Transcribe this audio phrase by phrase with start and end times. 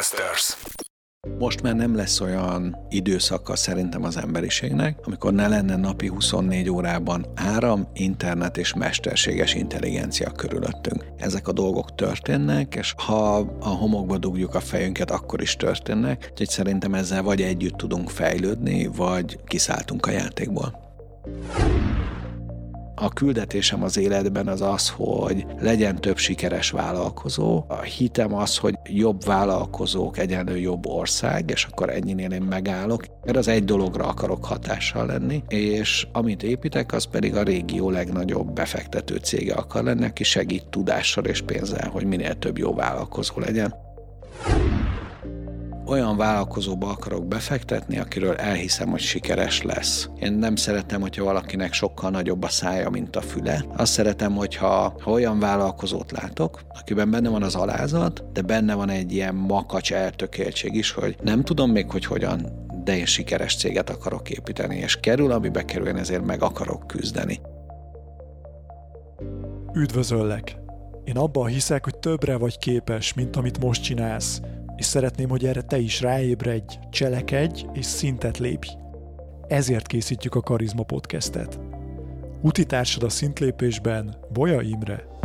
[0.00, 0.56] Podcasters.
[1.38, 7.26] Most már nem lesz olyan időszaka szerintem az emberiségnek, amikor ne lenne napi 24 órában
[7.34, 11.04] áram, internet és mesterséges intelligencia körülöttünk.
[11.16, 16.48] Ezek a dolgok történnek, és ha a homokba dugjuk a fejünket, akkor is történnek, úgyhogy
[16.48, 20.88] szerintem ezzel vagy együtt tudunk fejlődni, vagy kiszálltunk a játékból
[23.00, 27.64] a küldetésem az életben az az, hogy legyen több sikeres vállalkozó.
[27.68, 33.36] A hitem az, hogy jobb vállalkozók egyenlő jobb ország, és akkor ennyinél én megállok, mert
[33.36, 39.16] az egy dologra akarok hatással lenni, és amit építek, az pedig a régió legnagyobb befektető
[39.16, 43.74] cége akar lenni, aki segít tudással és pénzzel, hogy minél több jó vállalkozó legyen
[45.90, 50.08] olyan vállalkozóba akarok befektetni, akiről elhiszem, hogy sikeres lesz.
[50.20, 53.64] Én nem szeretem, hogyha valakinek sokkal nagyobb a szája, mint a füle.
[53.76, 58.88] Azt szeretem, hogyha ha olyan vállalkozót látok, akiben benne van az alázat, de benne van
[58.88, 63.90] egy ilyen makacs eltökéltség is, hogy nem tudom még, hogy hogyan, de én sikeres céget
[63.90, 67.40] akarok építeni, és kerül, amibe kerül, én ezért meg akarok küzdeni.
[69.74, 70.58] Üdvözöllek!
[71.04, 74.40] Én abban hiszek, hogy többre vagy képes, mint amit most csinálsz,
[74.80, 78.68] és szeretném, hogy erre te is ráébredj, cselekedj és szintet lépj.
[79.48, 81.60] Ezért készítjük a Karizma Podcastet.
[82.42, 85.19] Utitársad a szintlépésben Boja Imre.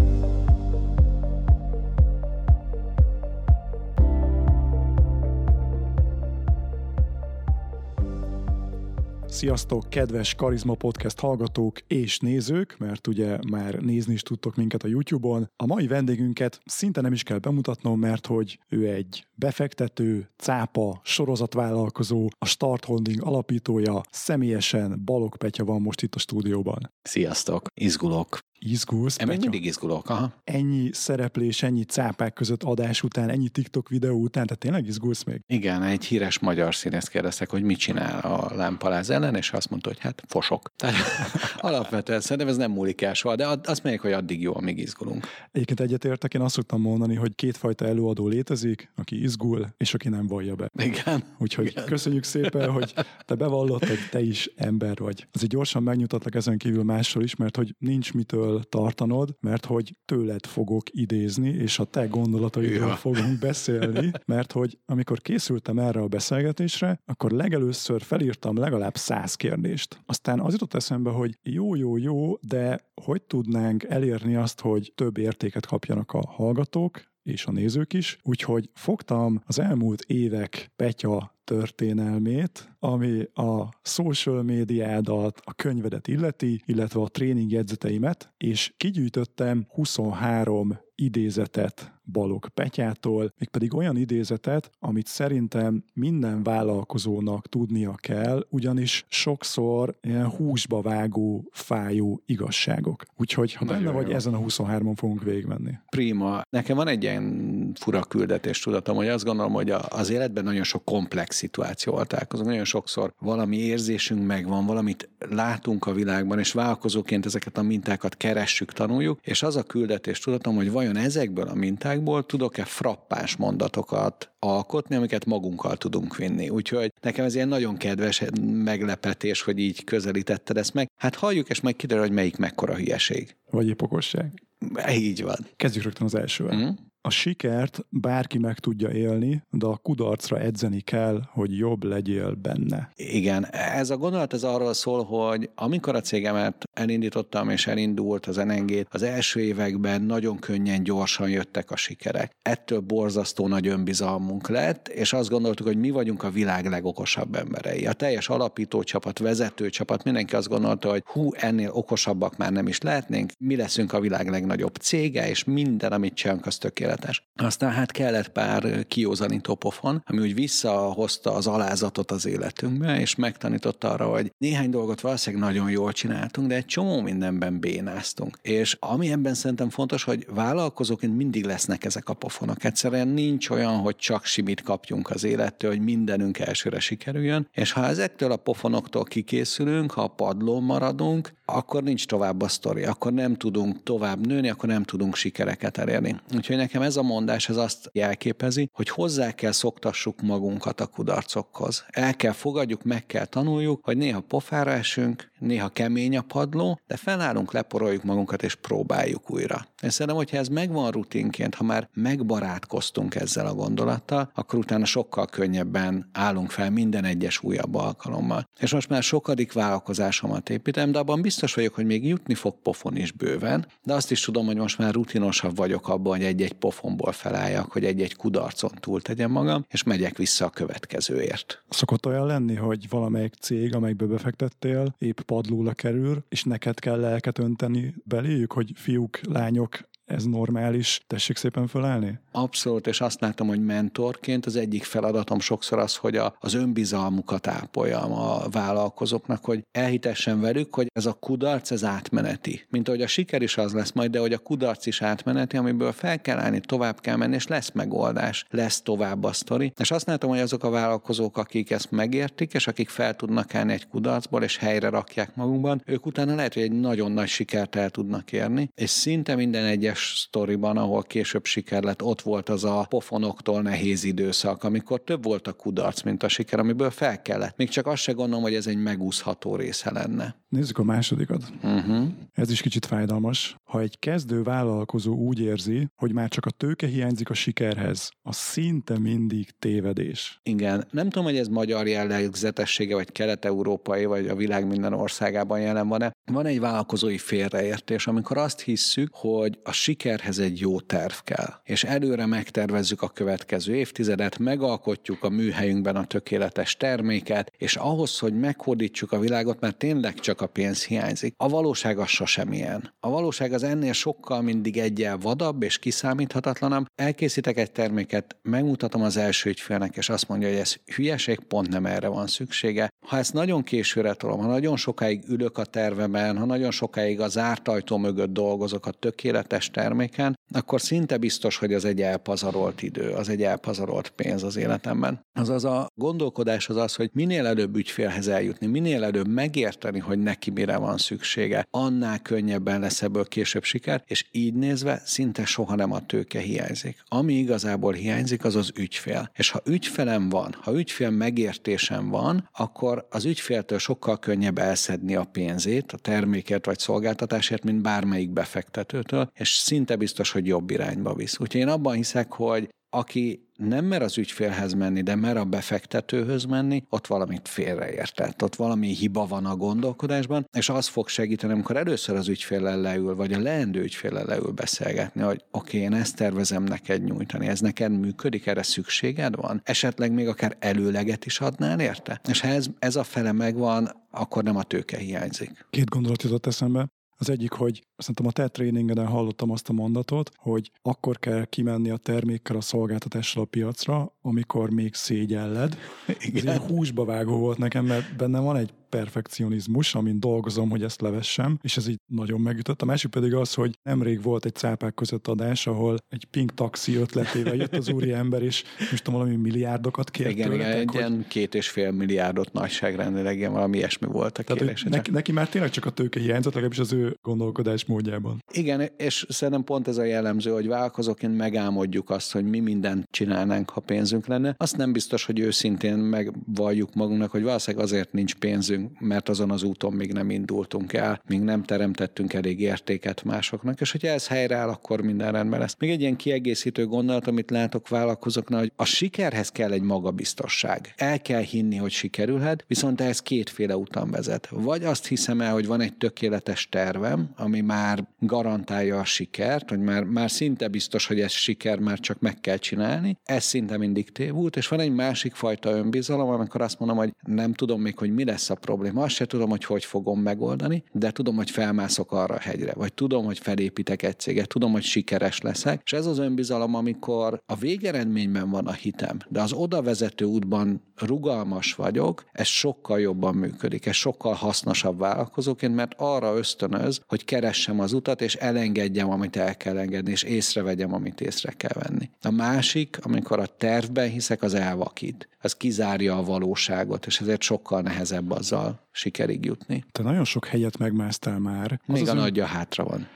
[9.35, 14.87] Sziasztok, kedves Karizma Podcast hallgatók és nézők, mert ugye már nézni is tudtok minket a
[14.87, 15.51] YouTube-on.
[15.55, 22.27] A mai vendégünket szinte nem is kell bemutatnom, mert hogy ő egy befektető, cápa, sorozatvállalkozó,
[22.37, 26.93] a Start Holding alapítója, személyesen Balog Petya van most itt a stúdióban.
[27.01, 28.39] Sziasztok, izgulok.
[28.59, 29.17] Izgulsz?
[29.19, 30.33] Én mindig izgulok, aha.
[30.43, 35.41] Ennyi szereplés, ennyi cápák között adás után, ennyi TikTok videó után, tehát tényleg izgulsz még?
[35.47, 39.89] Igen, egy híres magyar színész kérdeztek, hogy mit csinál a lámpaláz ellen, és azt mondta,
[39.89, 40.71] hogy hát fosok.
[40.75, 40.95] Tehát
[41.57, 45.25] alapvetően szerintem ez nem múlik el soha, de azt mondják, hogy addig jó, amíg izgulunk.
[45.51, 50.27] Egyébként egyetértek, én azt szoktam mondani, hogy kétfajta előadó létezik, aki izgul, és aki nem
[50.27, 50.69] vallja be.
[50.83, 51.23] Igen.
[51.37, 51.85] Úgyhogy Igen.
[51.85, 52.93] köszönjük szépen, hogy
[53.25, 55.27] te bevallott, hogy te is ember vagy.
[55.33, 60.45] Azért gyorsan megnyugtatlak ezen kívül másról is, mert hogy nincs mitől tartanod, mert hogy tőled
[60.45, 62.95] fogok idézni, és a te gondolataidról Ja.
[62.95, 70.01] fogunk beszélni, mert hogy amikor készültem erre a beszélgetésre, akkor legelőször felírtam legalább száz kérdést.
[70.05, 75.17] Aztán az jutott eszembe, hogy jó, jó, jó, de hogy tudnánk elérni azt, hogy több
[75.17, 78.17] értéket kapjanak a hallgatók, és a nézők is.
[78.23, 87.01] Úgyhogy fogtam az elmúlt évek Petya történelmét, ami a social médiádat, a könyvedet illeti, illetve
[87.01, 96.43] a tréning jegyzeteimet, és kigyűjtöttem 23 idézetet Balog Petyától, mégpedig olyan idézetet, amit szerintem minden
[96.43, 103.03] vállalkozónak tudnia kell, ugyanis sokszor ilyen húsba vágó, fájó igazságok.
[103.17, 104.15] Úgyhogy ha benne Nagyon vagy, jó.
[104.15, 105.71] ezen a 23-on fogunk végigmenni.
[105.89, 106.41] Prima.
[106.49, 110.85] Nekem van egy ilyen fura küldetés tudatom, hogy azt gondolom, hogy az életben nagyon sok
[110.85, 112.49] komplex szituációval találkozunk.
[112.49, 118.71] Nagyon sokszor valami érzésünk megvan, valamit látunk a világban, és vállalkozóként ezeket a mintákat keressük,
[118.71, 121.94] tanuljuk, és az a küldetés tudatom, hogy vajon ezekből a mintákból
[122.25, 126.49] tudok-e frappáns mondatokat alkotni, amiket magunkkal tudunk vinni.
[126.49, 130.89] Úgyhogy nekem ez ilyen nagyon kedves meglepetés, hogy így közelítetted ezt meg.
[130.95, 133.35] Hát halljuk, és meg kiderül, hogy melyik mekkora hülyeség.
[133.49, 134.43] Vagy épp okosság.
[134.89, 135.47] Így van.
[135.55, 136.55] Kezdjük rögtön az elsővel.
[136.55, 136.69] Mm?
[137.05, 142.91] A sikert bárki meg tudja élni, de a kudarcra edzeni kell, hogy jobb legyél benne.
[142.95, 148.35] Igen, ez a gondolat ez arról szól, hogy amikor a cégemet elindítottam és elindult az
[148.35, 152.31] NNG, az első években nagyon könnyen, gyorsan jöttek a sikerek.
[152.41, 157.85] Ettől borzasztó nagy önbizalmunk lett, és azt gondoltuk, hogy mi vagyunk a világ legokosabb emberei.
[157.85, 162.67] A teljes alapító csapat, vezető csapat, mindenki azt gondolta, hogy hú, ennél okosabbak már nem
[162.67, 166.93] is lehetnénk, mi leszünk a világ legnagyobb cége, és minden, amit csinálunk, az tökéletes.
[167.35, 173.91] Aztán hát kellett pár kiózanító pofon, ami úgy visszahozta az alázatot az életünkbe, és megtanította
[173.91, 178.37] arra, hogy néhány dolgot valószínűleg nagyon jól csináltunk, de egy csomó mindenben bénáztunk.
[178.41, 182.63] És ami ebben szerintem fontos, hogy vállalkozóként mindig lesznek ezek a pofonok.
[182.63, 187.85] Egyszerűen nincs olyan, hogy csak simit kapjunk az élettől, hogy mindenünk elsőre sikerüljön, és ha
[187.85, 193.35] ezektől a pofonoktól kikészülünk, ha a padlón maradunk, akkor nincs tovább a sztori, akkor nem
[193.35, 196.15] tudunk tovább nőni, akkor nem tudunk sikereket elérni.
[196.35, 201.85] Úgyhogy nekem ez a mondás ez azt jelképezi, hogy hozzá kell szoktassuk magunkat a kudarcokhoz.
[201.89, 206.97] El kell fogadjuk, meg kell tanuljuk, hogy néha pofára esünk, néha kemény a padló, de
[206.97, 209.67] felállunk, leporoljuk magunkat és próbáljuk újra.
[209.81, 215.25] És szerintem, hogyha ez megvan rutinként, ha már megbarátkoztunk ezzel a gondolattal, akkor utána sokkal
[215.25, 218.49] könnyebben állunk fel minden egyes újabb alkalommal.
[218.59, 222.95] És most már sokadik vállalkozásomat építem, de abban biztos vagyok, hogy még jutni fog pofon
[222.95, 227.11] is bőven, de azt is tudom, hogy most már rutinosabb vagyok abban, hogy egy-egy pofonból
[227.11, 231.63] felálljak, hogy egy-egy kudarcon túl tegyem magam, és megyek vissza a következőért.
[231.69, 237.39] Szokott olyan lenni, hogy valamelyik cég, amelyikbe befektettél, épp padlóra kerül, és neked kell lelket
[237.39, 242.19] önteni beléjük, hogy fiúk, lányok, ez normális, tessék szépen fölállni?
[242.31, 247.47] Abszolút, és azt látom, hogy mentorként az egyik feladatom sokszor az, hogy a, az önbizalmukat
[247.47, 252.65] ápoljam a vállalkozóknak, hogy elhitessen velük, hogy ez a kudarc, ez átmeneti.
[252.69, 255.91] Mint ahogy a siker is az lesz majd, de hogy a kudarc is átmeneti, amiből
[255.91, 259.73] fel kell állni, tovább kell menni, és lesz megoldás, lesz tovább a sztori.
[259.79, 263.73] És azt látom, hogy azok a vállalkozók, akik ezt megértik, és akik fel tudnak állni
[263.73, 267.89] egy kudarcból, és helyre rakják magunkban, ők utána lehet, hogy egy nagyon nagy sikert el
[267.89, 272.63] tudnak érni, és szinte minden egyes egyes sztoriban, ahol később siker lett, ott volt az
[272.63, 277.57] a pofonoktól nehéz időszak, amikor több volt a kudarc, mint a siker, amiből fel kellett.
[277.57, 280.35] Még csak azt se gondolom, hogy ez egy megúszható része lenne.
[280.55, 281.43] Nézzük a másodikat.
[281.63, 282.07] Uh-huh.
[282.33, 283.55] Ez is kicsit fájdalmas.
[283.63, 288.35] Ha egy kezdő vállalkozó úgy érzi, hogy már csak a tőke hiányzik a sikerhez, az
[288.35, 290.39] szinte mindig tévedés.
[290.43, 290.87] Igen.
[290.91, 296.11] Nem tudom, hogy ez magyar jellegzetessége, vagy kelet-európai, vagy a világ minden országában jelen van-e.
[296.31, 301.53] Van egy vállalkozói félreértés, amikor azt hisszük, hogy a sikerhez egy jó terv kell.
[301.63, 308.33] És előre megtervezzük a következő évtizedet, megalkotjuk a műhelyünkben a tökéletes terméket, és ahhoz, hogy
[308.33, 311.33] meghódítsuk a világot, mert tényleg csak a pénz hiányzik.
[311.37, 312.93] A valóság az sosem ilyen.
[312.99, 316.85] A valóság az ennél sokkal mindig egyel vadabb és kiszámíthatatlanabb.
[316.95, 321.85] Elkészítek egy terméket, megmutatom az első ügyfélnek, és azt mondja, hogy ez hülyeség, pont nem
[321.85, 322.89] erre van szüksége.
[323.07, 327.31] Ha ezt nagyon későre tolom, ha nagyon sokáig ülök a terveben, ha nagyon sokáig az
[327.31, 333.09] zárt ajtó mögött dolgozok a tökéletes terméken, akkor szinte biztos, hogy az egy elpazarolt idő,
[333.11, 335.21] az egy elpazarolt pénz az életemben.
[335.33, 340.51] Azaz a gondolkodás az az, hogy minél előbb ügyfélhez eljutni, minél előbb megérteni, hogy neki
[340.51, 345.91] mire van szüksége, annál könnyebben lesz ebből később siker, és így nézve szinte soha nem
[345.91, 347.03] a tőke hiányzik.
[347.07, 349.31] Ami igazából hiányzik, az az ügyfél.
[349.33, 355.23] És ha ügyfelem van, ha ügyfél megértésem van, akkor az ügyféltől sokkal könnyebb elszedni a
[355.23, 361.39] pénzét, a terméket vagy szolgáltatásért, mint bármelyik befektetőtől, és szinte biztos, hogy jobb irányba visz.
[361.39, 366.45] Úgyhogy én abban hiszek, hogy aki nem mer az ügyfélhez menni, de mer a befektetőhöz
[366.45, 371.77] menni, ott valamit félreértett, ott valami hiba van a gondolkodásban, és az fog segíteni, amikor
[371.77, 376.15] először az ügyféllel leül, vagy a leendő ügyféllel leül beszélgetni, hogy oké, okay, én ezt
[376.15, 379.61] tervezem neked nyújtani, ez neked működik, erre szükséged van?
[379.63, 382.21] Esetleg még akár előleget is adnál érte?
[382.29, 385.65] És ha ez, ez a fele megvan, akkor nem a tőke hiányzik.
[385.69, 386.87] Két gondolat jutott eszembe.
[387.17, 391.89] Az egyik, hogy szerintem a te tréningeden hallottam azt a mondatot, hogy akkor kell kimenni
[391.89, 395.77] a termékkel, a szolgáltatással a piacra, amikor még szégyelled.
[396.19, 396.47] Igen.
[396.47, 401.01] Ez egy húsba vágó volt nekem, mert benne van egy perfekcionizmus, amin dolgozom, hogy ezt
[401.01, 402.81] levessem, és ez így nagyon megütött.
[402.81, 406.95] A másik pedig az, hogy nemrég volt egy cápák között adás, ahol egy pink taxi
[406.95, 410.87] ötletével jött az úri ember, és most tudom, valami milliárdokat kért Igen, tőletek, igen, egy
[410.87, 410.99] hogy...
[410.99, 415.49] ilyen két és fél milliárdot nagyságrendileg, ilyen valami ilyesmi volt a Tehát, neki, neki, már
[415.49, 418.43] tényleg csak a tőke hiányzott, legalábbis az ő gondolkodás módjában.
[418.51, 423.69] Igen, és szerintem pont ez a jellemző, hogy vállalkozóként megálmodjuk azt, hogy mi mindent csinálnánk,
[423.69, 423.79] ha
[424.15, 424.55] pénzünk lenne.
[424.57, 429.63] Azt nem biztos, hogy őszintén megvalljuk magunknak, hogy valószínűleg azért nincs pénzünk, mert azon az
[429.63, 434.69] úton még nem indultunk el, még nem teremtettünk elég értéket másoknak, és hogyha ez helyreáll,
[434.69, 435.75] akkor minden rendben lesz.
[435.79, 440.93] Még egy ilyen kiegészítő gondolat, amit látok vállalkozóknál, hogy a sikerhez kell egy magabiztosság.
[440.95, 444.47] El kell hinni, hogy sikerülhet, viszont ez kétféle úton vezet.
[444.51, 449.79] Vagy azt hiszem el, hogy van egy tökéletes tervem, ami már garantálja a sikert, hogy
[449.79, 453.17] már, már szinte biztos, hogy ez siker, már csak meg kell csinálni.
[453.23, 457.53] Ez szinte mindig tévút, és van egy másik fajta önbizalom, amikor azt mondom, hogy nem
[457.53, 459.03] tudom még, hogy mi lesz a probléma.
[459.03, 462.93] Azt se tudom, hogy hogy fogom megoldani, de tudom, hogy felmászok arra a hegyre, vagy
[462.93, 467.55] tudom, hogy felépítek egy céget, tudom, hogy sikeres leszek, és ez az önbizalom, amikor a
[467.55, 473.85] végeredményben van a hitem, de az oda vezető útban rugalmas vagyok, ez sokkal jobban működik,
[473.85, 479.57] ez sokkal hasznosabb vállalkozóként, mert arra ösztönöz, hogy keressem az utat, és elengedjem, amit el
[479.57, 482.09] kell engedni, és észrevegyem, amit észre kell venni.
[482.21, 485.29] A másik, amikor a tervben hiszek, az elvakít.
[485.39, 489.85] Ez kizárja a valóságot, és ezért sokkal nehezebb azzal sikerig jutni.
[489.91, 491.71] Te nagyon sok helyet megmásztál már.
[491.71, 492.17] Az Még az a ön...
[492.17, 493.07] nagyja hátra van.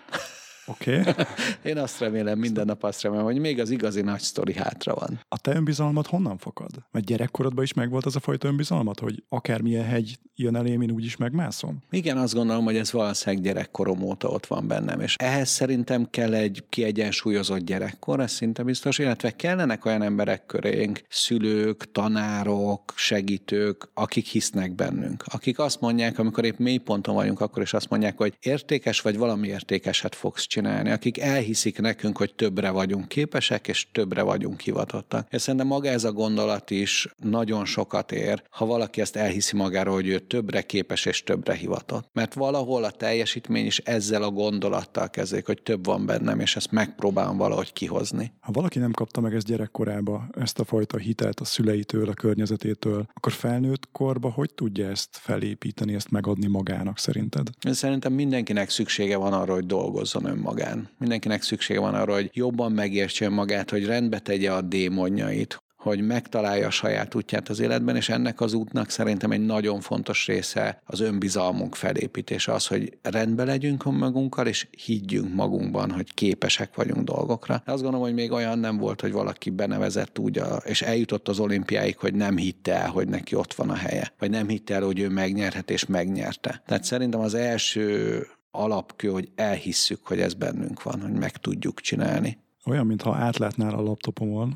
[0.70, 1.00] Oké.
[1.00, 1.14] Okay.
[1.72, 5.20] Én azt remélem, minden nap azt remélem, hogy még az igazi nagy sztori hátra van.
[5.28, 6.70] A te önbizalmat honnan fakad?
[6.92, 11.18] Mert gyerekkorodban is megvolt az a fajta önbizalmat, hogy akármilyen hegy jön elém, én úgyis
[11.18, 11.84] megmászom?
[11.90, 16.34] Igen, azt gondolom, hogy ez valószínűleg gyerekkorom óta ott van bennem, és ehhez szerintem kell
[16.34, 24.26] egy kiegyensúlyozott gyerekkor, ez szinte biztos, illetve kellenek olyan emberek körénk, szülők, tanárok, segítők, akik
[24.26, 28.38] hisznek bennünk, akik azt mondják, amikor épp mély ponton vagyunk, akkor is azt mondják, hogy
[28.40, 34.22] értékes vagy valami értékeset fogsz csinálni, akik elhiszik nekünk, hogy többre vagyunk képesek, és többre
[34.22, 35.28] vagyunk hivatottak.
[35.30, 39.94] És szerintem maga ez a gondolat is nagyon sokat ér, ha valaki ezt elhiszi magáról,
[39.94, 42.10] hogy ő többre képes és többre hivatott.
[42.14, 46.72] Mert valahol a teljesítmény is ezzel a gondolattal kezdődik, hogy több van bennem, és ezt
[46.72, 48.32] megpróbálom valahogy kihozni.
[48.40, 53.06] Ha valaki nem kapta meg ezt gyerekkorába, ezt a fajta hitelt a szüleitől, a környezetétől,
[53.14, 57.48] akkor felnőtt korba hogy tudja ezt felépíteni, ezt megadni magának szerinted?
[57.72, 60.90] Szerintem mindenkinek szüksége van arra, hogy dolgozzon önmagán.
[60.98, 66.68] Mindenkinek szüksége van arra, hogy jobban megértse magát, hogy rendbe tegye a démonjait, hogy megtalálja
[66.68, 71.00] a saját útját az életben, és ennek az útnak szerintem egy nagyon fontos része az
[71.00, 77.62] önbizalmunk felépítése, az, hogy rendbe legyünk magunkkal, és higgyünk magunkban, hogy képesek vagyunk dolgokra.
[77.66, 81.40] Azt gondolom, hogy még olyan nem volt, hogy valaki benevezett úgy, a, és eljutott az
[81.40, 84.84] olimpiáig, hogy nem hitte el, hogy neki ott van a helye, vagy nem hitte el,
[84.84, 86.62] hogy ő megnyerhet, és megnyerte.
[86.66, 92.38] Tehát szerintem az első alapkő, hogy elhisszük, hogy ez bennünk van, hogy meg tudjuk csinálni.
[92.66, 94.54] Olyan, mintha átlátnál a laptopomon.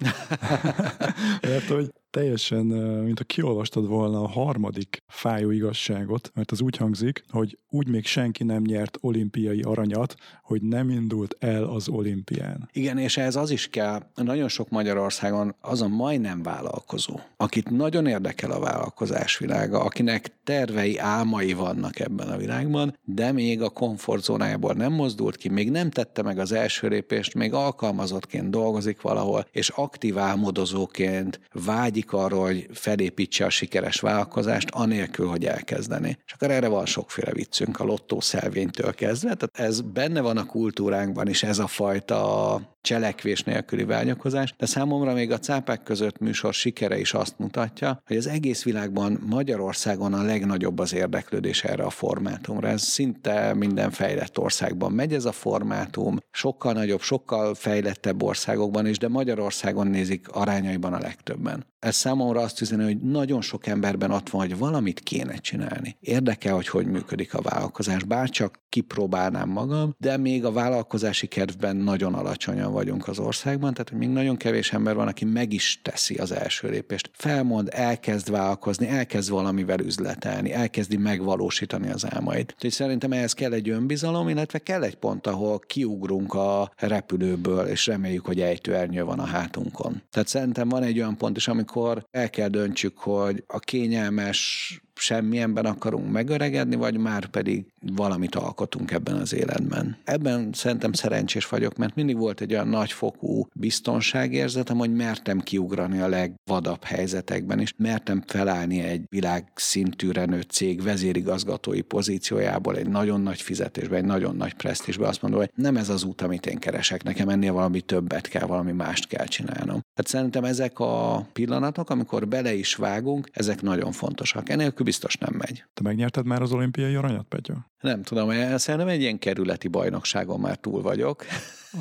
[1.41, 2.65] Mert hogy teljesen,
[3.03, 8.05] mint a kiolvastad volna a harmadik fájó igazságot, mert az úgy hangzik, hogy úgy még
[8.05, 12.69] senki nem nyert olimpiai aranyat, hogy nem indult el az olimpián.
[12.73, 18.07] Igen, és ez az is kell, nagyon sok Magyarországon az a majdnem vállalkozó, akit nagyon
[18.07, 24.73] érdekel a vállalkozás világa, akinek tervei, álmai vannak ebben a világban, de még a komfortzónájából
[24.73, 29.69] nem mozdult ki, még nem tette meg az első lépést, még alkalmazottként dolgozik valahol, és
[29.69, 36.17] aktív álmodozóként vágyik vágyik arra, hogy felépítse a sikeres vállalkozást, anélkül, hogy elkezdeni.
[36.25, 40.45] És akkor erre van sokféle viccünk, a lottó szelvénytől kezdve, tehát ez benne van a
[40.45, 46.53] kultúránkban is, ez a fajta cselekvés nélküli vágyakozás, de számomra még a cápák között műsor
[46.53, 51.89] sikere is azt mutatja, hogy az egész világban Magyarországon a legnagyobb az érdeklődés erre a
[51.89, 52.67] formátumra.
[52.67, 58.97] Ez szinte minden fejlett országban megy ez a formátum, sokkal nagyobb, sokkal fejlettebb országokban is,
[58.97, 61.71] de Magyarországon nézik arányaiban a legtöbben.
[61.83, 65.97] Ez számomra azt üzeni, hogy nagyon sok emberben ott van, hogy valamit kéne csinálni.
[65.99, 72.13] Érdekel, hogy hogy működik a vállalkozás, bárcsak kipróbálnám magam, de még a vállalkozási kedvben nagyon
[72.13, 76.31] alacsonyan vagyunk az országban, tehát még nagyon kevés ember van, aki meg is teszi az
[76.31, 77.09] első lépést.
[77.13, 82.53] Felmond, elkezd vállalkozni, elkezd valamivel üzletelni, elkezdi megvalósítani az álmait.
[82.55, 87.85] Úgyhogy szerintem ehhez kell egy önbizalom, illetve kell egy pont, ahol kiugrunk a repülőből, és
[87.87, 90.01] reméljük, hogy ejtőernyő van a hátunkon.
[90.11, 91.72] Tehát szerintem van egy olyan pont is, amikor
[92.11, 99.15] el kell döntsük, hogy a kényelmes semmilyenben akarunk megöregedni, vagy már pedig valamit alkotunk ebben
[99.15, 99.97] az életben.
[100.03, 106.07] Ebben szerintem szerencsés vagyok, mert mindig volt egy olyan nagyfokú biztonságérzetem, hogy mertem kiugrani a
[106.07, 113.95] legvadabb helyzetekben, és mertem felállni egy világszintűre nőtt cég vezérigazgatói pozíciójából egy nagyon nagy fizetésbe,
[113.95, 117.29] egy nagyon nagy presztízsbe, azt mondom, hogy nem ez az út, amit én keresek, nekem
[117.29, 119.81] ennél valami többet kell, valami mást kell csinálnom.
[119.95, 124.49] Hát szerintem ezek a pillanatok, amikor bele is vágunk, ezek nagyon fontosak.
[124.49, 125.63] Enélkül biztos nem megy.
[125.73, 127.71] Te megnyerted már az olimpiai aranyat, Petya?
[127.79, 131.25] Nem tudom, szerintem egy ilyen kerületi bajnokságon már túl vagyok.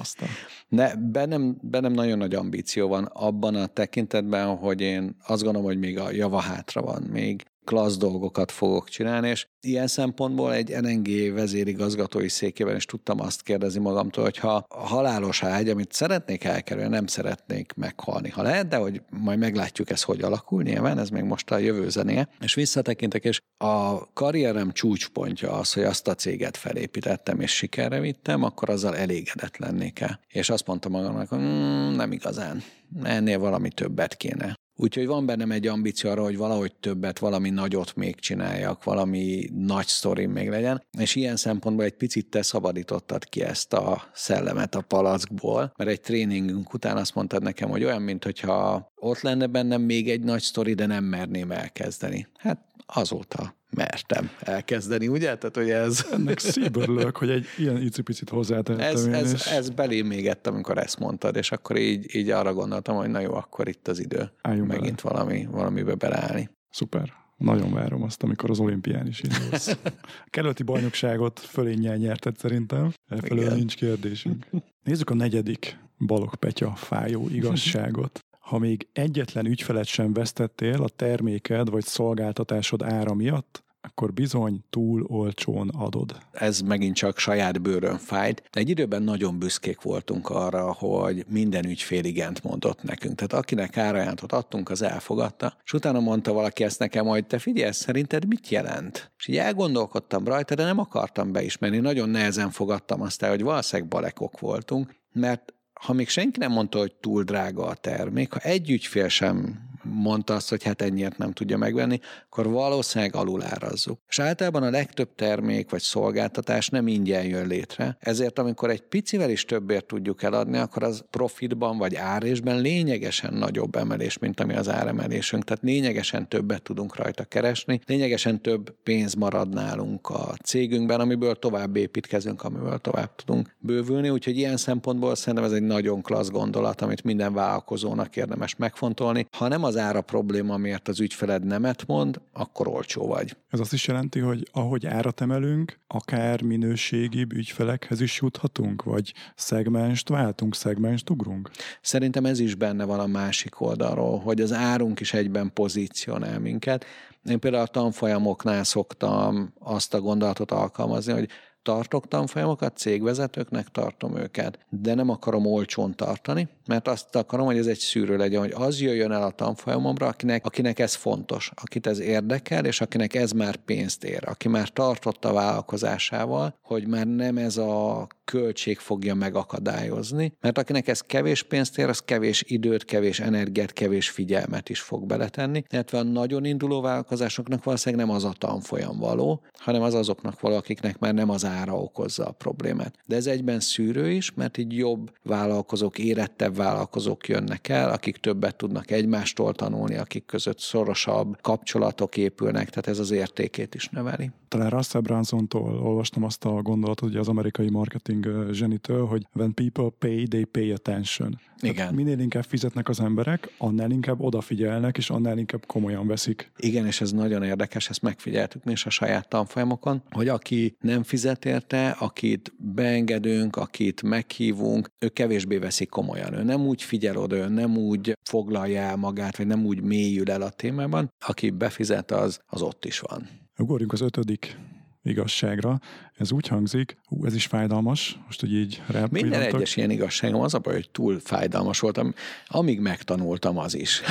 [0.00, 0.28] Aztán.
[0.68, 5.78] De bennem, bennem nagyon nagy ambíció van abban a tekintetben, hogy én azt gondolom, hogy
[5.78, 7.02] még a java hátra van.
[7.02, 13.42] Még klassz dolgokat fogok csinálni, és ilyen szempontból egy NNG vezérigazgatói székében is tudtam azt
[13.42, 18.76] kérdezni magamtól, hogy ha halálos ágy, amit szeretnék elkerülni, nem szeretnék meghalni, ha lehet, de
[18.76, 23.24] hogy majd meglátjuk ez, hogy alakul, nyilván ez még most a jövő zenéje, és visszatekintek,
[23.24, 28.96] és a karrierem csúcspontja az, hogy azt a céget felépítettem és sikerre vittem, akkor azzal
[28.96, 30.20] elégedett lennék el.
[30.28, 32.62] És azt mondtam magamnak, hogy mm, nem igazán,
[33.02, 34.60] ennél valami többet kéne.
[34.82, 39.86] Úgyhogy van bennem egy ambíció arra, hogy valahogy többet, valami nagyot még csináljak, valami nagy
[39.86, 44.80] sztorim még legyen, és ilyen szempontból egy picit te szabadítottad ki ezt a szellemet a
[44.80, 50.10] palackból, mert egy tréningünk után azt mondtad nekem, hogy olyan, mintha ott lenne bennem még
[50.10, 52.26] egy nagy sztori, de nem merném elkezdeni.
[52.36, 55.36] Hát azóta mertem elkezdeni, ugye?
[55.36, 56.06] Tehát, hogy ez...
[56.12, 59.46] Ennek szíbörlök, hogy egy ilyen icipicit hozzátettem ez, ez, és...
[59.46, 63.34] ez belém égett, amikor ezt mondtad, és akkor így, így arra gondoltam, hogy na jó,
[63.34, 65.14] akkor itt az idő Álljunk megint bele.
[65.14, 66.50] valami, valamibe beleállni.
[66.70, 67.20] Szuper.
[67.36, 69.68] Nagyon várom azt, amikor az olimpián is indulsz.
[69.84, 72.92] A keleti bajnokságot fölénnyel nyerted szerintem.
[73.08, 74.46] Efelől nincs kérdésünk.
[74.82, 78.20] Nézzük a negyedik Balog Petya fájó igazságot.
[78.38, 83.61] Ha még egyetlen ügyfelet sem vesztettél a terméked vagy szolgáltatásod ára miatt,
[83.94, 86.18] akkor bizony túl olcsón adod.
[86.32, 88.42] Ez megint csak saját bőrön fájt.
[88.52, 93.14] Egy időben nagyon büszkék voltunk arra, hogy minden ügyfél igent mondott nekünk.
[93.14, 95.56] Tehát akinek árajátot adtunk, az elfogadta.
[95.64, 99.12] És utána mondta valaki ezt nekem, hogy te figyelj, szerinted mit jelent?
[99.18, 101.78] És így elgondolkodtam rajta, de nem akartam beismerni.
[101.78, 106.78] Nagyon nehezen fogadtam azt el, hogy valószínűleg balekok voltunk, mert ha még senki nem mondta,
[106.78, 111.32] hogy túl drága a termék, ha egy ügyfél sem mondta azt, hogy hát ennyiért nem
[111.32, 113.98] tudja megvenni, akkor valószínűleg alulárazzuk.
[114.08, 119.30] És általában a legtöbb termék vagy szolgáltatás nem ingyen jön létre, ezért amikor egy picivel
[119.30, 124.68] is többért tudjuk eladni, akkor az profitban vagy árésben lényegesen nagyobb emelés, mint ami az
[124.68, 125.44] áremelésünk.
[125.44, 131.76] Tehát lényegesen többet tudunk rajta keresni, lényegesen több pénz marad nálunk a cégünkben, amiből tovább
[131.76, 134.10] építkezünk, amiből tovább tudunk bővülni.
[134.10, 139.26] Úgyhogy ilyen szempontból szerintem ez egy nagyon klassz gondolat, amit minden vállalkozónak érdemes megfontolni.
[139.30, 143.36] Ha nem az ára probléma, miért az ügyfeled nemet mond, akkor olcsó vagy.
[143.50, 150.08] Ez azt is jelenti, hogy ahogy árat emelünk, akár minőségibb ügyfelekhez is juthatunk, vagy szegmenst
[150.08, 151.50] váltunk, szegmenst ugrunk?
[151.80, 156.84] Szerintem ez is benne van a másik oldalról, hogy az árunk is egyben pozícionál minket.
[157.24, 161.28] Én például a tanfolyamoknál szoktam azt a gondolatot alkalmazni, hogy
[161.62, 167.66] tartok tanfolyamokat, cégvezetőknek tartom őket, de nem akarom olcsón tartani, mert azt akarom, hogy ez
[167.66, 171.98] egy szűrő legyen, hogy az jöjjön el a tanfolyamomra, akinek, akinek ez fontos, akit ez
[171.98, 177.36] érdekel, és akinek ez már pénzt ér, aki már tartott a vállalkozásával, hogy már nem
[177.36, 183.20] ez a költség fogja megakadályozni, mert akinek ez kevés pénzt ér, az kevés időt, kevés
[183.20, 188.34] energiát, kevés figyelmet is fog beletenni, illetve a nagyon induló vállalkozásoknak valószínűleg nem az a
[188.38, 192.94] tanfolyam való, hanem az azoknak való, akiknek már nem az ára okozza a problémát.
[193.06, 198.56] De ez egyben szűrő is, mert így jobb vállalkozók, érettebb vállalkozók jönnek el, akik többet
[198.56, 204.30] tudnak egymástól tanulni, akik között szorosabb kapcsolatok épülnek, tehát ez az értékét is növeli.
[204.52, 209.88] Talán Russell Bransontól olvastam azt a gondolatot, hogy az amerikai marketing zsenitől, hogy when people
[209.98, 211.40] pay, they pay attention.
[211.60, 211.74] Igen.
[211.74, 216.52] Tehát minél inkább fizetnek az emberek, annál inkább odafigyelnek, és annál inkább komolyan veszik.
[216.56, 221.02] Igen, és ez nagyon érdekes, ezt megfigyeltük mi is a saját tanfolyamokon, hogy aki nem
[221.02, 226.34] fizet érte, akit beengedünk, akit meghívunk, ő kevésbé veszik komolyan.
[226.34, 230.30] Ő nem úgy figyel oda, ő nem úgy foglalja el magát, vagy nem úgy mélyül
[230.30, 231.12] el a témában.
[231.26, 233.40] Aki befizet, az, az ott is van.
[233.58, 234.58] Ugorjunk az ötödik
[235.02, 235.80] igazságra.
[236.16, 240.40] Ez úgy hangzik, hú, ez is fájdalmas, most hogy így rá Minden egyes ilyen igazságom
[240.40, 242.14] az a baj, hogy túl fájdalmas voltam,
[242.46, 244.02] amíg megtanultam az is.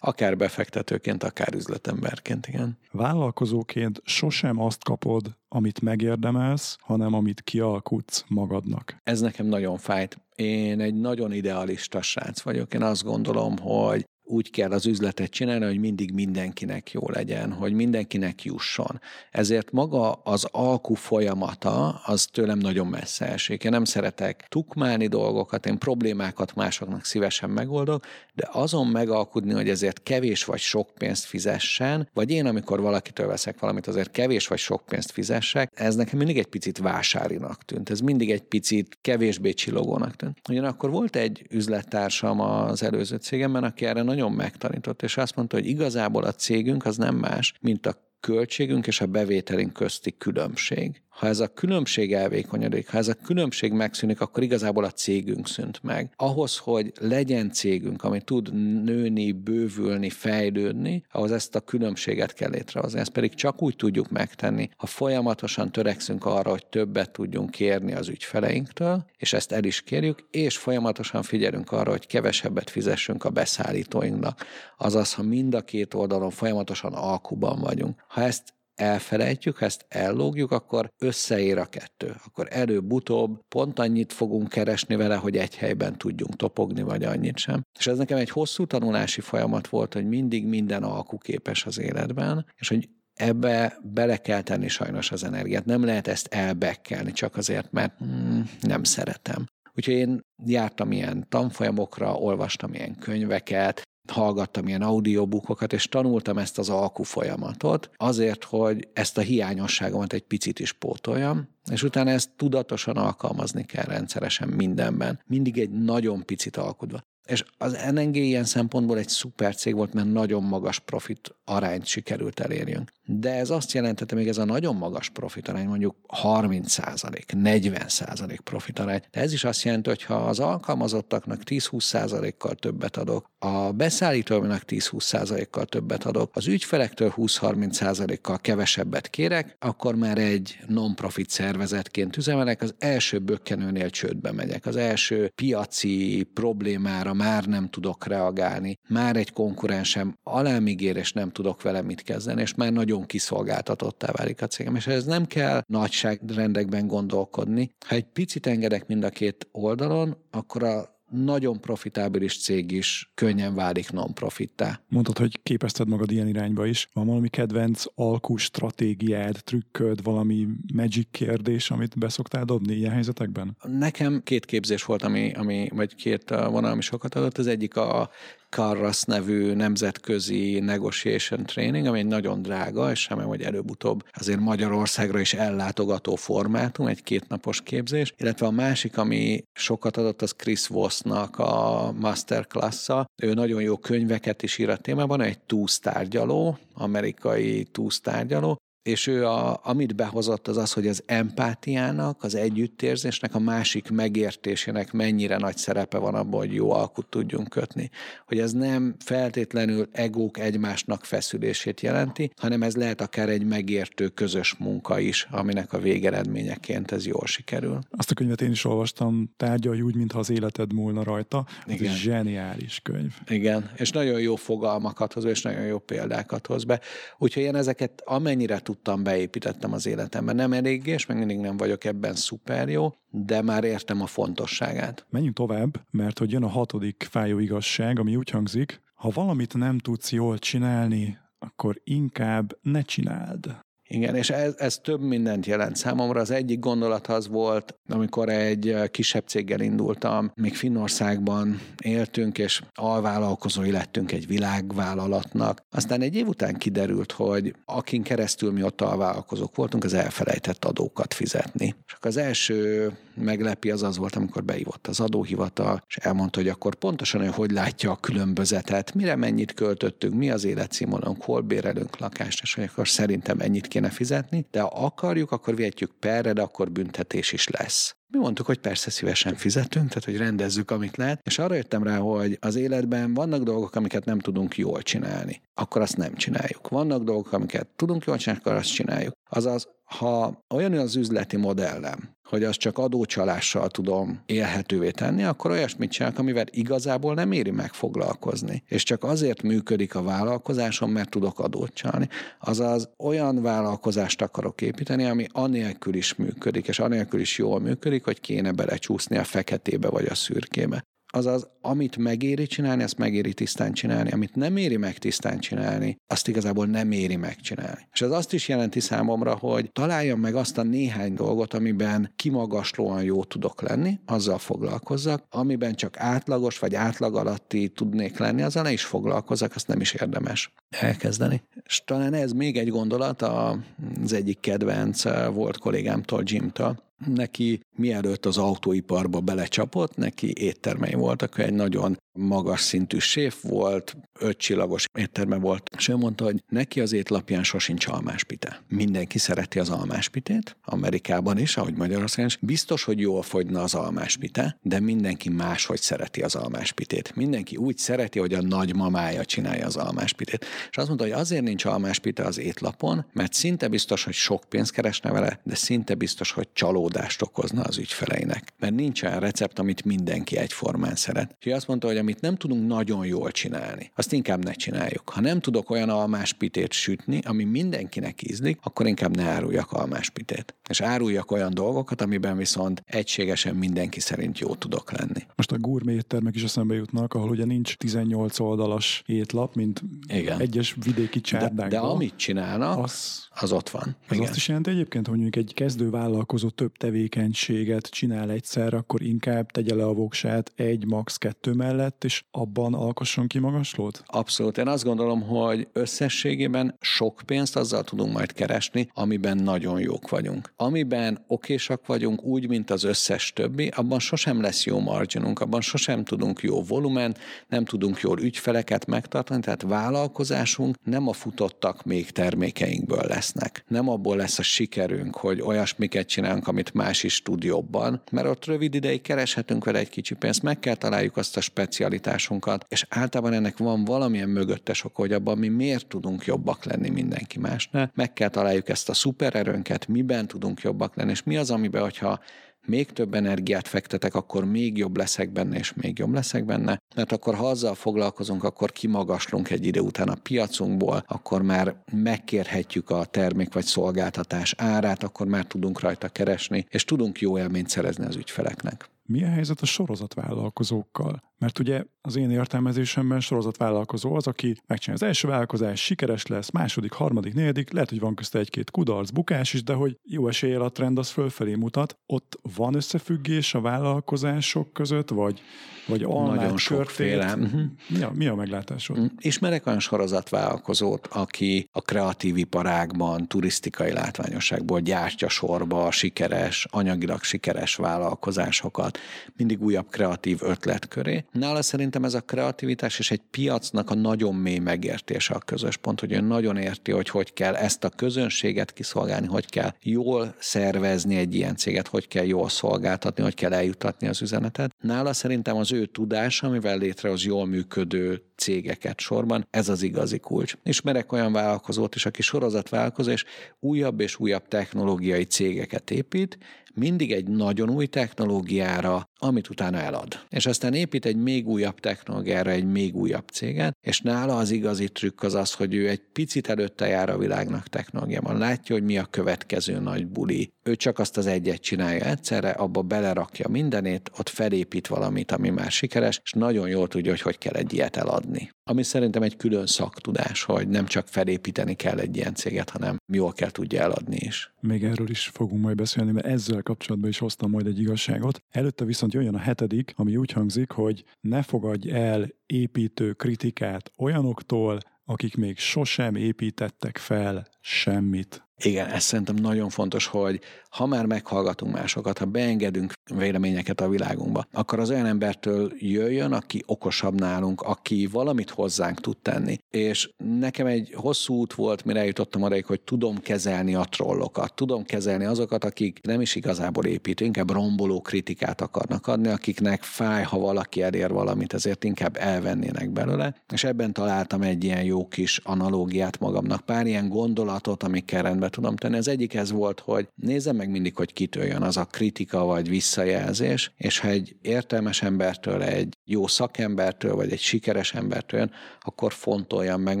[0.04, 2.78] akár befektetőként, akár üzletemberként, igen.
[2.90, 8.96] Vállalkozóként sosem azt kapod, amit megérdemelsz, hanem amit kialkutsz magadnak.
[9.04, 10.18] Ez nekem nagyon fájt.
[10.34, 12.74] Én egy nagyon idealista srác vagyok.
[12.74, 17.72] Én azt gondolom, hogy úgy kell az üzletet csinálni, hogy mindig mindenkinek jó legyen, hogy
[17.72, 19.00] mindenkinek jusson.
[19.30, 23.64] Ezért maga az alku folyamata, az tőlem nagyon messze esik.
[23.64, 30.02] Én nem szeretek tukmálni dolgokat, én problémákat másoknak szívesen megoldok, de azon megalkudni, hogy ezért
[30.02, 34.84] kevés vagy sok pénzt fizessen, vagy én, amikor valakitől veszek valamit, azért kevés vagy sok
[34.86, 37.90] pénzt fizessek, ez nekem mindig egy picit vásárinak tűnt.
[37.90, 40.38] Ez mindig egy picit kevésbé csillogónak tűnt.
[40.48, 45.66] Ugyanakkor volt egy üzlettársam az előző cégemben, aki erre nagyon megtanított, és azt mondta, hogy
[45.66, 51.02] igazából a cégünk az nem más, mint a költségünk és a bevételünk közti különbség.
[51.14, 55.82] Ha ez a különbség elvékonyodik, ha ez a különbség megszűnik, akkor igazából a cégünk szűnt
[55.82, 56.12] meg.
[56.16, 63.00] Ahhoz, hogy legyen cégünk, ami tud nőni, bővülni, fejlődni, ahhoz ezt a különbséget kell létrehozni.
[63.00, 68.08] Ezt pedig csak úgy tudjuk megtenni, ha folyamatosan törekszünk arra, hogy többet tudjunk kérni az
[68.08, 74.46] ügyfeleinktől, és ezt el is kérjük, és folyamatosan figyelünk arra, hogy kevesebbet fizessünk a beszállítóinknak.
[74.76, 78.04] Azaz, ha mind a két oldalon folyamatosan alkuban vagyunk.
[78.08, 82.14] Ha ezt elfelejtjük, ha ezt ellógjuk, akkor összeér a kettő.
[82.26, 87.62] Akkor előbb-utóbb pont annyit fogunk keresni vele, hogy egy helyben tudjunk topogni, vagy annyit sem.
[87.78, 92.46] És ez nekem egy hosszú tanulási folyamat volt, hogy mindig minden alku képes az életben,
[92.54, 95.64] és hogy ebbe bele kell tenni sajnos az energiát.
[95.64, 99.44] Nem lehet ezt elbekkelni csak azért, mert mm, nem szeretem.
[99.76, 106.68] Úgyhogy én jártam ilyen tanfolyamokra, olvastam ilyen könyveket, hallgattam ilyen audiobookokat, és tanultam ezt az
[106.68, 112.96] alku folyamatot, azért, hogy ezt a hiányosságomat egy picit is pótoljam, és utána ezt tudatosan
[112.96, 115.20] alkalmazni kell rendszeresen mindenben.
[115.26, 117.00] Mindig egy nagyon picit alkudva.
[117.26, 122.40] És az NNG ilyen szempontból egy szuper cég volt, mert nagyon magas profit arányt sikerült
[122.40, 122.92] elérjünk.
[123.06, 127.88] De ez azt jelentette, még ez a nagyon magas profit arány, mondjuk 30 százalék, 40
[127.88, 129.02] százalék profit arány.
[129.10, 134.62] De ez is azt jelenti, hogy ha az alkalmazottaknak 10-20 százalékkal többet adok, a beszállítónak
[134.66, 142.16] 10-20 százalékkal többet adok, az ügyfelektől 20-30 százalékkal kevesebbet kérek, akkor már egy non-profit szervezetként
[142.16, 149.16] üzemelek, az első bökkenőnél csődbe megyek, az első piaci problémára már nem tudok reagálni, már
[149.16, 154.42] egy konkurensem alám ígér, és nem tudok vele mit kezdeni, és már nagyon kiszolgáltatottá válik
[154.42, 154.74] a cégem.
[154.74, 157.70] És ez nem kell nagyságrendekben gondolkodni.
[157.86, 163.54] Ha egy picit engedek mind a két oldalon, akkor a nagyon profitábilis cég is könnyen
[163.54, 164.80] válik non-profittá.
[164.88, 166.88] Mondtad, hogy képezted magad ilyen irányba is.
[166.92, 173.56] Van valami kedvenc alkú stratégiád, trükköd, valami magic kérdés, amit beszoktál dobni ilyen helyzetekben?
[173.62, 177.38] Nekem két képzés volt, ami, ami vagy két vonal, ami sokat adott.
[177.38, 178.10] Az egyik a
[178.54, 185.20] Carras nevű nemzetközi negotiation training, ami egy nagyon drága, és remélem, hogy előbb-utóbb azért Magyarországra
[185.20, 191.38] is ellátogató formátum, egy kétnapos képzés, illetve a másik, ami sokat adott, az Chris Vossnak
[191.38, 193.06] a masterclass-a.
[193.22, 199.60] Ő nagyon jó könyveket is ír a témában, egy túsztárgyaló, amerikai túsztárgyaló, és ő, a,
[199.62, 205.98] amit behozott, az az, hogy az empátiának, az együttérzésnek, a másik megértésének mennyire nagy szerepe
[205.98, 207.90] van abban, hogy jó alkut tudjunk kötni.
[208.26, 214.54] Hogy ez nem feltétlenül egók egymásnak feszülését jelenti, hanem ez lehet akár egy megértő közös
[214.54, 217.78] munka is, aminek a végeredményeként ez jól sikerül.
[217.90, 221.46] Azt a könyvet én is olvastam, tárgyalj úgy, mintha az életed múlna rajta.
[221.66, 221.86] Igen.
[221.86, 223.14] Ez egy zseniális könyv.
[223.28, 226.80] Igen, és nagyon jó fogalmakat hoz, és nagyon jó példákat hoz be.
[227.18, 230.32] Úgyhogy én ezeket amennyire tudtam, beépítettem az életembe.
[230.32, 235.06] Nem eléggé, és még mindig nem vagyok ebben szuper jó, de már értem a fontosságát.
[235.10, 239.78] Menjünk tovább, mert hogy jön a hatodik fájó igazság, ami úgy hangzik, ha valamit nem
[239.78, 243.56] tudsz jól csinálni, akkor inkább ne csináld.
[243.94, 246.20] Igen, és ez, ez több mindent jelent számomra.
[246.20, 252.62] Az egyik gondolat az volt, amikor egy eh, kisebb céggel indultam, még Finnországban éltünk, és
[252.74, 255.62] alvállalkozói lettünk egy világvállalatnak.
[255.70, 261.14] Aztán egy év után kiderült, hogy akin keresztül mi ott alvállalkozók voltunk, az elfelejtett adókat
[261.14, 261.74] fizetni.
[261.86, 266.74] És az első meglepi az az volt, amikor beívott az adóhivatal, és elmondta, hogy akkor
[266.74, 272.42] pontosan ő hogy látja a különbözetet, mire mennyit költöttünk, mi az életszínvonalunk, hol bérelünk lakást,
[272.42, 276.70] és hogy akkor szerintem ennyit kéne fizetni, de ha akarjuk, akkor vihetjük perre, de akkor
[276.70, 277.94] büntetés is lesz.
[278.14, 281.96] Mi mondtuk, hogy persze szívesen fizetünk, tehát hogy rendezzük, amit lehet, és arra jöttem rá,
[281.96, 286.68] hogy az életben vannak dolgok, amiket nem tudunk jól csinálni, akkor azt nem csináljuk.
[286.68, 289.14] Vannak dolgok, amiket tudunk jól csinálni, akkor azt csináljuk.
[289.34, 295.90] Azaz, ha olyan az üzleti modellem, hogy azt csak adócsalással tudom élhetővé tenni, akkor olyasmit
[295.90, 298.62] csinálok, amivel igazából nem éri meg foglalkozni.
[298.66, 302.08] És csak azért működik a vállalkozásom, mert tudok adót csalni.
[302.40, 308.20] Azaz olyan vállalkozást akarok építeni, ami anélkül is működik, és anélkül is jól működik, hogy
[308.20, 310.84] kéne belecsúszni a feketébe vagy a szürkébe.
[311.14, 314.10] Azaz, amit megéri csinálni, azt megéri tisztán csinálni.
[314.10, 317.88] Amit nem éri meg tisztán csinálni, azt igazából nem éri megcsinálni.
[317.92, 323.02] És ez azt is jelenti számomra, hogy találjam meg azt a néhány dolgot, amiben kimagaslóan
[323.02, 328.72] jó tudok lenni, azzal foglalkozzak, amiben csak átlagos vagy átlag alatti tudnék lenni, azzal ne
[328.72, 331.42] is foglalkozzak, azt nem is érdemes elkezdeni.
[331.66, 338.38] És talán ez még egy gondolat az egyik kedvenc volt kollégámtól, Jimtől, neki mielőtt az
[338.38, 345.88] autóiparba belecsapott, neki éttermei voltak, egy nagyon magas szintű séf volt, ötcsillagos étterme volt, és
[345.88, 348.60] ő mondta, hogy neki az étlapján sosincs almáspite.
[348.68, 352.38] Mindenki szereti az almáspitét, Amerikában is, ahogy Magyarországon is.
[352.40, 357.14] Biztos, hogy jól fogyna az almáspite, de mindenki máshogy szereti az almáspitét.
[357.16, 360.44] Mindenki úgy szereti, hogy a nagymamája csinálja az almáspitét.
[360.70, 364.72] És azt mondta, hogy azért nincs almáspite az étlapon, mert szinte biztos, hogy sok pénzt
[364.72, 366.48] keresne vele, de szinte biztos, hogy
[366.84, 368.52] csalódást okozna az ügyfeleinek.
[368.58, 371.36] Mert nincs olyan recept, amit mindenki egyformán szeret.
[371.40, 375.10] És azt mondta, hogy amit nem tudunk nagyon jól csinálni, azt inkább ne csináljuk.
[375.10, 380.54] Ha nem tudok olyan almáspitét sütni, ami mindenkinek ízlik, akkor inkább ne áruljak almáspitét.
[380.68, 385.22] És áruljak olyan dolgokat, amiben viszont egységesen mindenki szerint jó tudok lenni.
[385.36, 390.40] Most a gourmet éttermek is eszembe jutnak, ahol ugye nincs 18 oldalas étlap, mint Igen.
[390.40, 391.68] egyes vidéki csárdákban.
[391.68, 393.96] De, de amit csinálnak, az, az ott van.
[394.08, 394.28] Ez Igen.
[394.28, 399.02] azt is jelenti egyébként, hogy mondjuk egy kezdő vállalkozó több több tevékenységet csinál egyszer, akkor
[399.02, 401.16] inkább tegye le a voksát egy, max.
[401.16, 404.02] kettő mellett, és abban alkosson ki magaslót?
[404.06, 404.58] Abszolút.
[404.58, 410.52] Én azt gondolom, hogy összességében sok pénzt azzal tudunk majd keresni, amiben nagyon jók vagyunk.
[410.56, 416.04] Amiben okésak vagyunk, úgy, mint az összes többi, abban sosem lesz jó marginunk, abban sosem
[416.04, 417.16] tudunk jó volumen,
[417.48, 423.64] nem tudunk jól ügyfeleket megtartani, tehát vállalkozásunk nem a futottak még termékeinkből lesznek.
[423.68, 428.44] Nem abból lesz a sikerünk, hogy olyasmiket csinálunk, amit más is tud jobban, mert ott
[428.44, 433.32] rövid ideig kereshetünk vele egy kicsi pénzt, meg kell találjuk azt a specialitásunkat, és általában
[433.32, 437.90] ennek van valamilyen mögöttes ok, hogy abban mi miért tudunk jobbak lenni mindenki másnál.
[437.94, 442.20] Meg kell találjuk ezt a szupererőnket, miben tudunk jobbak lenni, és mi az, amiben, hogyha
[442.66, 447.12] még több energiát fektetek, akkor még jobb leszek benne, és még jobb leszek benne, mert
[447.12, 453.04] akkor ha azzal foglalkozunk, akkor kimagaslunk egy idő után a piacunkból, akkor már megkérhetjük a
[453.04, 458.16] termék vagy szolgáltatás árát, akkor már tudunk rajta keresni, és tudunk jó élményt szerezni az
[458.16, 458.88] ügyfeleknek.
[459.06, 461.22] Mi a helyzet a sorozatvállalkozókkal?
[461.44, 466.92] Mert ugye az én értelmezésemben sorozatvállalkozó az, aki megcsinálja az első vállalkozás, sikeres lesz, második,
[466.92, 470.68] harmadik, negyedik, lehet, hogy van közte egy-két kudarc, bukás is, de hogy jó eséllyel a
[470.68, 471.98] trend az fölfelé mutat.
[472.06, 475.42] Ott van összefüggés a vállalkozások között, vagy,
[475.86, 477.34] vagy Nagyon sokféle.
[477.34, 477.62] Uh-huh.
[477.88, 478.96] Mi, a, mi a meglátásod?
[478.96, 479.06] Mhm.
[479.18, 488.98] Ismerek olyan sorozatvállalkozót, aki a kreatív iparágban, turisztikai látványosságból gyártja sorba sikeres, anyagilag sikeres vállalkozásokat,
[489.36, 491.24] mindig újabb kreatív ötlet köré.
[491.34, 496.00] Nála szerintem ez a kreativitás és egy piacnak a nagyon mély megértése a közös pont,
[496.00, 501.16] hogy ő nagyon érti, hogy hogy kell ezt a közönséget kiszolgálni, hogy kell jól szervezni
[501.16, 504.74] egy ilyen céget, hogy kell jól szolgáltatni, hogy kell eljutatni az üzenetet.
[504.80, 510.54] Nála szerintem az ő tudása, amivel létrehoz jól működő cégeket sorban, ez az igazi kulcs.
[510.62, 513.24] Ismerek olyan vállalkozót is, aki sorozatvállalkozó, és
[513.60, 516.38] újabb és újabb technológiai cégeket épít,
[516.74, 520.20] mindig egy nagyon új technológiára, amit utána elad.
[520.28, 524.88] És aztán épít egy még újabb technológiára egy még újabb céget, és nála az igazi
[524.88, 528.38] trükk az az, hogy ő egy picit előtte jár a világnak technológiában.
[528.38, 530.52] Látja, hogy mi a következő nagy buli.
[530.62, 535.70] Ő csak azt az egyet csinálja egyszerre, abba belerakja mindenét, ott felépít valamit, ami már
[535.70, 538.23] sikeres, és nagyon jól tudja, hogy hogy kell egy ilyet eladni.
[538.64, 543.32] Ami szerintem egy külön szaktudás, hogy nem csak felépíteni kell egy ilyen céget, hanem jól
[543.32, 544.52] kell tudja eladni is.
[544.60, 548.42] Még erről is fogunk majd beszélni, mert ezzel kapcsolatban is hoztam majd egy igazságot.
[548.50, 554.78] Előtte viszont jöjjön a hetedik, ami úgy hangzik, hogy ne fogadj el építő kritikát olyanoktól,
[555.04, 558.42] akik még sosem építettek fel semmit.
[558.56, 560.40] Igen, ez szerintem nagyon fontos, hogy
[560.74, 566.62] ha már meghallgatunk másokat, ha beengedünk véleményeket a világunkba, akkor az olyan embertől jöjjön, aki
[566.66, 569.58] okosabb nálunk, aki valamit hozzánk tud tenni.
[569.70, 574.84] És nekem egy hosszú út volt, mire jutottam arra, hogy tudom kezelni a trollokat, tudom
[574.84, 580.38] kezelni azokat, akik nem is igazából épít, inkább romboló kritikát akarnak adni, akiknek fáj, ha
[580.38, 583.34] valaki elér valamit, ezért inkább elvennének belőle.
[583.52, 588.76] És ebben találtam egy ilyen jó kis analógiát magamnak, pár ilyen gondolatot, amikkel rendbe tudom
[588.76, 588.96] tenni.
[588.96, 593.72] Az egyik ez volt, hogy nézem mindig, hogy kitől jön az a kritika vagy visszajelzés,
[593.76, 598.50] és ha egy értelmes embertől, egy jó szakembertől, vagy egy sikeres embertől jön,
[598.80, 600.00] akkor fontoljam meg,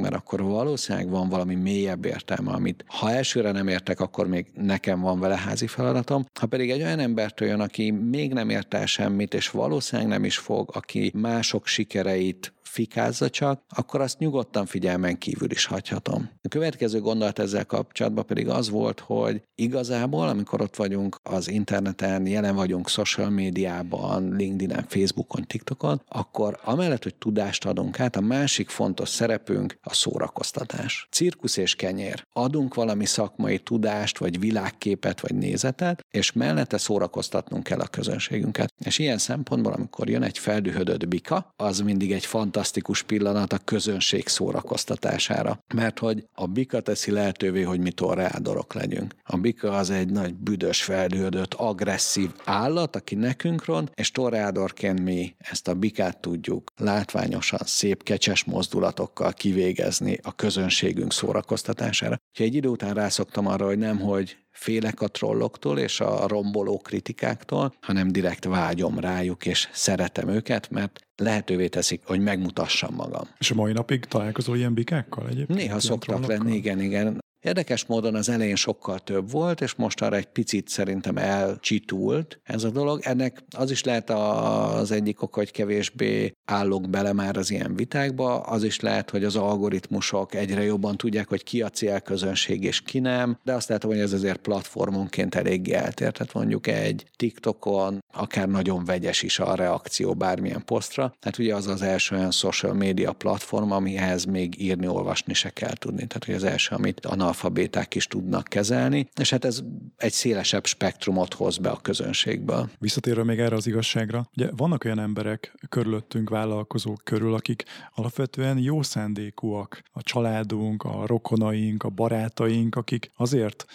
[0.00, 5.00] mert akkor valószínűleg van valami mélyebb értelme, amit ha elsőre nem értek, akkor még nekem
[5.00, 6.26] van vele házi feladatom.
[6.40, 10.24] Ha pedig egy olyan embertől jön, aki még nem ért el semmit, és valószínűleg nem
[10.24, 16.30] is fog, aki mások sikereit fikázza csak, akkor azt nyugodtan figyelmen kívül is hagyhatom.
[16.42, 22.26] A következő gondolat ezzel kapcsolatban pedig az volt, hogy igazából, amikor ott vagyunk az interneten,
[22.26, 28.68] jelen vagyunk social médiában, LinkedIn-en, Facebookon, TikTokon, akkor amellett, hogy tudást adunk át, a másik
[28.68, 31.08] fontos szerepünk a szórakoztatás.
[31.10, 32.26] Cirkusz és kenyér.
[32.32, 38.72] Adunk valami szakmai tudást, vagy világképet, vagy nézetet, és mellette szórakoztatnunk kell a közönségünket.
[38.84, 43.58] És ilyen szempontból, amikor jön egy feldühödött bika, az mindig egy fantasztikus fantasztikus pillanat a
[43.64, 45.58] közönség szórakoztatására.
[45.74, 49.14] Mert hogy a bika teszi lehetővé, hogy mi torreádorok legyünk.
[49.24, 55.34] A bika az egy nagy büdös, feldődött, agresszív állat, aki nekünk ront, és torreádorként mi
[55.38, 62.16] ezt a bikát tudjuk látványosan, szép, kecses mozdulatokkal kivégezni a közönségünk szórakoztatására.
[62.30, 66.78] Úgyhogy egy idő után rászoktam arra, hogy nem, hogy félek a trolloktól és a romboló
[66.78, 73.28] kritikáktól, hanem direkt vágyom rájuk, és szeretem őket, mert lehetővé teszik, hogy megmutassam magam.
[73.38, 75.58] És a mai napig találkozol ilyen bikákkal egyébként?
[75.58, 77.22] Néha szoktak lenni, igen, igen.
[77.44, 82.64] Érdekes módon az elején sokkal több volt, és most arra egy picit szerintem elcsitult ez
[82.64, 83.00] a dolog.
[83.02, 88.40] Ennek az is lehet az egyik oka, hogy kevésbé állok bele már az ilyen vitákba,
[88.40, 92.98] az is lehet, hogy az algoritmusok egyre jobban tudják, hogy ki a célközönség és ki
[92.98, 96.12] nem, de azt látom, hogy ez azért platformonként elég eltér.
[96.12, 101.14] Tehát mondjuk egy TikTokon akár nagyon vegyes is a reakció bármilyen posztra.
[101.20, 105.74] Hát ugye az az első olyan social media platform, amihez még írni, olvasni se kell
[105.74, 106.06] tudni.
[106.06, 109.62] Tehát hogy az első, amit analfabéták is tudnak kezelni, és hát ez
[109.96, 112.70] egy szélesebb spektrumot hoz be a közönségből.
[112.78, 118.82] Visszatérve még erre az igazságra, ugye vannak olyan emberek körülöttünk, vállalkozók körül, akik alapvetően jó
[118.82, 119.82] szándékúak.
[119.92, 123.66] A családunk, a rokonaink, a barátaink, akik azért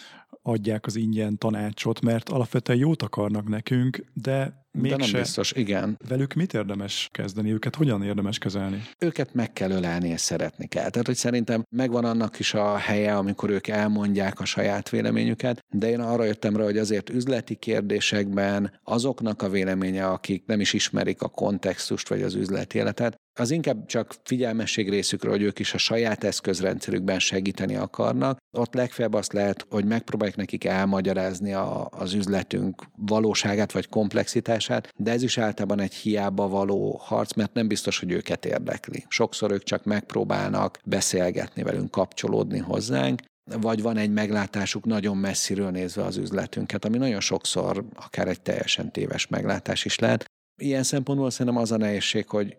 [0.42, 4.96] adják az ingyen tanácsot, mert alapvetően jót akarnak nekünk, de Mégse.
[4.96, 5.98] De nem biztos, igen.
[6.08, 7.52] Velük mit érdemes kezdeni?
[7.52, 8.82] Őket hogyan érdemes kezelni?
[8.98, 10.90] Őket meg kell ölelni, és szeretni kell.
[10.90, 15.90] Tehát, hogy szerintem megvan annak is a helye, amikor ők elmondják a saját véleményüket, de
[15.90, 21.22] én arra jöttem rá, hogy azért üzleti kérdésekben azoknak a véleménye, akik nem is ismerik
[21.22, 25.78] a kontextust vagy az üzleti életet, az inkább csak figyelmesség részükről, hogy ők is a
[25.78, 28.38] saját eszközrendszerükben segíteni akarnak.
[28.56, 35.10] Ott legfeljebb azt lehet, hogy megpróbálják nekik elmagyarázni a, az üzletünk valóságát vagy komplexitását, de
[35.10, 39.04] ez is általában egy hiába való harc, mert nem biztos, hogy őket érdekli.
[39.08, 43.20] Sokszor ők csak megpróbálnak beszélgetni velünk, kapcsolódni hozzánk,
[43.60, 48.92] vagy van egy meglátásuk nagyon messziről nézve az üzletünket, ami nagyon sokszor akár egy teljesen
[48.92, 50.30] téves meglátás is lehet.
[50.60, 52.56] Ilyen szempontból szerintem az a nehézség, hogy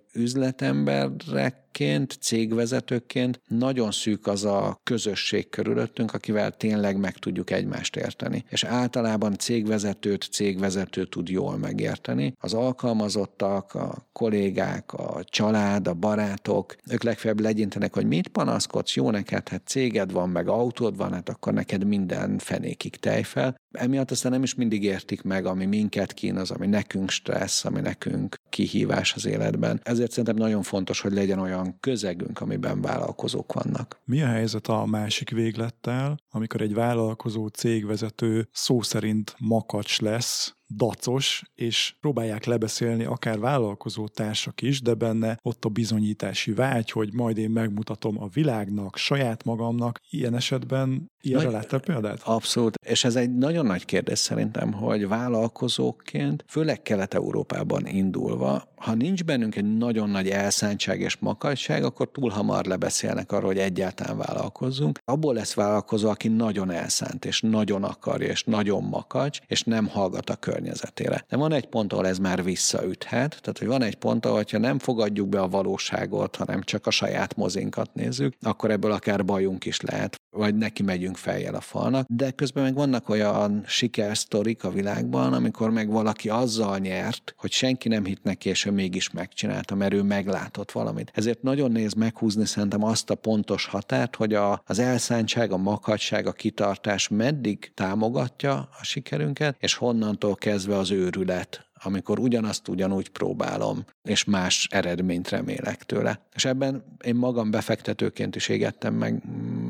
[1.71, 8.43] üzletemberekként, cégvezetőként nagyon szűk az a közösség körülöttünk, akivel tényleg meg tudjuk egymást érteni.
[8.49, 12.33] És általában cégvezetőt cégvezető tud jól megérteni.
[12.39, 19.11] Az alkalmazottak, a kollégák, a család, a barátok, ők legfeljebb legyintenek, hogy mit panaszkodsz, jó
[19.11, 23.59] neked, hát céged van, meg autód van, hát akkor neked minden fenékig tejfel.
[23.71, 28.35] Emiatt aztán nem is mindig értik meg, ami minket kínoz, ami nekünk stressz, ami nekünk
[28.49, 29.79] kihívás az életben.
[29.83, 33.99] Ezért szerintem nagyon fontos, hogy legyen olyan közegünk, amiben vállalkozók vannak.
[34.05, 41.43] Mi a helyzet a másik véglettel, amikor egy vállalkozó cégvezető szó szerint makacs lesz, dacos,
[41.55, 47.37] és próbálják lebeszélni akár vállalkozó társak is, de benne ott a bizonyítási vágy, hogy majd
[47.37, 49.99] én megmutatom a világnak, saját magamnak.
[50.09, 52.21] Ilyen esetben ilyenre Nagy, láttál példát?
[52.23, 59.23] Abszolút, és ez egy nagyon nagy kérdés szerintem, hogy vállalkozóként, főleg Kelet-Európában indulva, ha nincs
[59.23, 64.99] bennünk egy nagyon nagy elszántság és makacság, akkor túl hamar lebeszélnek arról, hogy egyáltalán vállalkozzunk.
[65.05, 70.29] Abból lesz vállalkozó, aki nagyon elszánt, és nagyon akarja, és nagyon makacs, és nem hallgat
[70.29, 71.25] a környezetére.
[71.29, 74.57] De van egy pont, ahol ez már visszaüthet, tehát hogy van egy pont, ahol ha
[74.57, 79.65] nem fogadjuk be a valóságot, hanem csak a saját mozinkat nézzük, akkor ebből akár bajunk
[79.65, 82.05] is lehet, vagy neki megyünk fejjel a falnak.
[82.09, 87.87] De közben meg vannak olyan sikersztorik a világban, amikor meg valaki azzal nyert, hogy senki
[87.87, 91.11] nem hitt neki, és ő mégis megcsinálta, mert ő meglátott valamit.
[91.13, 96.27] Ezért nagyon néz meghúzni szerintem azt a pontos határt, hogy a, az elszántság, a makadság,
[96.27, 103.85] a kitartás meddig támogatja a sikerünket, és honnantól kezdve az őrület amikor ugyanazt ugyanúgy próbálom,
[104.03, 106.21] és más eredményt remélek tőle.
[106.33, 109.23] És ebben én magam befektetőként is égettem meg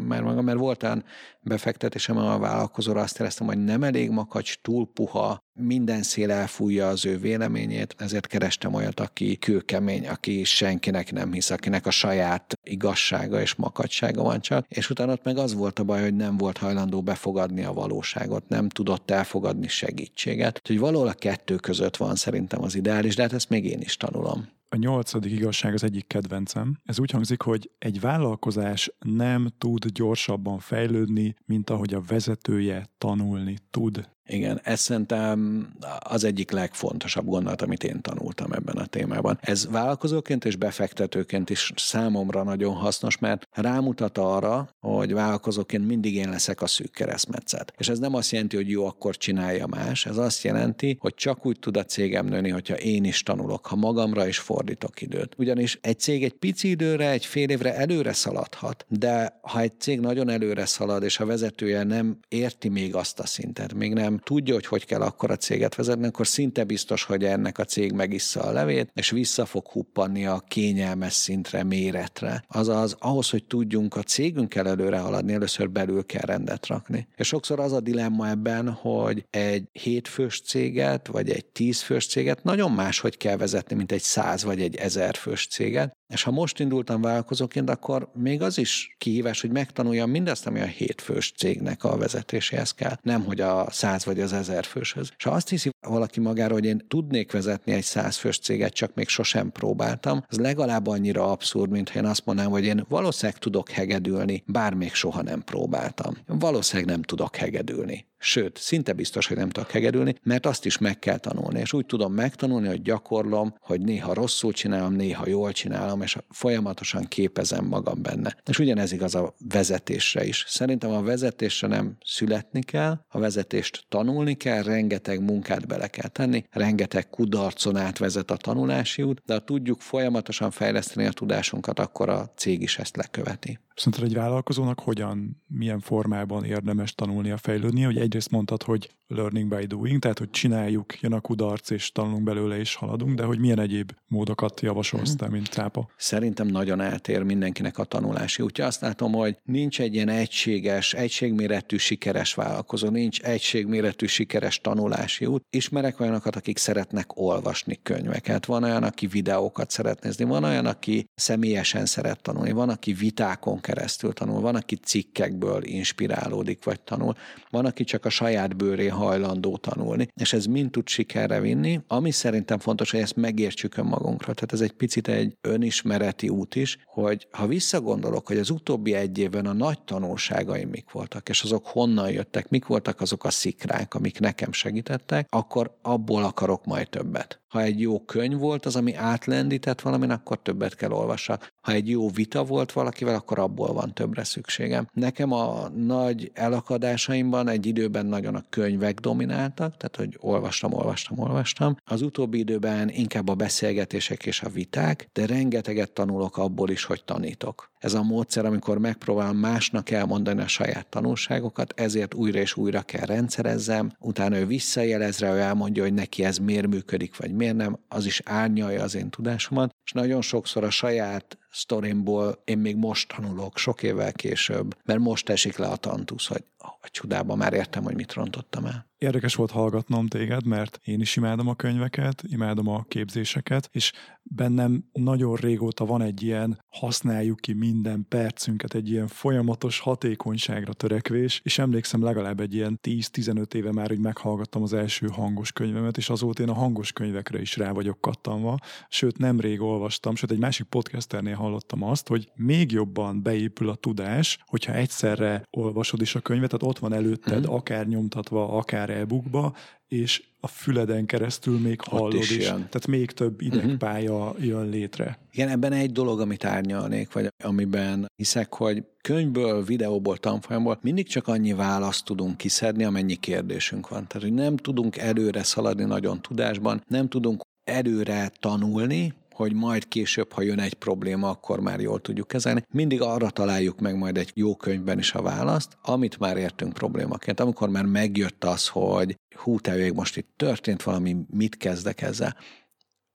[0.08, 1.04] már magam, mert volt olyan
[1.42, 7.06] befektetésem a vállalkozóra, azt éreztem, hogy nem elég makacs, túl puha, minden szél elfújja az
[7.06, 13.42] ő véleményét, ezért kerestem olyat, aki kőkemény, aki senkinek nem hisz, akinek a saját igazsága
[13.42, 16.58] és makacsága van csak, és utána ott meg az volt a baj, hogy nem volt
[16.58, 20.58] hajlandó befogadni a valóságot, nem tudott elfogadni segítséget.
[20.58, 23.98] Úgyhogy valahol a kettő között van szerintem az ideális, de hát ezt még én is
[23.98, 24.48] tanulom.
[24.70, 26.78] A nyolcadik igazság az egyik kedvencem.
[26.86, 33.58] Ez úgy hangzik, hogy egy vállalkozás nem tud gyorsabban fejlődni, mint ahogy a vezetője tanulni
[33.70, 34.10] tud.
[34.28, 35.68] Igen, ez szerintem
[36.00, 39.38] az egyik legfontosabb gondolat, amit én tanultam ebben a témában.
[39.42, 46.30] Ez vállalkozóként és befektetőként is számomra nagyon hasznos, mert rámutat arra, hogy vállalkozóként mindig én
[46.30, 47.74] leszek a szűk keresztmetszet.
[47.78, 50.06] És ez nem azt jelenti, hogy jó, akkor csinálja más.
[50.06, 53.76] Ez azt jelenti, hogy csak úgy tud a cégem nőni, hogyha én is tanulok, ha
[53.76, 55.34] magamra is fordítok időt.
[55.38, 60.00] Ugyanis egy cég egy pici időre, egy fél évre előre szaladhat, de ha egy cég
[60.00, 64.54] nagyon előre szalad, és a vezetője nem érti még azt a szintet, még nem tudja,
[64.54, 68.42] hogy hogy kell akkor a céget vezetni, akkor szinte biztos, hogy ennek a cég megissza
[68.42, 72.44] a levét, és vissza fog huppanni a kényelmes szintre, méretre.
[72.48, 77.08] Azaz, ahhoz, hogy tudjunk a cégünkkel előre haladni, először belül kell rendet rakni.
[77.16, 82.72] És sokszor az a dilemma ebben, hogy egy hétfős céget, vagy egy tízfős céget nagyon
[82.72, 87.02] máshogy kell vezetni, mint egy száz vagy egy ezer fős céget, És ha most indultam
[87.02, 92.72] vállalkozóként, akkor még az is kihívás, hogy megtanuljam mindazt, ami a hétfős cégnek a vezetéséhez
[92.72, 95.12] kell, nem hogy a száz vagy az ezer főshöz.
[95.18, 99.08] És ha azt hiszi valaki magára, hogy én tudnék vezetni egy százfős céget, csak még
[99.08, 103.70] sosem próbáltam, az legalább annyira abszurd, mint ha én azt mondanám, hogy én valószínűleg tudok
[103.70, 106.18] hegedülni, bár még soha nem próbáltam.
[106.28, 108.06] Valószínűleg nem tudok hegedülni.
[108.24, 111.60] Sőt, szinte biztos, hogy nem tudok hegedülni, mert azt is meg kell tanulni.
[111.60, 117.08] És úgy tudom megtanulni, hogy gyakorlom, hogy néha rosszul csinálom, néha jól csinálom, és folyamatosan
[117.08, 118.36] képezem magam benne.
[118.50, 120.46] És ugyanez igaz a vezetésre is.
[120.48, 126.44] Szerintem a vezetésre nem születni kell, a vezetést tanulni kell, rengeteg munkát bele kell tenni,
[126.52, 132.32] rengeteg kudarcon átvezet a tanulási út, de ha tudjuk folyamatosan fejleszteni a tudásunkat, akkor a
[132.36, 133.60] cég is ezt leköveti.
[133.82, 137.86] Szerinted egy vállalkozónak hogyan, milyen formában érdemes tanulnia, fejlődnie?
[137.86, 142.24] Hogy egyrészt mondtad, hogy learning by doing, tehát hogy csináljuk, jön a kudarc, és tanulunk
[142.24, 145.90] belőle, és haladunk, de hogy milyen egyéb módokat javasolsz te, mint cápa?
[145.98, 148.66] Szerintem nagyon eltér mindenkinek a tanulási útja.
[148.66, 155.44] Azt látom, hogy nincs egy ilyen egységes, egységméretű sikeres vállalkozó, nincs egységméretű sikeres tanulási út.
[155.50, 161.06] Ismerek olyanokat, akik szeretnek olvasni könyveket, van olyan, aki videókat szeret nézni, van olyan, aki
[161.16, 167.14] személyesen szeret tanulni, van, aki vitákon keresztül tanul, van, aki cikkekből inspirálódik vagy tanul,
[167.50, 171.80] van, aki csak a saját bőré hajlandó tanulni, és ez mind tud sikerre vinni.
[171.88, 174.34] Ami szerintem fontos, hogy ezt megértsük önmagunkra.
[174.34, 179.18] Tehát ez egy picit egy önismereti út is, hogy ha visszagondolok, hogy az utóbbi egy
[179.18, 183.94] évben a nagy tanulságaim mik voltak, és azok honnan jöttek, mik voltak azok a szikrák,
[183.94, 187.42] amik nekem segítettek, akkor abból akarok majd többet.
[187.52, 191.54] Ha egy jó könyv volt az, ami átlendített valamin, akkor többet kell olvassak.
[191.62, 194.88] Ha egy jó vita volt valakivel, akkor abból van többre szükségem.
[194.94, 201.76] Nekem a nagy elakadásaimban egy időben nagyon a könyvek domináltak, tehát hogy olvastam, olvastam, olvastam.
[201.86, 207.04] Az utóbbi időben inkább a beszélgetések és a viták, de rengeteget tanulok abból is, hogy
[207.04, 207.70] tanítok.
[207.80, 213.06] Ez a módszer, amikor megpróbálom másnak elmondani a saját tanulságokat, ezért újra és újra kell
[213.06, 217.80] rendszerezzem, utána ő visszajelez rá, ő elmondja, hogy neki ez miért működik, vagy miért nem,
[217.88, 223.14] az is árnyalja az én tudásomat, és nagyon sokszor a saját sztorimból én még most
[223.16, 226.44] tanulok, sok évvel később, mert most esik le a tantusz, hogy
[226.82, 228.91] a csodában már értem, hogy mit rontottam el.
[229.02, 233.92] Érdekes volt hallgatnom téged, mert én is imádom a könyveket, imádom a képzéseket, és
[234.24, 241.42] bennem nagyon régóta van egy ilyen használjuk ki minden percünket, egy ilyen folyamatos hatékonyságra törekvés,
[241.44, 246.10] és emlékszem legalább egy ilyen 10-15 éve már, hogy meghallgattam az első hangos könyvemet, és
[246.10, 248.58] azóta én a hangos könyvekre is rá vagyok kattanva,
[248.90, 254.40] sőt nemrég olvastam, sőt egy másik podcasternél hallottam azt, hogy még jobban beépül a tudás,
[254.46, 257.54] hogyha egyszerre olvasod is a könyvet, tehát ott van előtted, mm.
[257.54, 259.56] akár nyomtatva, akár e-bookba,
[259.88, 262.30] és a füleden keresztül még hallod is.
[262.30, 262.46] is.
[262.46, 264.46] Tehát még több idegpálya uh-huh.
[264.46, 265.20] jön létre.
[265.32, 271.28] Igen, ebben egy dolog, amit árnyalnék, vagy amiben hiszek, hogy könyvből, videóból, tanfolyamból mindig csak
[271.28, 274.08] annyi választ tudunk kiszedni, amennyi kérdésünk van.
[274.08, 280.34] Tehát, hogy nem tudunk előre szaladni nagyon tudásban, nem tudunk előre tanulni, hogy majd később,
[280.34, 282.64] ha jön egy probléma, akkor már jól tudjuk kezelni.
[282.74, 287.40] Mindig arra találjuk meg majd egy jó könyvben is a választ, amit már értünk problémaként.
[287.40, 292.36] Amikor már megjött az, hogy hú, te most itt történt valami, mit kezdek ezzel,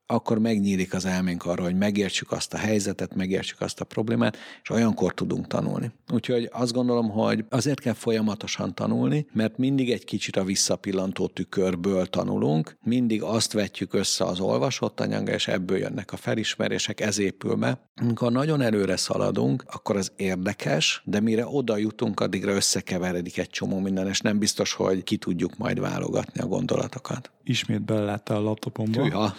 [0.07, 4.71] akkor megnyílik az elménk arra, hogy megértsük azt a helyzetet, megértsük azt a problémát, és
[4.71, 5.91] olyankor tudunk tanulni.
[6.13, 12.07] Úgyhogy azt gondolom, hogy azért kell folyamatosan tanulni, mert mindig egy kicsit a visszapillantó tükörből
[12.07, 17.55] tanulunk, mindig azt vetjük össze az olvasott anyaggal, és ebből jönnek a felismerések, ez épül
[17.55, 17.81] be.
[18.01, 23.79] Amikor nagyon előre szaladunk, akkor az érdekes, de mire oda jutunk, addigra összekeveredik egy csomó
[23.79, 27.31] minden, és nem biztos, hogy ki tudjuk majd válogatni a gondolatokat.
[27.45, 29.03] Ismét beleláttál a laptopomba.
[29.03, 29.35] Tűha.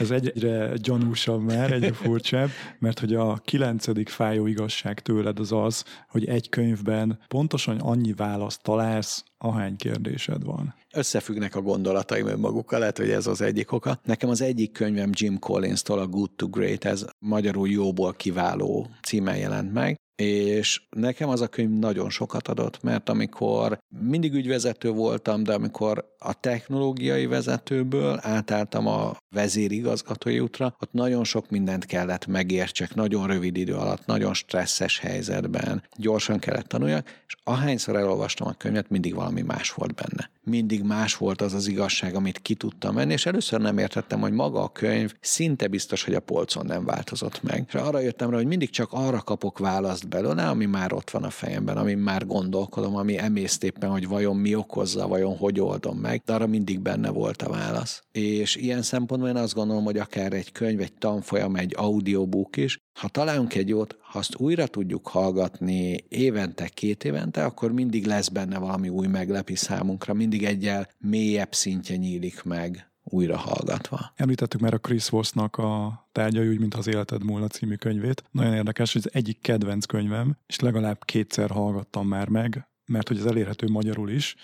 [0.00, 5.84] Ez egyre gyanúsabb már, egyre furcsább, mert hogy a kilencedik fájó igazság tőled az az,
[6.08, 10.74] hogy egy könyvben pontosan annyi választ találsz, ahány kérdésed van.
[10.94, 14.00] Összefüggnek a gondolataim önmagukkal, lehet, hogy ez az egyik oka.
[14.04, 19.36] Nekem az egyik könyvem Jim Collins-tól, a Good to Great, ez magyarul jóból kiváló címen
[19.36, 25.42] jelent meg, és nekem az a könyv nagyon sokat adott, mert amikor mindig ügyvezető voltam,
[25.42, 32.94] de amikor a technológiai vezetőből átálltam a vezérigazgatói útra, ott nagyon sok mindent kellett megértsek,
[32.94, 38.90] nagyon rövid idő alatt, nagyon stresszes helyzetben, gyorsan kellett tanuljak, és ahányszor elolvastam a könyvet,
[38.90, 43.12] mindig valami más volt benne mindig más volt az az igazság, amit ki tudtam menni,
[43.12, 47.42] és először nem értettem, hogy maga a könyv szinte biztos, hogy a polcon nem változott
[47.42, 47.64] meg.
[47.68, 51.22] És arra jöttem rá, hogy mindig csak arra kapok választ belőle, ami már ott van
[51.22, 55.98] a fejemben, ami már gondolkodom, ami emészt éppen, hogy vajon mi okozza, vajon hogy oldom
[55.98, 58.02] meg, de arra mindig benne volt a válasz.
[58.12, 62.80] És ilyen szempontból én azt gondolom, hogy akár egy könyv, egy tanfolyam, egy audiobook is,
[63.00, 68.28] ha találunk egy jót, ha azt újra tudjuk hallgatni évente, két évente, akkor mindig lesz
[68.28, 74.12] benne valami új meglepi számunkra, mindig egyel mélyebb szintje nyílik meg újra hallgatva.
[74.14, 78.24] Említettük már a Chris Vossnak a tárgyai, úgy, mint az Életed múlna című könyvét.
[78.30, 83.18] Nagyon érdekes, hogy az egyik kedvenc könyvem, és legalább kétszer hallgattam már meg, mert hogy
[83.18, 84.34] ez elérhető magyarul is,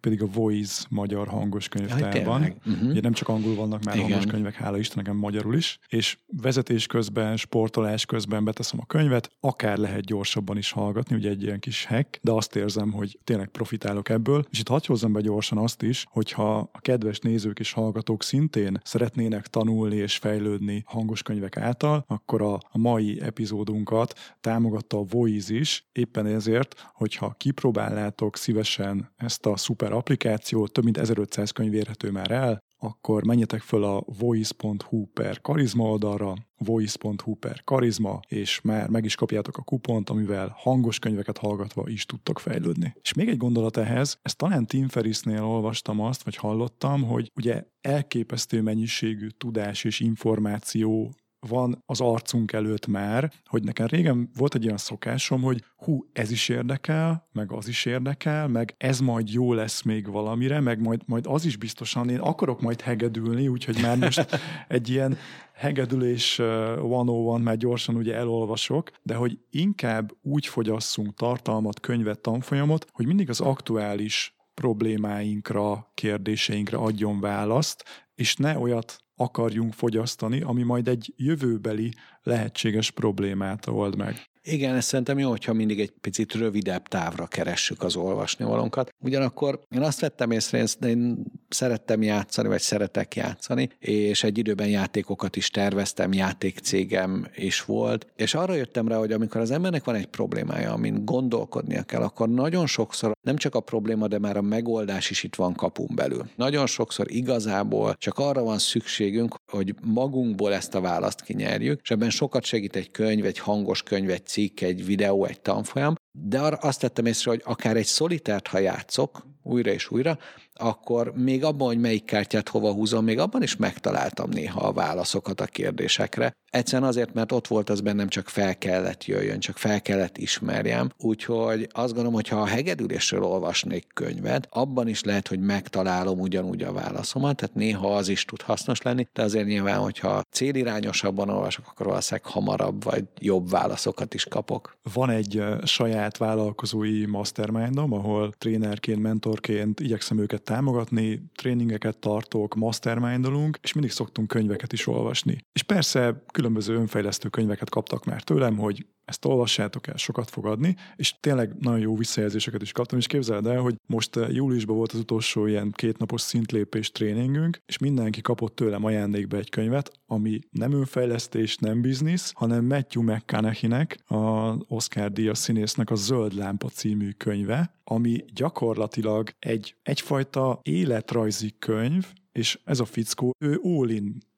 [0.00, 2.54] pedig a Voice magyar hangos könyvtárban.
[2.66, 2.88] Uh-huh.
[2.88, 4.08] Ugye nem csak angol vannak már Igen.
[4.08, 5.78] hangos könyvek, hála Istennek, magyarul is.
[5.88, 11.42] És vezetés közben, sportolás közben beteszem a könyvet, akár lehet gyorsabban is hallgatni, ugye egy
[11.42, 14.46] ilyen kis hack, de azt érzem, hogy tényleg profitálok ebből.
[14.50, 18.80] És itt hagyj hozzam be gyorsan azt is, hogyha a kedves nézők és hallgatók szintén
[18.84, 25.54] szeretnének tanulni és fejlődni hangos könyvek által, akkor a, a mai epizódunkat támogatta a Voice
[25.54, 31.74] is, éppen ezért, hogyha kipróbál ajánlátok szívesen ezt a szuper applikációt, több mint 1500 könyv
[31.74, 38.60] érhető már el, akkor menjetek föl a voice.hu per karizma oldalra, voice.hu per karizma, és
[38.60, 42.94] már meg is kapjátok a kupont, amivel hangos könyveket hallgatva is tudtok fejlődni.
[43.00, 47.64] És még egy gondolat ehhez, ezt talán Tim Ferrisnél olvastam azt, vagy hallottam, hogy ugye
[47.80, 51.14] elképesztő mennyiségű tudás és információ
[51.48, 56.30] van az arcunk előtt már, hogy nekem régen volt egy olyan szokásom, hogy hú, ez
[56.30, 61.00] is érdekel, meg az is érdekel, meg ez majd jó lesz még valamire, meg majd,
[61.06, 65.16] majd az is biztosan, én akarok majd hegedülni, úgyhogy már most egy ilyen
[65.54, 66.36] hegedülés
[66.80, 73.28] van már gyorsan ugye elolvasok, de hogy inkább úgy fogyasszunk tartalmat, könyvet, tanfolyamot, hogy mindig
[73.28, 77.84] az aktuális problémáinkra, kérdéseinkre adjon választ,
[78.14, 81.92] és ne olyat akarjunk fogyasztani, ami majd egy jövőbeli
[82.22, 84.31] lehetséges problémát old meg.
[84.44, 88.94] Igen, ez szerintem jó, hogyha mindig egy picit rövidebb távra keressük az olvasnivalónkat.
[89.00, 95.36] Ugyanakkor én azt vettem észre, én szerettem játszani, vagy szeretek játszani, és egy időben játékokat
[95.36, 100.06] is terveztem, játékcégem is volt, és arra jöttem rá, hogy amikor az embernek van egy
[100.06, 105.10] problémája, amin gondolkodnia kell, akkor nagyon sokszor nem csak a probléma, de már a megoldás
[105.10, 106.26] is itt van kapun belül.
[106.36, 112.10] Nagyon sokszor igazából csak arra van szükségünk, hogy magunkból ezt a választ kinyerjük, és ebben
[112.10, 116.56] sokat segít egy könyv, egy hangos könyv, egy cikk, egy videó, egy tanfolyam, de arra
[116.56, 120.18] azt tettem észre, hogy akár egy szolitárt, ha játszok, újra és újra,
[120.54, 125.40] akkor még abban, hogy melyik kártyát hova húzom, még abban is megtaláltam néha a válaszokat
[125.40, 126.36] a kérdésekre.
[126.50, 130.90] Egyszerűen azért, mert ott volt az bennem, csak fel kellett jöjjön, csak fel kellett ismerjem.
[130.98, 136.62] Úgyhogy azt gondolom, hogy ha a hegedülésről olvasnék könyvet, abban is lehet, hogy megtalálom ugyanúgy
[136.62, 141.66] a válaszomat, tehát néha az is tud hasznos lenni, de azért nyilván, hogyha célirányosabban olvasok,
[141.68, 144.76] akkor valószínűleg hamarabb vagy jobb válaszokat is kapok.
[144.92, 153.72] Van egy saját vállalkozói mastermindom, ahol trénerként, mentorként igyekszem őket támogatni, tréningeket tartok, mastermindolunk, és
[153.72, 155.44] mindig szoktunk könyveket is olvasni.
[155.52, 160.76] És persze különböző önfejlesztő könyveket kaptak már tőlem, hogy ezt olvassátok el, sokat fog adni,
[160.96, 164.92] és tényleg nagyon jó visszajelzéseket is kaptam, és képzeld el, hogy most eh, júliusban volt
[164.92, 170.72] az utolsó ilyen kétnapos szintlépés tréningünk, és mindenki kapott tőlem ajándékba egy könyvet, ami nem
[170.72, 177.80] önfejlesztés, nem biznisz, hanem Matthew McConaughey-nek, a Oscar díjas színésznek a Zöld Lámpa című könyve,
[177.84, 183.88] ami gyakorlatilag egy egyfajta életrajzi könyv, és ez a fickó, ő all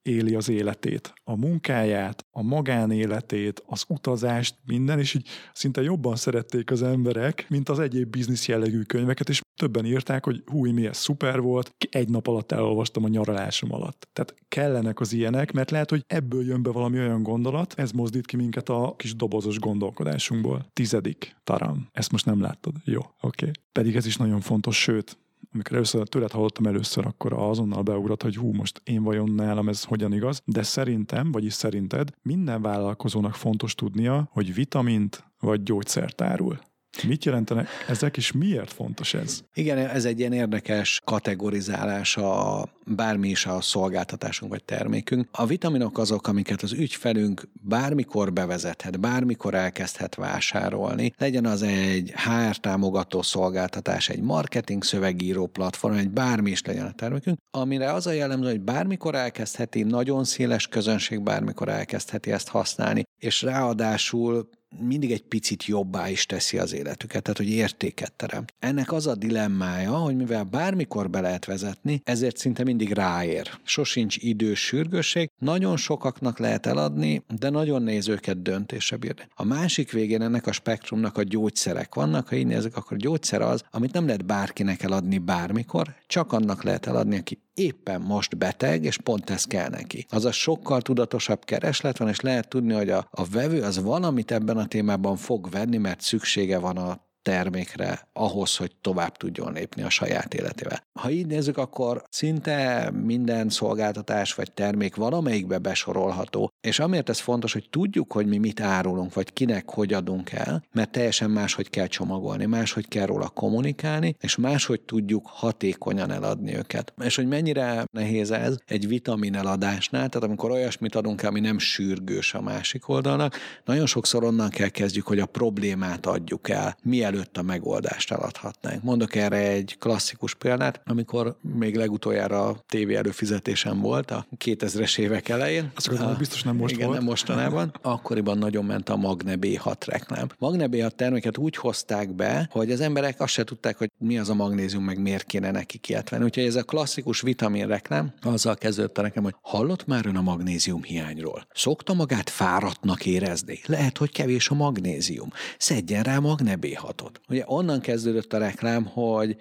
[0.05, 6.70] éli az életét, a munkáját, a magánéletét, az utazást, minden, és így szinte jobban szerették
[6.70, 11.40] az emberek, mint az egyéb biznisz jellegű könyveket, és többen írták, hogy hú, mi szuper
[11.40, 14.09] volt, egy nap alatt elolvastam a nyaralásom alatt.
[14.12, 18.26] Tehát kellenek az ilyenek, mert lehet, hogy ebből jön be valami olyan gondolat, ez mozdít
[18.26, 20.66] ki minket a kis dobozos gondolkodásunkból.
[20.72, 21.88] Tizedik, taram.
[21.92, 22.74] Ezt most nem láttad?
[22.84, 23.14] Jó, oké.
[23.20, 23.50] Okay.
[23.72, 25.18] Pedig ez is nagyon fontos, sőt,
[25.55, 29.84] amikor először tőled hallottam először, akkor azonnal beugrott, hogy hú, most én vajon nálam ez
[29.84, 36.59] hogyan igaz, de szerintem, vagyis szerinted minden vállalkozónak fontos tudnia, hogy vitamint vagy gyógyszert árul.
[37.03, 39.40] Mit jelentenek ezek, és miért fontos ez?
[39.55, 45.28] Igen, ez egy ilyen érdekes kategorizálás a bármi is a szolgáltatásunk vagy termékünk.
[45.32, 51.12] A vitaminok azok, amiket az ügyfelünk bármikor bevezethet, bármikor elkezdhet vásárolni.
[51.18, 56.92] Legyen az egy HR támogató szolgáltatás, egy marketing szövegíró platform, egy bármi is legyen a
[56.92, 63.03] termékünk, amire az a jellemző, hogy bármikor elkezdheti, nagyon széles közönség bármikor elkezdheti ezt használni,
[63.18, 64.49] és ráadásul
[64.81, 68.45] mindig egy picit jobbá is teszi az életüket, tehát hogy értéket terem.
[68.59, 73.51] Ennek az a dilemmája, hogy mivel bármikor be lehet vezetni, ezért szinte mindig ráér.
[73.62, 79.22] Sosincs idős sürgősség, nagyon sokaknak lehet eladni, de nagyon néz őket döntésre bírni.
[79.35, 83.64] A másik végén ennek a spektrumnak a gyógyszerek vannak, ha így nézzük, akkor gyógyszer az,
[83.70, 88.99] amit nem lehet bárkinek eladni bármikor, csak annak lehet eladni, aki éppen most beteg, és
[88.99, 90.07] pont ez kell neki.
[90.09, 94.31] Az a sokkal tudatosabb kereslet van, és lehet tudni, hogy a, a vevő az valamit
[94.31, 99.83] ebben a témában fog venni, mert szüksége van a termékre ahhoz, hogy tovább tudjon lépni
[99.83, 100.83] a saját életével.
[101.01, 107.53] Ha így nézzük, akkor szinte minden szolgáltatás vagy termék valamelyikbe besorolható, és amiért ez fontos,
[107.53, 111.87] hogy tudjuk, hogy mi mit árulunk, vagy kinek hogy adunk el, mert teljesen máshogy kell
[111.87, 116.93] csomagolni, máshogy kell róla kommunikálni, és máshogy tudjuk hatékonyan eladni őket.
[117.05, 121.59] És hogy mennyire nehéz ez egy vitamin eladásnál, tehát amikor olyasmit adunk el, ami nem
[121.59, 127.14] sürgős a másik oldalnak, nagyon sokszor onnan kell kezdjük, hogy a problémát adjuk el, mielőtt
[127.33, 128.83] a megoldást eladhatnánk.
[128.83, 135.29] Mondok erre egy klasszikus példát, amikor még legutoljára a tévé előfizetésem volt a 2000-es évek
[135.29, 135.71] elején.
[135.75, 136.99] Azt gondolom, biztos nem most igen, volt.
[136.99, 137.75] nem mostanában.
[137.83, 140.29] Akkoriban nagyon ment a Magne B6 reklám.
[140.39, 144.29] Magne B6 terméket úgy hozták be, hogy az emberek azt se tudták, hogy mi az
[144.29, 146.25] a magnézium, meg miért kéne neki kiát venni.
[146.25, 150.83] Úgyhogy ez a klasszikus vitamin reklám azzal kezdődte nekem, hogy hallott már ön a magnézium
[150.83, 151.47] hiányról.
[151.55, 153.61] Szokta magát fáradtnak érezni.
[153.67, 155.29] Lehet, hogy kevés a magnézium.
[155.59, 157.03] Szedjen rá Magne B6-ot.
[157.28, 159.36] Ugye onnan kezdődött a reklám, hogy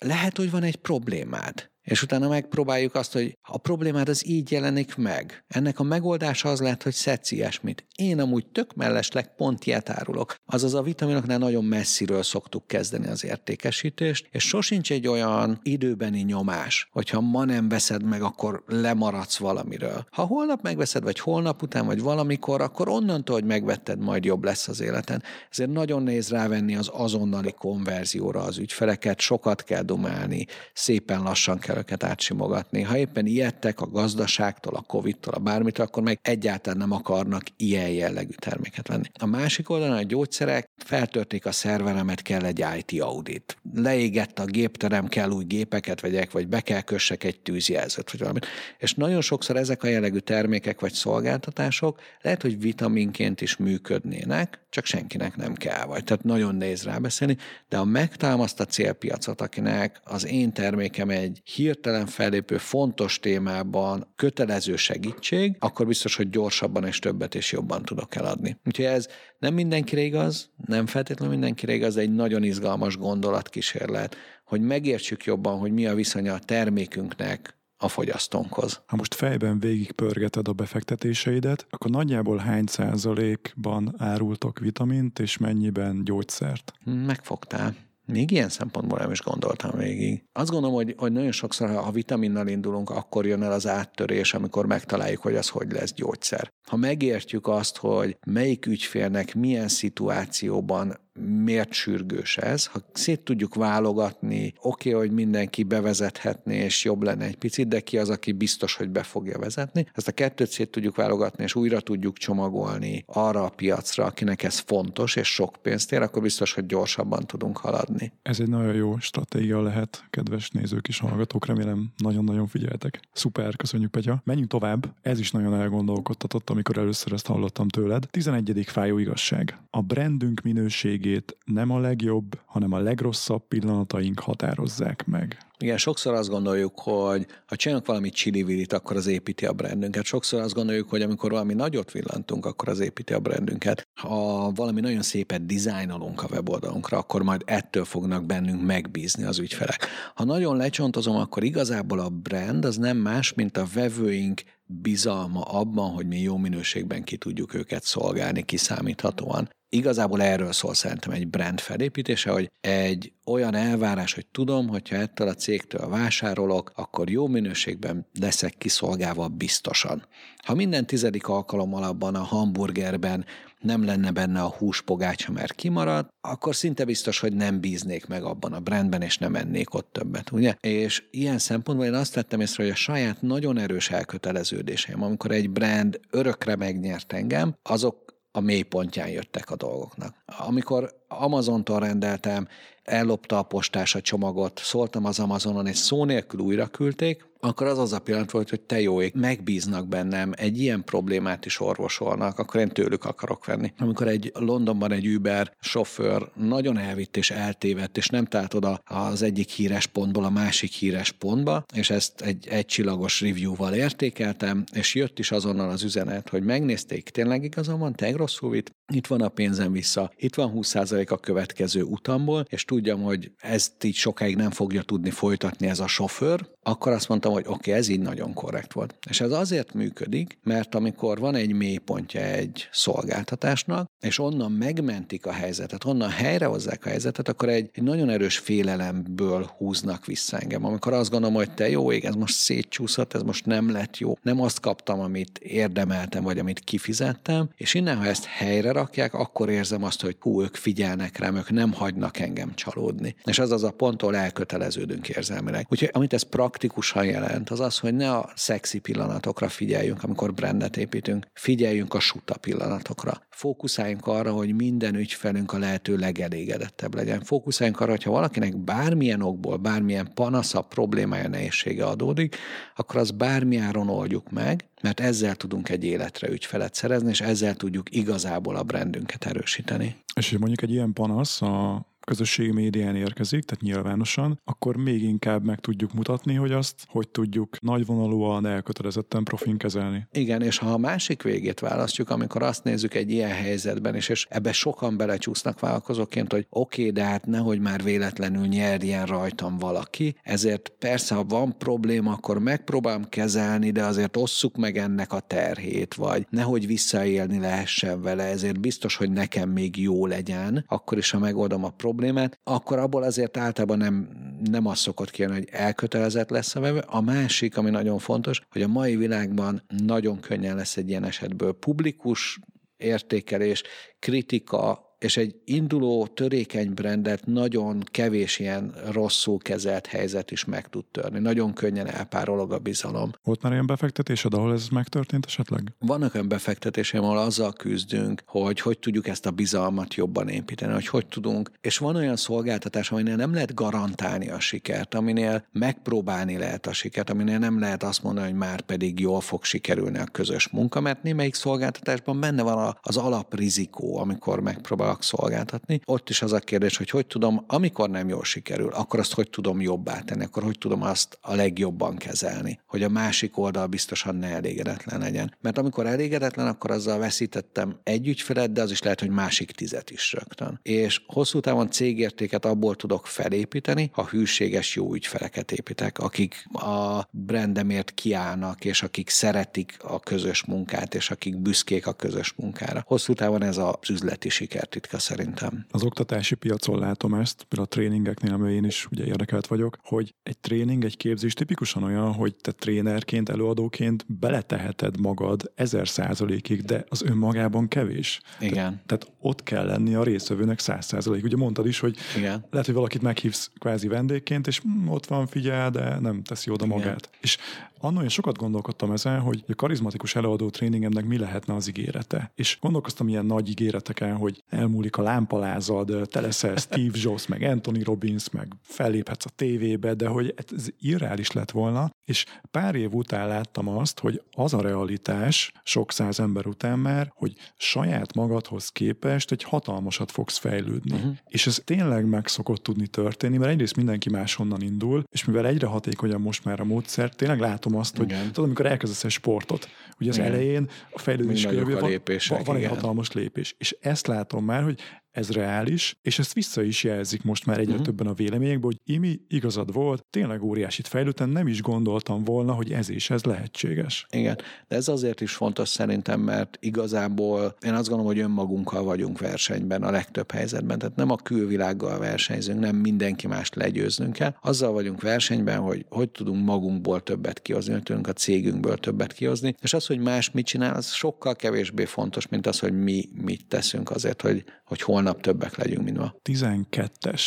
[0.00, 4.96] lehet, hogy van egy problémád és utána megpróbáljuk azt, hogy a problémád az így jelenik
[4.96, 5.44] meg.
[5.48, 7.84] Ennek a megoldása az lehet, hogy szedsz ilyesmit.
[7.94, 10.34] Én amúgy tök mellesleg pont ilyet árulok.
[10.46, 16.88] Azaz a vitaminoknál nagyon messziről szoktuk kezdeni az értékesítést, és sosincs egy olyan időbeni nyomás,
[16.92, 20.06] hogyha ma nem veszed meg, akkor lemaradsz valamiről.
[20.10, 24.68] Ha holnap megveszed, vagy holnap után, vagy valamikor, akkor onnantól, hogy megvetted, majd jobb lesz
[24.68, 25.22] az életen.
[25.50, 31.78] Ezért nagyon néz rávenni az azonnali konverzióra az ügyfeleket, sokat kell domálni, szépen lassan kell
[31.80, 32.82] őket átsimogatni.
[32.82, 37.88] Ha éppen ijedtek a gazdaságtól, a Covid-tól, a bármitől, akkor meg egyáltalán nem akarnak ilyen
[37.88, 39.08] jellegű terméket venni.
[39.18, 43.56] A másik oldalon a gyógyszerek feltörték a szerveremet, kell egy IT audit.
[43.74, 48.46] Leégett a gépterem, kell új gépeket vegyek, vagy be kell kössek egy tűzjelzőt, vagy valamit.
[48.78, 54.84] És nagyon sokszor ezek a jellegű termékek vagy szolgáltatások lehet, hogy vitaminként is működnének, csak
[54.84, 57.36] senkinek nem kell, vagy tehát nagyon néz rá beszélni,
[57.68, 61.40] de ha megtámaszt a célpiacot, akinek az én termékem egy
[61.70, 68.14] hirtelen fellépő fontos témában kötelező segítség, akkor biztos, hogy gyorsabban és többet és jobban tudok
[68.14, 68.56] eladni.
[68.66, 69.08] Úgyhogy ez
[69.38, 75.58] nem mindenkire igaz, nem feltétlenül mindenkire igaz, de egy nagyon izgalmas gondolatkísérlet, hogy megértsük jobban,
[75.58, 78.82] hogy mi a viszonya a termékünknek a fogyasztónkhoz.
[78.86, 86.04] Ha most fejben végig pörgeted a befektetéseidet, akkor nagyjából hány százalékban árultok vitamint, és mennyiben
[86.04, 86.72] gyógyszert?
[86.84, 87.74] Megfogtál.
[88.10, 90.24] Még ilyen szempontból nem is gondoltam végig.
[90.32, 94.66] Azt gondolom, hogy, hogy nagyon sokszor, ha vitaminnal indulunk, akkor jön el az áttörés, amikor
[94.66, 96.52] megtaláljuk, hogy az hogy lesz gyógyszer.
[96.68, 102.66] Ha megértjük azt, hogy melyik ügyfélnek milyen szituációban miért sürgős ez.
[102.66, 107.98] Ha szét tudjuk válogatni, oké, hogy mindenki bevezethetné, és jobb lenne egy picit, de ki
[107.98, 109.86] az, aki biztos, hogy be fogja vezetni.
[109.92, 114.58] Ezt a kettőt szét tudjuk válogatni, és újra tudjuk csomagolni arra a piacra, akinek ez
[114.58, 118.12] fontos, és sok pénzt ér, akkor biztos, hogy gyorsabban tudunk haladni.
[118.22, 123.00] Ez egy nagyon jó stratégia lehet, kedves nézők és hallgatók, remélem nagyon-nagyon figyeltek.
[123.12, 124.20] Szuper, köszönjük Petya.
[124.24, 128.06] Menjünk tovább, ez is nagyon elgondolkodtatott, amikor először ezt hallottam tőled.
[128.10, 128.64] 11.
[128.66, 129.58] fájó igazság.
[129.70, 135.38] A brandünk minőségét minőségét nem a legjobb, hanem a legrosszabb pillanataink határozzák meg.
[135.62, 140.04] Igen, sokszor azt gondoljuk, hogy ha csinálunk valami csilivirit, akkor az építi a brandünket.
[140.04, 143.88] Sokszor azt gondoljuk, hogy amikor valami nagyot villantunk, akkor az építi a brandünket.
[144.00, 149.86] Ha valami nagyon szépet dizájnolunk a weboldalunkra, akkor majd ettől fognak bennünk megbízni az ügyfelek.
[150.14, 155.90] Ha nagyon lecsontozom, akkor igazából a brand az nem más, mint a vevőink bizalma abban,
[155.90, 159.50] hogy mi jó minőségben ki tudjuk őket szolgálni kiszámíthatóan.
[159.72, 165.28] Igazából erről szól szerintem egy brand felépítése, hogy egy olyan elvárás, hogy tudom, hogyha ettől
[165.28, 170.06] a cégtől vásárolok, akkor jó minőségben leszek kiszolgálva biztosan.
[170.44, 173.24] Ha minden tizedik alkalommal abban a hamburgerben
[173.60, 178.52] nem lenne benne a húspogácsa, mert kimarad, akkor szinte biztos, hogy nem bíznék meg abban
[178.52, 180.54] a brandben, és nem ennék ott többet, ugye?
[180.60, 185.50] És ilyen szempontból én azt tettem észre, hogy a saját nagyon erős elköteleződéseim, amikor egy
[185.50, 190.14] brand örökre megnyert engem, azok a mélypontján jöttek a dolgoknak.
[190.26, 192.48] Amikor Amazontól rendeltem
[192.82, 197.78] ellopta a postás a csomagot, szóltam az Amazonon, és szó nélkül újra küldték, akkor az
[197.78, 202.38] az a pillanat volt, hogy te jó ég, megbíznak bennem, egy ilyen problémát is orvosolnak,
[202.38, 203.72] akkor én tőlük akarok venni.
[203.78, 209.22] Amikor egy Londonban egy Uber sofőr nagyon elvitt és eltévedt, és nem talált oda az
[209.22, 215.18] egyik híres pontból a másik híres pontba, és ezt egy egycsillagos review-val értékeltem, és jött
[215.18, 219.28] is azonnal az üzenet, hogy megnézték, tényleg igazam van, te rosszul vitt, itt van a
[219.28, 224.50] pénzem vissza, itt van 20% a következő utamból, és tudjam, hogy ezt így sokáig nem
[224.50, 228.32] fogja tudni folytatni ez a sofőr, akkor azt mondtam, hogy oké, okay, ez így nagyon
[228.32, 228.94] korrekt volt.
[229.08, 235.32] És ez azért működik, mert amikor van egy mélypontja egy szolgáltatásnak, és onnan megmentik a
[235.32, 240.64] helyzetet, onnan helyrehozzák a helyzetet, akkor egy, egy nagyon erős félelemből húznak vissza engem.
[240.64, 244.18] Amikor azt gondolom, hogy te jó ég, ez most szétcsúszott, ez most nem lett jó,
[244.22, 249.48] nem azt kaptam, amit érdemeltem, vagy amit kifizettem, és innen, ha ezt helyre rakják, akkor
[249.48, 253.14] érzem azt, hogy hú, ők figyelnek rám, ők nem hagynak engem csalódni.
[253.24, 255.66] És az az a ponttól elköteleződünk érzelmileg.
[255.68, 260.76] Úgyhogy amit ez praktikusan jelent, az az, hogy ne a szexi pillanatokra figyeljünk, amikor brandet
[260.76, 263.22] építünk, figyeljünk a suta pillanatokra.
[263.30, 267.20] Fókuszáljunk arra, hogy minden ügyfelünk a lehető legelégedettebb legyen.
[267.20, 272.36] Fókuszáljunk arra, hogy ha valakinek bármilyen okból, bármilyen panasza, problémája, nehézsége adódik,
[272.76, 277.94] akkor az bármiáron oldjuk meg, mert ezzel tudunk egy életre ügyfelet szerezni, és ezzel tudjuk
[277.94, 279.96] igazából a brandünket erősíteni.
[280.14, 285.58] És mondjuk egy ilyen panasz a közösségi médián érkezik, tehát nyilvánosan, akkor még inkább meg
[285.58, 290.06] tudjuk mutatni, hogy azt hogy tudjuk nagyvonalúan, elkötelezetten profin kezelni.
[290.12, 294.26] Igen, és ha a másik végét választjuk, amikor azt nézzük egy ilyen helyzetben, és, és
[294.28, 300.16] ebbe sokan belecsúsznak vállalkozóként, hogy oké, okay, de hát nehogy már véletlenül nyerjen rajtam valaki,
[300.22, 305.94] ezért persze, ha van probléma, akkor megpróbálom kezelni, de azért osszuk meg ennek a terhét,
[305.94, 311.18] vagy nehogy visszaélni lehessen vele, ezért biztos, hogy nekem még jó legyen, akkor is, ha
[311.18, 314.08] megoldom a problémát, problémát, akkor abból azért általában nem,
[314.50, 316.82] nem az szokott kijönni, hogy elkötelezett lesz a vevő.
[316.86, 321.52] A másik, ami nagyon fontos, hogy a mai világban nagyon könnyen lesz egy ilyen esetből
[321.52, 322.38] publikus
[322.76, 323.62] értékelés,
[323.98, 330.84] kritika, és egy induló, törékeny brandet nagyon kevés ilyen rosszul kezelt helyzet is meg tud
[330.90, 331.18] törni.
[331.18, 333.10] Nagyon könnyen elpárolog a bizalom.
[333.22, 335.72] Volt már ilyen befektetésed, ahol ez megtörtént esetleg?
[335.78, 340.86] Vannak olyan befektetések, ahol azzal küzdünk, hogy hogy tudjuk ezt a bizalmat jobban építeni, hogy
[340.86, 341.50] hogy tudunk.
[341.60, 347.10] És van olyan szolgáltatás, aminél nem lehet garantálni a sikert, aminél megpróbálni lehet a sikert,
[347.10, 351.02] aminél nem lehet azt mondani, hogy már pedig jól fog sikerülni a közös munka, mert
[351.02, 355.80] némelyik szolgáltatásban benne van az alaprizikó, amikor megpróbál tudnak szolgáltatni.
[355.84, 359.30] Ott is az a kérdés, hogy hogy tudom, amikor nem jól sikerül, akkor azt hogy
[359.30, 364.14] tudom jobbá tenni, akkor hogy tudom azt a legjobban kezelni, hogy a másik oldal biztosan
[364.14, 365.34] ne elégedetlen legyen.
[365.40, 369.90] Mert amikor elégedetlen, akkor azzal veszítettem egy ügyfelet, de az is lehet, hogy másik tizet
[369.90, 370.60] is rögtön.
[370.62, 377.90] És hosszú távon cégértéket abból tudok felépíteni, ha hűséges, jó ügyfeleket építek, akik a brandemért
[377.90, 382.82] kiállnak, és akik szeretik a közös munkát, és akik büszkék a közös munkára.
[382.86, 385.66] Hosszú távon ez az üzleti sikert ritka szerintem.
[385.70, 390.14] Az oktatási piacon látom ezt, például a tréningeknél, mert én is ugye érdekelt vagyok, hogy
[390.22, 396.84] egy tréning, egy képzés tipikusan olyan, hogy te trénerként, előadóként beleteheted magad ezer százalékig, de
[396.88, 398.20] az önmagában kevés.
[398.40, 398.80] Igen.
[398.86, 401.24] Te, tehát ott kell lenni a részvevőnek száz százalék.
[401.24, 402.44] Ugye mondtad is, hogy Igen.
[402.50, 406.64] lehet, hogy valakit meghívsz kvázi vendégként, és mm, ott van, figyel, de nem teszi oda
[406.64, 406.78] Igen.
[406.78, 407.10] magát.
[407.20, 407.38] És
[407.82, 412.32] Annól én sokat gondolkodtam ezen, hogy a karizmatikus előadó tréningemnek mi lehetne az ígérete.
[412.34, 417.82] És gondolkoztam ilyen nagy ígéreteken, hogy elmúlik a lámpalázad, te leszel Steve Jobs, meg Anthony
[417.82, 423.28] Robbins, meg felléphetsz a tévébe, de hogy ez irreális lett volna, és pár év után
[423.28, 429.32] láttam azt, hogy az a realitás, sok száz ember után már, hogy saját magadhoz képest
[429.32, 430.96] egy hatalmasat fogsz fejlődni.
[430.96, 431.16] Uh-huh.
[431.26, 435.66] És ez tényleg meg szokott tudni történni, mert egyrészt mindenki máshonnan indul, és mivel egyre
[435.66, 438.26] hatékonyabb most már a módszer, tényleg látom látom azt, hogy igen.
[438.26, 439.68] tudod, amikor elkezdesz egy sportot,
[440.00, 440.32] ugye az igen.
[440.32, 443.54] elején a fejlődés körül van, van egy hatalmas lépés.
[443.58, 444.80] És ezt látom már, hogy
[445.10, 447.86] ez reális, és ezt vissza is jelzik most már egyre uh-huh.
[447.86, 452.72] többen a véleményekben, hogy Imi igazad volt, tényleg óriásit fejlődtem, nem is gondoltam volna, hogy
[452.72, 454.06] ez is ez lehetséges.
[454.10, 454.38] Igen,
[454.68, 459.82] de ez azért is fontos szerintem, mert igazából én azt gondolom, hogy önmagunkkal vagyunk versenyben
[459.82, 465.00] a legtöbb helyzetben, tehát nem a külvilággal versenyzünk, nem mindenki mást legyőznünk kell, azzal vagyunk
[465.00, 469.86] versenyben, hogy hogy tudunk magunkból többet kihozni, hogy tudunk a cégünkből többet kihozni, és az,
[469.86, 474.22] hogy más mit csinál, az sokkal kevésbé fontos, mint az, hogy mi mit teszünk azért,
[474.22, 476.14] hogy, hogy hol holnap többek legyünk, mint ma.
[476.24, 477.22] 12-es.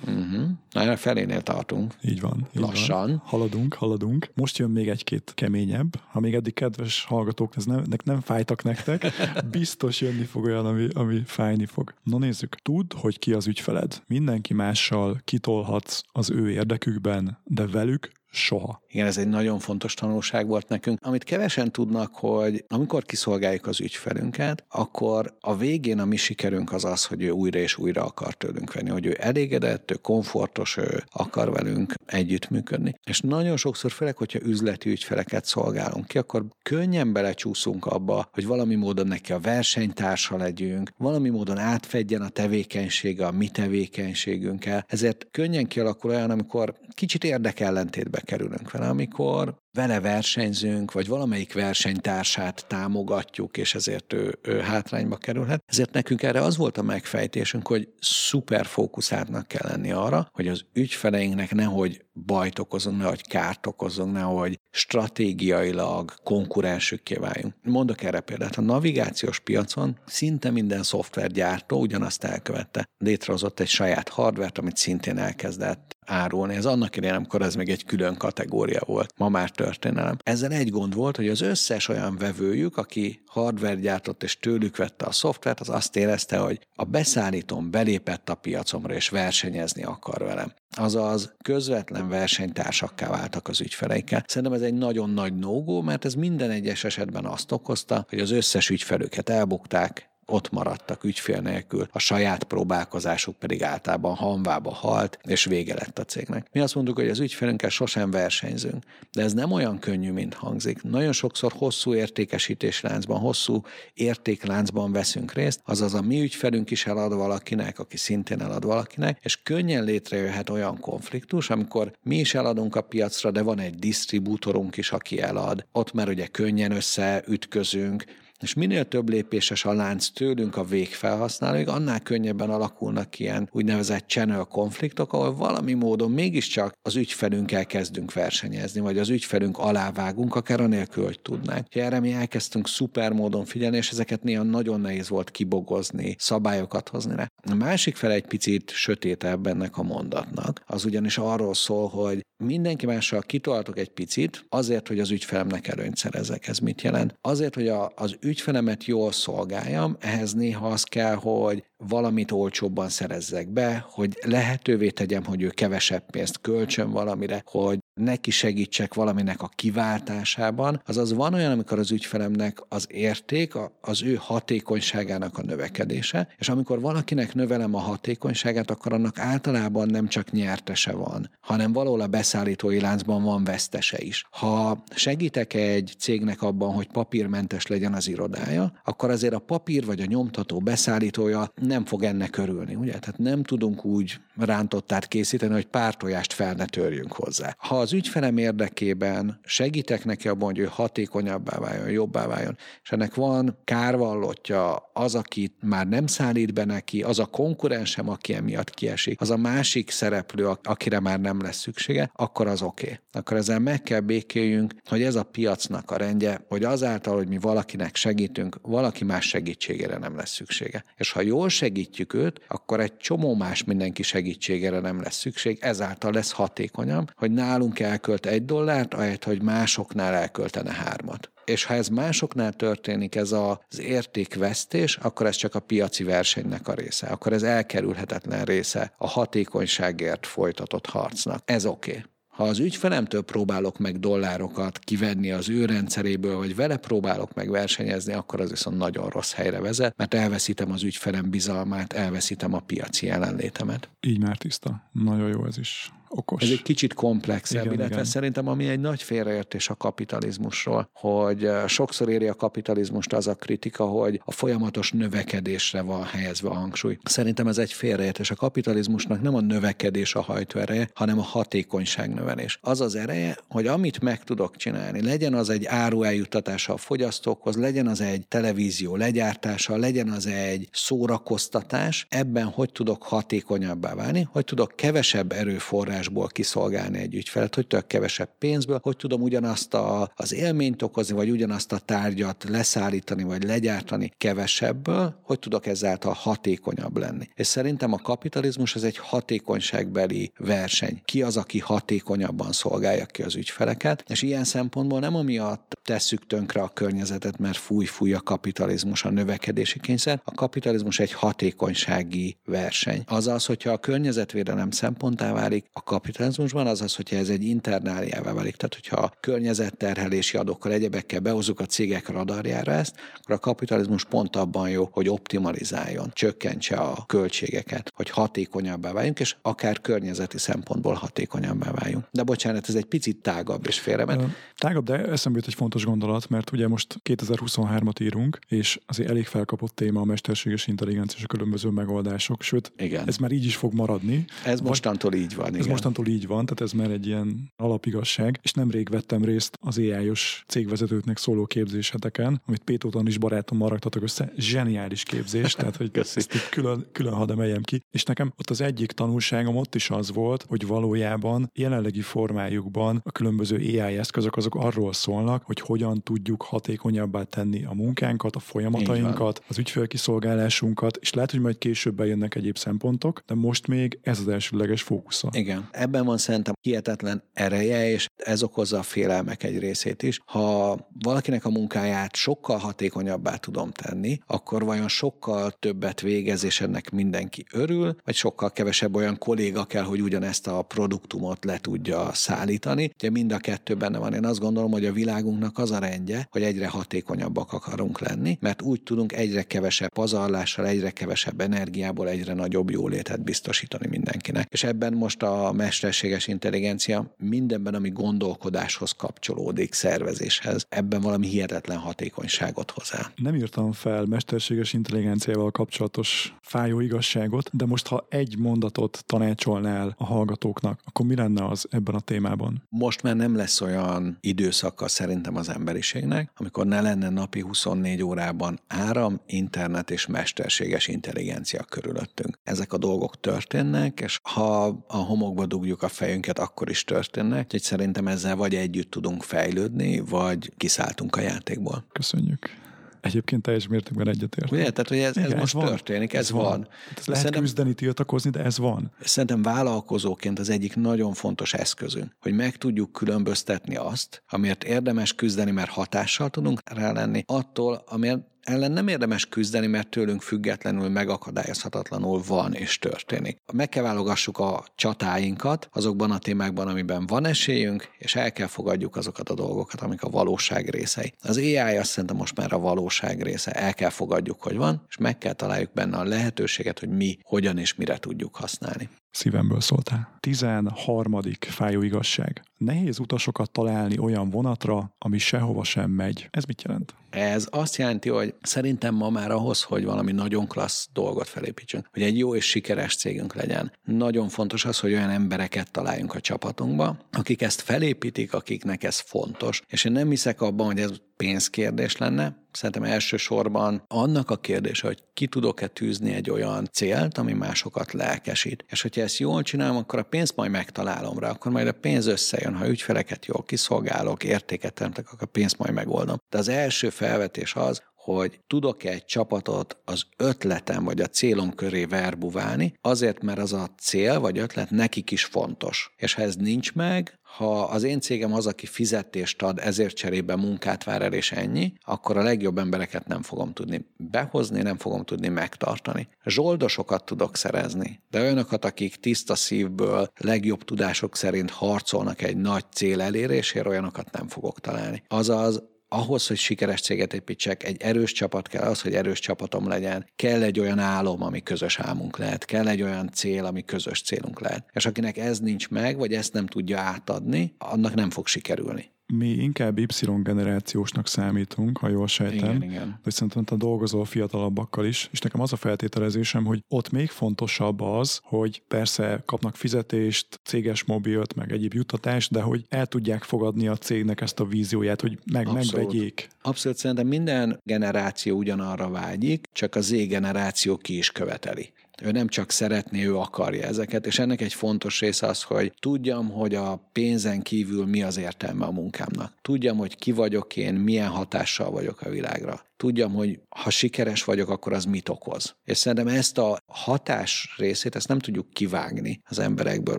[0.00, 0.48] Uh-huh.
[0.70, 1.94] Na, erre felénél tartunk.
[2.02, 2.46] Így van.
[2.56, 3.08] Így Lassan.
[3.08, 3.22] Van.
[3.24, 4.30] Haladunk, haladunk.
[4.34, 6.00] Most jön még egy-két keményebb.
[6.10, 9.12] Ha még eddig kedves hallgatók, ez nem, nem fájtak nektek,
[9.50, 11.94] biztos jönni fog olyan, ami, ami fájni fog.
[12.02, 12.54] Na nézzük.
[12.54, 14.02] Tudd, hogy ki az ügyfeled.
[14.06, 18.82] Mindenki mással kitolhatsz az ő érdekükben, de velük soha.
[18.88, 20.98] Igen, ez egy nagyon fontos tanulság volt nekünk.
[21.02, 26.84] Amit kevesen tudnak, hogy amikor kiszolgáljuk az ügyfelünket, akkor a végén a mi sikerünk az
[26.84, 31.04] az, hogy ő újra és újra akar tőlünk venni, hogy ő elégedett, ő komfortos, ő
[31.12, 32.94] akar velünk együttműködni.
[33.04, 38.74] És nagyon sokszor, főleg, hogyha üzleti ügyfeleket szolgálunk ki, akkor könnyen belecsúszunk abba, hogy valami
[38.74, 44.84] módon neki a versenytársa legyünk, valami módon átfedjen a tevékenysége a mi tevékenységünkkel.
[44.88, 52.64] Ezért könnyen kialakul olyan, amikor kicsit érdekellentétbe kerülünk vele, amikor vele versenyzünk, vagy valamelyik versenytársát
[52.68, 55.62] támogatjuk, és ezért ő, ő hátrányba kerülhet.
[55.66, 60.64] Ezért nekünk erre az volt a megfejtésünk, hogy szuper fókuszáltnak kell lenni arra, hogy az
[60.72, 67.54] ügyfeleinknek nehogy bajt okozunk, nehogy kárt okozunk, nehogy stratégiailag konkurensükké váljunk.
[67.62, 68.56] Mondok erre példát.
[68.56, 72.88] A navigációs piacon szinte minden szoftvergyártó ugyanazt elkövette.
[72.98, 76.54] Létrehozott egy saját hardvert, amit szintén elkezdett árulni.
[76.54, 79.12] Ez annak idején, amikor ez még egy külön kategória volt.
[79.16, 80.16] Ma már történelem.
[80.22, 85.04] Ezzel egy gond volt, hogy az összes olyan vevőjük, aki hardware gyártott és tőlük vette
[85.04, 90.52] a szoftvert, az azt érezte, hogy a beszállítón belépett a piacomra és versenyezni akar velem.
[90.70, 94.24] Azaz közvetlen versenytársakká váltak az ügyfeleikkel.
[94.26, 98.30] Szerintem ez egy nagyon nagy no mert ez minden egyes esetben azt okozta, hogy az
[98.30, 105.44] összes ügyfelüket elbukták, ott maradtak ügyfél nélkül, a saját próbálkozásuk pedig általában hanvába halt, és
[105.44, 106.46] vége lett a cégnek.
[106.52, 110.82] Mi azt mondjuk, hogy az ügyfélünkkel sosem versenyzünk, de ez nem olyan könnyű, mint hangzik.
[110.82, 113.62] Nagyon sokszor hosszú értékesítésláncban, hosszú
[113.94, 119.42] értékláncban veszünk részt, azaz a mi ügyfelünk is elad valakinek, aki szintén elad valakinek, és
[119.42, 124.92] könnyen létrejöhet olyan konfliktus, amikor mi is eladunk a piacra, de van egy disztribútorunk is,
[124.92, 125.66] aki elad.
[125.72, 128.04] Ott már ugye könnyen összeütközünk,
[128.40, 134.44] és minél több lépéses a lánc tőlünk a végfelhasználóig, annál könnyebben alakulnak ilyen úgynevezett channel
[134.44, 141.04] konfliktok, ahol valami módon mégiscsak az ügyfelünkkel kezdünk versenyezni, vagy az ügyfelünk alávágunk, akár anélkül,
[141.04, 141.66] hogy tudnánk.
[141.72, 146.88] Ha erre mi elkezdtünk szuper módon figyelni, és ezeket néha nagyon nehéz volt kibogozni, szabályokat
[146.88, 147.26] hozni rá.
[147.50, 152.86] A másik fel egy picit sötétebb ennek a mondatnak, az ugyanis arról szól, hogy mindenki
[152.86, 156.48] mással kitoltok egy picit, azért, hogy az ügyfelemnek előnyt szerezek.
[156.48, 157.14] Ez mit jelent?
[157.20, 163.48] Azért, hogy a, az ügyfelemet jól szolgáljam, ehhez néha az kell, hogy valamit olcsóbban szerezzek
[163.48, 169.50] be, hogy lehetővé tegyem, hogy ő kevesebb pénzt költsön valamire, hogy neki segítsek valaminek a
[169.54, 176.48] kiváltásában, azaz van olyan, amikor az ügyfelemnek az érték, az ő hatékonyságának a növekedése, és
[176.48, 182.06] amikor valakinek növelem a hatékonyságát, akkor annak általában nem csak nyertese van, hanem valahol a
[182.06, 184.26] beszállítói láncban van vesztese is.
[184.30, 190.00] Ha segítek egy cégnek abban, hogy papírmentes legyen az irodája, akkor azért a papír vagy
[190.00, 192.98] a nyomtató beszállítója nem fog ennek örülni, ugye?
[192.98, 197.56] Tehát nem tudunk úgy rántottát készíteni, hogy pár tojást fel ne törjünk hozzá.
[197.58, 203.14] Ha az ügyfelem érdekében segítek neki abban, hogy ő hatékonyabbá váljon, jobbá váljon, és ennek
[203.14, 209.20] van kárvallottja, az, aki már nem szállít be neki, az a konkurensem, aki emiatt kiesik,
[209.20, 212.84] az a másik szereplő, akire már nem lesz szüksége, akkor az oké.
[212.84, 212.98] Okay.
[213.12, 217.38] Akkor ezzel meg kell békéljünk, hogy ez a piacnak a rendje, hogy azáltal, hogy mi
[217.38, 220.84] valakinek segítünk, valaki más segítségére nem lesz szüksége.
[220.96, 226.12] És ha jól segítjük őt, akkor egy csomó más mindenki segítségére nem lesz szükség, ezáltal
[226.12, 231.88] lesz hatékonyabb, hogy nálunk elkölt egy dollárt, ahelyett, hogy másoknál elköltene hármat és ha ez
[231.88, 237.42] másoknál történik, ez az értékvesztés, akkor ez csak a piaci versenynek a része, akkor ez
[237.42, 241.42] elkerülhetetlen része a hatékonyságért folytatott harcnak.
[241.44, 241.90] Ez oké.
[241.90, 242.02] Okay.
[242.36, 248.12] Ha az ügyfelemtől próbálok meg dollárokat kivenni az ő rendszeréből, vagy vele próbálok meg versenyezni,
[248.12, 253.06] akkor az viszont nagyon rossz helyre vezet, mert elveszítem az ügyfelem bizalmát, elveszítem a piaci
[253.06, 253.88] jelenlétemet.
[254.00, 254.82] Így már tiszta.
[254.92, 256.42] Nagyon jó ez is okos.
[256.42, 258.04] Ez egy kicsit komplexebb, igen, illetve igen.
[258.04, 263.84] szerintem ami egy nagy félreértés a kapitalizmusról, hogy sokszor éri a kapitalizmust az a kritika,
[263.84, 266.98] hogy a folyamatos növekedésre van helyezve a hangsúly.
[267.04, 268.30] Szerintem ez egy félreértés.
[268.30, 272.58] A kapitalizmusnak nem a növekedés a hajtóereje, hanem a hatékonyság növelés.
[272.62, 277.56] Az az ereje, hogy amit meg tudok csinálni, legyen az egy áru eljuttatása a fogyasztókhoz,
[277.56, 284.44] legyen az egy televízió legyártása, legyen az egy szórakoztatás, ebben hogy tudok hatékonyabbá válni, hogy
[284.44, 290.12] tudok kevesebb erőforrás forrásból kiszolgálni egy ügyfelet, hogy tök kevesebb pénzből, hogy tudom ugyanazt a,
[290.14, 296.96] az élményt okozni, vagy ugyanazt a tárgyat leszállítani, vagy legyártani kevesebből, hogy tudok ezáltal hatékonyabb
[296.96, 297.28] lenni.
[297.34, 301.00] És szerintem a kapitalizmus az egy hatékonyságbeli verseny.
[301.04, 306.62] Ki az, aki hatékonyabban szolgálja ki az ügyfeleket, és ilyen szempontból nem amiatt tesszük tönkre
[306.62, 310.20] a környezetet, mert fúj-fúj a kapitalizmus, a növekedési kényszer.
[310.24, 313.02] A kapitalizmus egy hatékonysági verseny.
[313.06, 318.74] Azaz, hogyha a környezetvédelem szemponttá válik a kapitalizmusban, azaz, hogyha ez egy internáliává válik, tehát
[318.74, 324.70] hogyha a környezetterhelési adókkal, egyebekkel behozzuk a cégek radarjára ezt, akkor a kapitalizmus pont abban
[324.70, 332.04] jó, hogy optimalizáljon, csökkentse a költségeket, hogy hatékonyabbá váljunk, és akár környezeti szempontból hatékonyabbá váljunk.
[332.10, 334.24] De bocsánat, ez egy picit tágabb és félrement.
[334.56, 339.26] Tágabb, de eszembe jut egy fontos gondolat, mert ugye most 2023-at írunk, és azért elég
[339.26, 343.08] felkapott téma a mesterséges intelligencia és a különböző megoldások, sőt, Igen.
[343.08, 344.24] ez már így is fog maradni.
[344.44, 345.46] Ez mostantól így van.
[345.46, 345.68] Ez igen.
[345.76, 350.44] Mostantól így van, tehát ez már egy ilyen alapigazság, és nemrég vettem részt az AI-os
[350.46, 356.48] cégvezetőknek szóló képzéseteken, amit Pétóton is barátom maradtatok össze, zseniális képzés, tehát hogy ezt itt
[356.50, 357.80] külön, külön hadd emeljem ki.
[357.90, 363.12] És nekem ott az egyik tanulságom ott is az volt, hogy valójában jelenlegi formájukban a
[363.12, 369.42] különböző AI eszközök azok arról szólnak, hogy hogyan tudjuk hatékonyabbá tenni a munkánkat, a folyamatainkat,
[369.48, 374.28] az ügyfélkiszolgálásunkat, és lehet, hogy majd később bejönnek egyéb szempontok, de most még ez az
[374.28, 375.28] elsőleges fókusza.
[375.32, 375.65] Igen.
[375.70, 380.20] Ebben van szerintem hihetetlen ereje, és ez okozza a félelmek egy részét is.
[380.24, 386.90] Ha valakinek a munkáját sokkal hatékonyabbá tudom tenni, akkor vajon sokkal többet végez, és ennek
[386.90, 392.90] mindenki örül, vagy sokkal kevesebb olyan kolléga kell, hogy ugyanezt a produktumot le tudja szállítani.
[392.94, 394.14] Ugye mind a kettő benne van.
[394.14, 398.62] Én azt gondolom, hogy a világunknak az a rendje, hogy egyre hatékonyabbak akarunk lenni, mert
[398.62, 404.48] úgy tudunk egyre kevesebb pazarlással, egyre kevesebb energiából egyre nagyobb jólétet biztosítani mindenkinek.
[404.50, 412.70] És ebben most a mesterséges intelligencia mindenben, ami gondolkodáshoz kapcsolódik, szervezéshez, ebben valami hihetetlen hatékonyságot
[412.70, 413.10] hozzá.
[413.16, 420.04] Nem írtam fel mesterséges intelligenciával kapcsolatos fájó igazságot, de most ha egy mondatot tanácsolnál a
[420.04, 422.62] hallgatóknak, akkor mi lenne az ebben a témában?
[422.68, 428.60] Most már nem lesz olyan időszaka szerintem az emberiségnek, amikor ne lenne napi 24 órában
[428.66, 432.38] áram, internet és mesterséges intelligencia körülöttünk.
[432.42, 437.62] Ezek a dolgok történnek, és ha a homokba dugjuk a fejünket, akkor is történnek, úgyhogy
[437.62, 441.84] szerintem ezzel vagy együtt tudunk fejlődni, vagy kiszálltunk a játékból.
[441.92, 442.64] Köszönjük.
[443.00, 444.52] Egyébként teljes mértékben egyetért.
[444.52, 445.66] Ugye, tehát, hogy ez, Igen, ez most van.
[445.66, 446.42] történik, ez, ez van.
[446.42, 446.60] van.
[446.60, 448.90] Tehát ez lehet szerintem, küzdeni, tiltakozni, de ez van.
[449.00, 455.50] Szerintem vállalkozóként az egyik nagyon fontos eszközünk, hogy meg tudjuk különböztetni azt, amiért érdemes küzdeni,
[455.50, 462.22] mert hatással tudunk rá lenni, attól, amiért ellen nem érdemes küzdeni, mert tőlünk függetlenül megakadályozhatatlanul
[462.26, 463.38] van és történik.
[463.52, 468.96] Meg kell válogassuk a csatáinkat azokban a témákban, amiben van esélyünk, és el kell fogadjuk
[468.96, 471.12] azokat a dolgokat, amik a valóság részei.
[471.22, 474.96] Az AI azt szerintem most már a valóság része, el kell fogadjuk, hogy van, és
[474.96, 480.16] meg kell találjuk benne a lehetőséget, hogy mi hogyan és mire tudjuk használni szívemből szóltál.
[480.20, 481.20] 13.
[481.40, 482.42] fájó igazság.
[482.56, 486.28] Nehéz utasokat találni olyan vonatra, ami sehova sem megy.
[486.30, 486.94] Ez mit jelent?
[487.10, 492.02] Ez azt jelenti, hogy szerintem ma már ahhoz, hogy valami nagyon klassz dolgot felépítsünk, hogy
[492.02, 496.96] egy jó és sikeres cégünk legyen, nagyon fontos az, hogy olyan embereket találjunk a csapatunkba,
[497.12, 499.62] akik ezt felépítik, akiknek ez fontos.
[499.68, 505.02] És én nem hiszek abban, hogy ez pénzkérdés lenne, szerintem elsősorban annak a kérdése, hogy
[505.14, 508.64] ki tudok-e tűzni egy olyan célt, ami másokat lelkesít.
[508.68, 512.06] És hogyha ezt jól csinálom, akkor a pénzt majd megtalálom rá, akkor majd a pénz
[512.06, 512.54] összejön.
[512.54, 516.16] Ha ügyfeleket jól kiszolgálok, értéket teremtek, akkor a pénzt majd megoldom.
[516.30, 521.84] De az első felvetés az, hogy tudok-e egy csapatot az ötletem vagy a célom köré
[521.84, 525.94] verbuválni, azért, mert az a cél vagy ötlet nekik is fontos.
[525.96, 530.36] És ha ez nincs meg, ha az én cégem az, aki fizetést ad, ezért cserébe
[530.36, 535.04] munkát vár el, és ennyi, akkor a legjobb embereket nem fogom tudni behozni, nem fogom
[535.04, 536.08] tudni megtartani.
[536.24, 543.00] Zsoldosokat tudok szerezni, de olyanokat, akik tiszta szívből, legjobb tudások szerint harcolnak egy nagy cél
[543.00, 545.02] elérésére, olyanokat nem fogok találni.
[545.08, 550.06] Azaz ahhoz, hogy sikeres céget építsek, egy erős csapat kell, az, hogy erős csapatom legyen.
[550.16, 552.44] Kell egy olyan álom, ami közös álmunk lehet.
[552.44, 554.70] Kell egy olyan cél, ami közös célunk lehet.
[554.72, 559.28] És akinek ez nincs meg, vagy ezt nem tudja átadni, annak nem fog sikerülni mi
[559.28, 562.56] inkább Y-generációsnak számítunk, ha jól sejtem.
[562.56, 563.00] Igen, igen.
[563.04, 567.80] De szerintem te dolgozol fiatalabbakkal is, és nekem az a feltételezésem, hogy ott még fontosabb
[567.80, 573.68] az, hogy persze kapnak fizetést, céges mobilt, meg egyéb juttatást, de hogy el tudják fogadni
[573.68, 575.72] a cégnek ezt a vízióját, hogy meg, Abszolút.
[575.72, 576.28] megvegyék.
[576.42, 581.72] Abszolút szerintem minden generáció ugyanarra vágyik, csak a Z generáció ki is követeli.
[582.02, 586.30] Ő nem csak szeretné, ő akarja ezeket, és ennek egy fontos része az, hogy tudjam,
[586.30, 589.32] hogy a pénzen kívül mi az értelme a munkámnak.
[589.42, 592.64] Tudjam, hogy ki vagyok én, milyen hatással vagyok a világra.
[592.76, 595.56] Tudjam, hogy ha sikeres vagyok, akkor az mit okoz.
[595.64, 599.98] És szerintem ezt a hatás részét, ezt nem tudjuk kivágni az emberekből.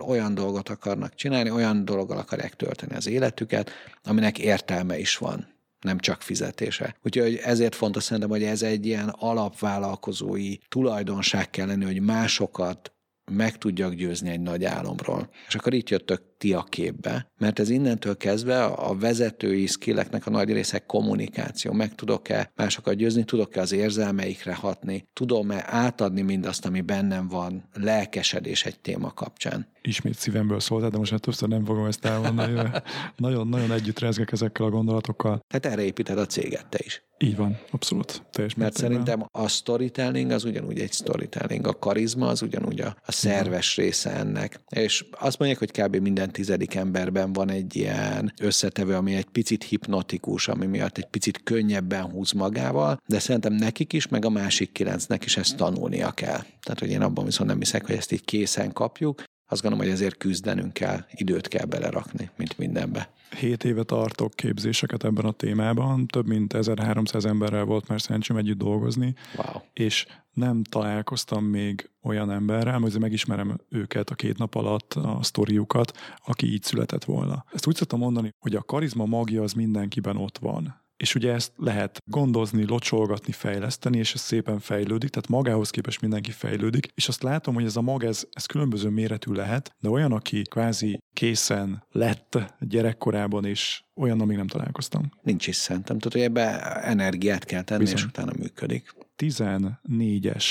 [0.00, 3.70] Olyan dolgot akarnak csinálni, olyan dologgal akarják tölteni az életüket,
[4.02, 6.96] aminek értelme is van nem csak fizetése.
[7.02, 12.92] Úgyhogy ezért fontos szerintem, hogy ez egy ilyen alapvállalkozói tulajdonság kell lenni, hogy másokat
[13.30, 15.30] meg tudjak győzni egy nagy álomról.
[15.48, 20.30] És akkor itt jöttök ti a képbe, mert ez innentől kezdve a vezetői skilleknek a
[20.30, 21.72] nagy része kommunikáció.
[21.72, 28.64] Meg tudok-e másokat győzni, tudok-e az érzelmeikre hatni, tudom-e átadni mindazt, ami bennem van, lelkesedés
[28.64, 29.66] egy téma kapcsán.
[29.82, 32.70] Ismét szívemből szóltál, de most már többször nem fogom ezt elmondani.
[33.16, 35.40] Nagyon-nagyon együtt rezgek ezekkel a gondolatokkal.
[35.48, 37.02] Tehát erre építed a céget te is.
[37.18, 38.22] Így van, abszolút.
[38.30, 43.12] Teljes Mert szerintem a storytelling az ugyanúgy egy storytelling, a karizma az ugyanúgy a, a
[43.12, 44.60] szerves része ennek.
[44.68, 45.96] És azt mondják, hogy kb.
[45.96, 51.42] minden tizedik emberben van egy ilyen összetevő, ami egy picit hipnotikus, ami miatt egy picit
[51.42, 56.40] könnyebben húz magával, de szerintem nekik is, meg a másik kilencnek is ezt tanulnia kell.
[56.40, 59.94] Tehát, hogy én abban viszont nem hiszek, hogy ezt így készen kapjuk, azt gondolom, hogy
[59.94, 63.10] ezért küzdenünk kell, időt kell belerakni, mint mindenbe.
[63.38, 68.58] Hét éve tartok képzéseket ebben a témában, több mint 1300 emberrel volt már szerencsém együtt
[68.58, 69.62] dolgozni, wow.
[69.72, 75.92] és nem találkoztam még olyan emberrel, hogy megismerem őket a két nap alatt, a sztoriukat,
[76.24, 77.44] aki így született volna.
[77.52, 81.52] Ezt úgy szoktam mondani, hogy a karizma magja az mindenkiben ott van és ugye ezt
[81.56, 87.22] lehet gondozni, locsolgatni, fejleszteni, és ez szépen fejlődik, tehát magához képest mindenki fejlődik, és azt
[87.22, 91.84] látom, hogy ez a mag, ez, ez különböző méretű lehet, de olyan, aki kvázi készen
[91.90, 95.10] lett gyerekkorában, és olyan, amíg nem találkoztam.
[95.22, 97.96] Nincs is szerintem, tudod, hogy ebbe energiát kell tenni, Bizony.
[97.96, 98.94] és utána működik.
[99.18, 100.44] 14-es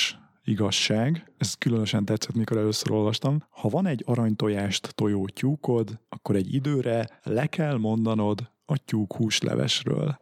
[0.43, 3.43] igazság, ez különösen tetszett, mikor először olvastam.
[3.50, 10.20] Ha van egy aranytojást tojó tyúkod, akkor egy időre le kell mondanod, a tyúk húslevesről.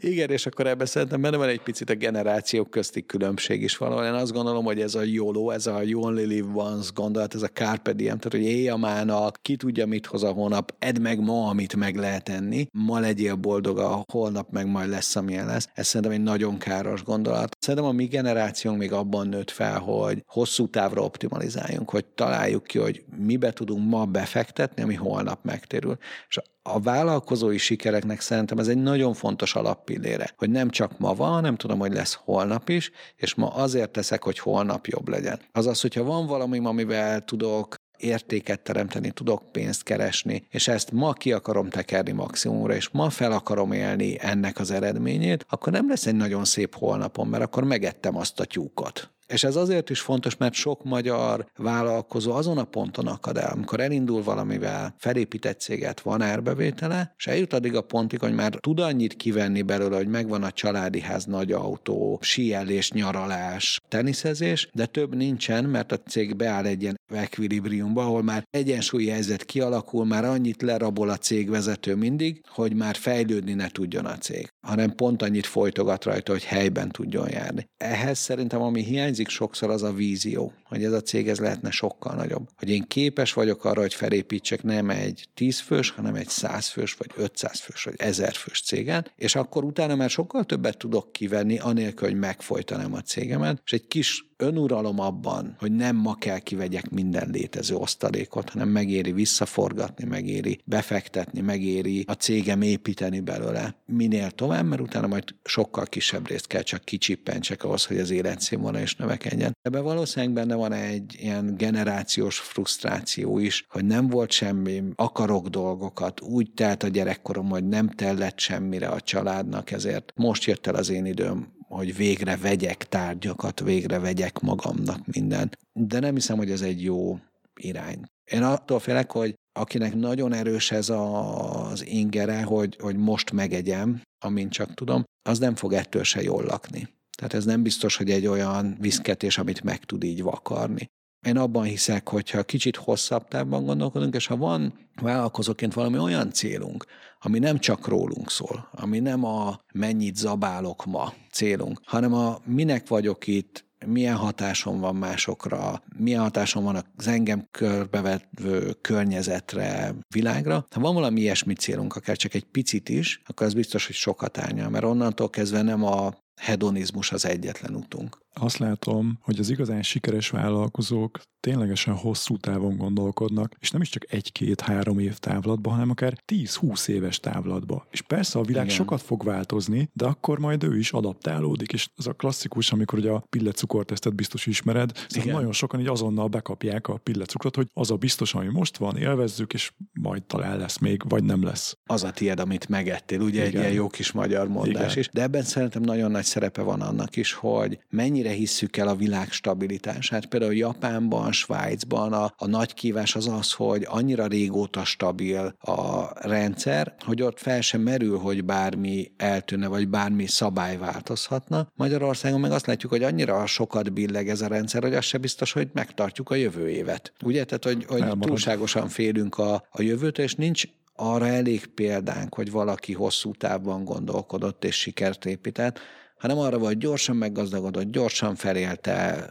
[0.00, 4.04] Igen, és akkor ebben szerintem benne van egy picit a generációk közti különbség is valahol.
[4.04, 7.42] Én azt gondolom, hogy ez a YOLO, ez a You Only Live Once gondolat, ez
[7.42, 11.00] a Carpe Diem, tehát hogy élj a mának, ki tudja, mit hoz a hónap, edd
[11.00, 15.46] meg ma, amit meg lehet enni, ma legyél boldog, a holnap meg majd lesz, amilyen
[15.46, 15.68] lesz.
[15.74, 17.56] Ez szerintem egy nagyon káros gondolat.
[17.58, 22.78] Szerintem a mi generációnk még abban nőtt fel, hogy hosszú távra optimalizáljunk, hogy találjuk ki,
[22.78, 25.96] hogy mibe tudunk ma befektetni, ami holnap megtérül.
[26.28, 31.42] És a vállalkozói sikereknek szerintem ez egy nagyon fontos alappillére, hogy nem csak ma van,
[31.42, 35.40] nem tudom, hogy lesz holnap is, és ma azért teszek, hogy holnap jobb legyen.
[35.52, 41.32] Azaz, hogyha van valami, amivel tudok értéket teremteni, tudok pénzt keresni, és ezt ma ki
[41.32, 46.16] akarom tekerni maximumra, és ma fel akarom élni ennek az eredményét, akkor nem lesz egy
[46.16, 49.10] nagyon szép holnapom, mert akkor megettem azt a tyúkot.
[49.32, 53.80] És ez azért is fontos, mert sok magyar vállalkozó azon a ponton akad el, amikor
[53.80, 59.16] elindul valamivel, felépített céget, van árbevétele, és eljut addig a pontig, hogy már tud annyit
[59.16, 65.64] kivenni belőle, hogy megvan a családi ház, nagy autó, síelés, nyaralás, teniszezés, de több nincsen,
[65.64, 71.08] mert a cég beáll egy ilyen ekvilibriumba, ahol már egyensúlyi helyzet kialakul, már annyit lerabol
[71.08, 76.32] a cégvezető mindig, hogy már fejlődni ne tudjon a cég, hanem pont annyit folytogat rajta,
[76.32, 77.68] hogy helyben tudjon járni.
[77.76, 82.14] Ehhez szerintem, ami hiányzik sokszor, az a vízió, hogy ez a cég ez lehetne sokkal
[82.14, 82.48] nagyobb.
[82.56, 86.94] Hogy én képes vagyok arra, hogy felépítsek nem egy 10 fős, hanem egy 100 fős,
[86.94, 91.58] vagy 500 fős, vagy 1000 fős cégen, és akkor utána már sokkal többet tudok kivenni,
[91.58, 96.90] anélkül, hogy megfojtanám a cégemet, és egy kis önuralom abban, hogy nem ma kell kivegyek
[97.02, 104.66] minden létező osztalékot, hanem megéri visszaforgatni, megéri befektetni, megéri a cégem építeni belőle minél tovább,
[104.66, 109.56] mert utána majd sokkal kisebb részt kell csak kicsippentsek ahhoz, hogy az életszínvonal is növekedjen.
[109.62, 116.20] Ebben valószínűleg benne van egy ilyen generációs frusztráció is, hogy nem volt semmi, akarok dolgokat,
[116.20, 120.90] úgy telt a gyerekkorom, hogy nem tellett semmire a családnak, ezért most jött el az
[120.90, 125.58] én időm, hogy végre vegyek tárgyakat, végre vegyek magamnak mindent.
[125.72, 127.18] De nem hiszem, hogy ez egy jó
[127.60, 128.04] irány.
[128.24, 134.52] Én attól félek, hogy akinek nagyon erős ez az ingere, hogy, hogy most megegyem, amint
[134.52, 136.88] csak tudom, az nem fog ettől se jól lakni.
[137.16, 140.86] Tehát ez nem biztos, hogy egy olyan viszketés, amit meg tud így vakarni.
[141.26, 146.84] Én abban hiszek, hogyha kicsit hosszabb távban gondolkodunk, és ha van vállalkozóként valami olyan célunk,
[147.18, 152.88] ami nem csak rólunk szól, ami nem a mennyit zabálok ma célunk, hanem a minek
[152.88, 160.66] vagyok itt, milyen hatásom van másokra, milyen hatásom van az engem körbevevő környezetre, világra.
[160.70, 164.38] Ha van valami ilyesmi célunk, akár csak egy picit is, akkor az biztos, hogy sokat
[164.38, 168.18] árnyal, mert onnantól kezdve nem a hedonizmus az egyetlen utunk.
[168.42, 174.12] Azt látom, hogy az igazán sikeres vállalkozók ténylegesen hosszú távon gondolkodnak, és nem is csak
[174.12, 177.82] egy-két-három év távlatban, hanem akár 10-20 éves távlatban.
[177.90, 178.76] És persze a világ Igen.
[178.76, 181.72] sokat fog változni, de akkor majd ő is adaptálódik.
[181.72, 186.28] És az a klasszikus, amikor ugye a pillecukortesztet biztos ismered, szóval nagyon sokan így azonnal
[186.28, 190.78] bekapják a pillecukrot, hogy az a biztos, ami most van, élvezzük, és majd talán lesz
[190.78, 191.76] még, vagy nem lesz.
[191.84, 193.46] Az a tied, amit megettél, ugye Igen.
[193.46, 194.98] egy ilyen jó kis magyar mondás Igen.
[194.98, 195.08] is.
[195.08, 199.30] De ebben szerintem nagyon nagy szerepe van annak is, hogy mennyire hisszük el a világ
[199.30, 200.26] stabilitását.
[200.26, 206.94] Például Japánban, Svájcban a, a nagy kívás az az, hogy annyira régóta stabil a rendszer,
[207.04, 211.68] hogy ott fel sem merül, hogy bármi eltűnne, vagy bármi szabály változhatna.
[211.74, 215.52] Magyarországon meg azt látjuk, hogy annyira sokat billeg ez a rendszer, hogy az se biztos,
[215.52, 217.12] hogy megtartjuk a jövő évet.
[217.24, 217.44] Ugye?
[217.44, 220.64] Tehát, hogy, hogy túlságosan félünk a, a jövőtől, és nincs
[221.00, 225.78] arra elég példánk, hogy valaki hosszú távban gondolkodott és sikert épített,
[226.20, 229.28] hanem arra, hogy gyorsan meggazdagodott, gyorsan felélte,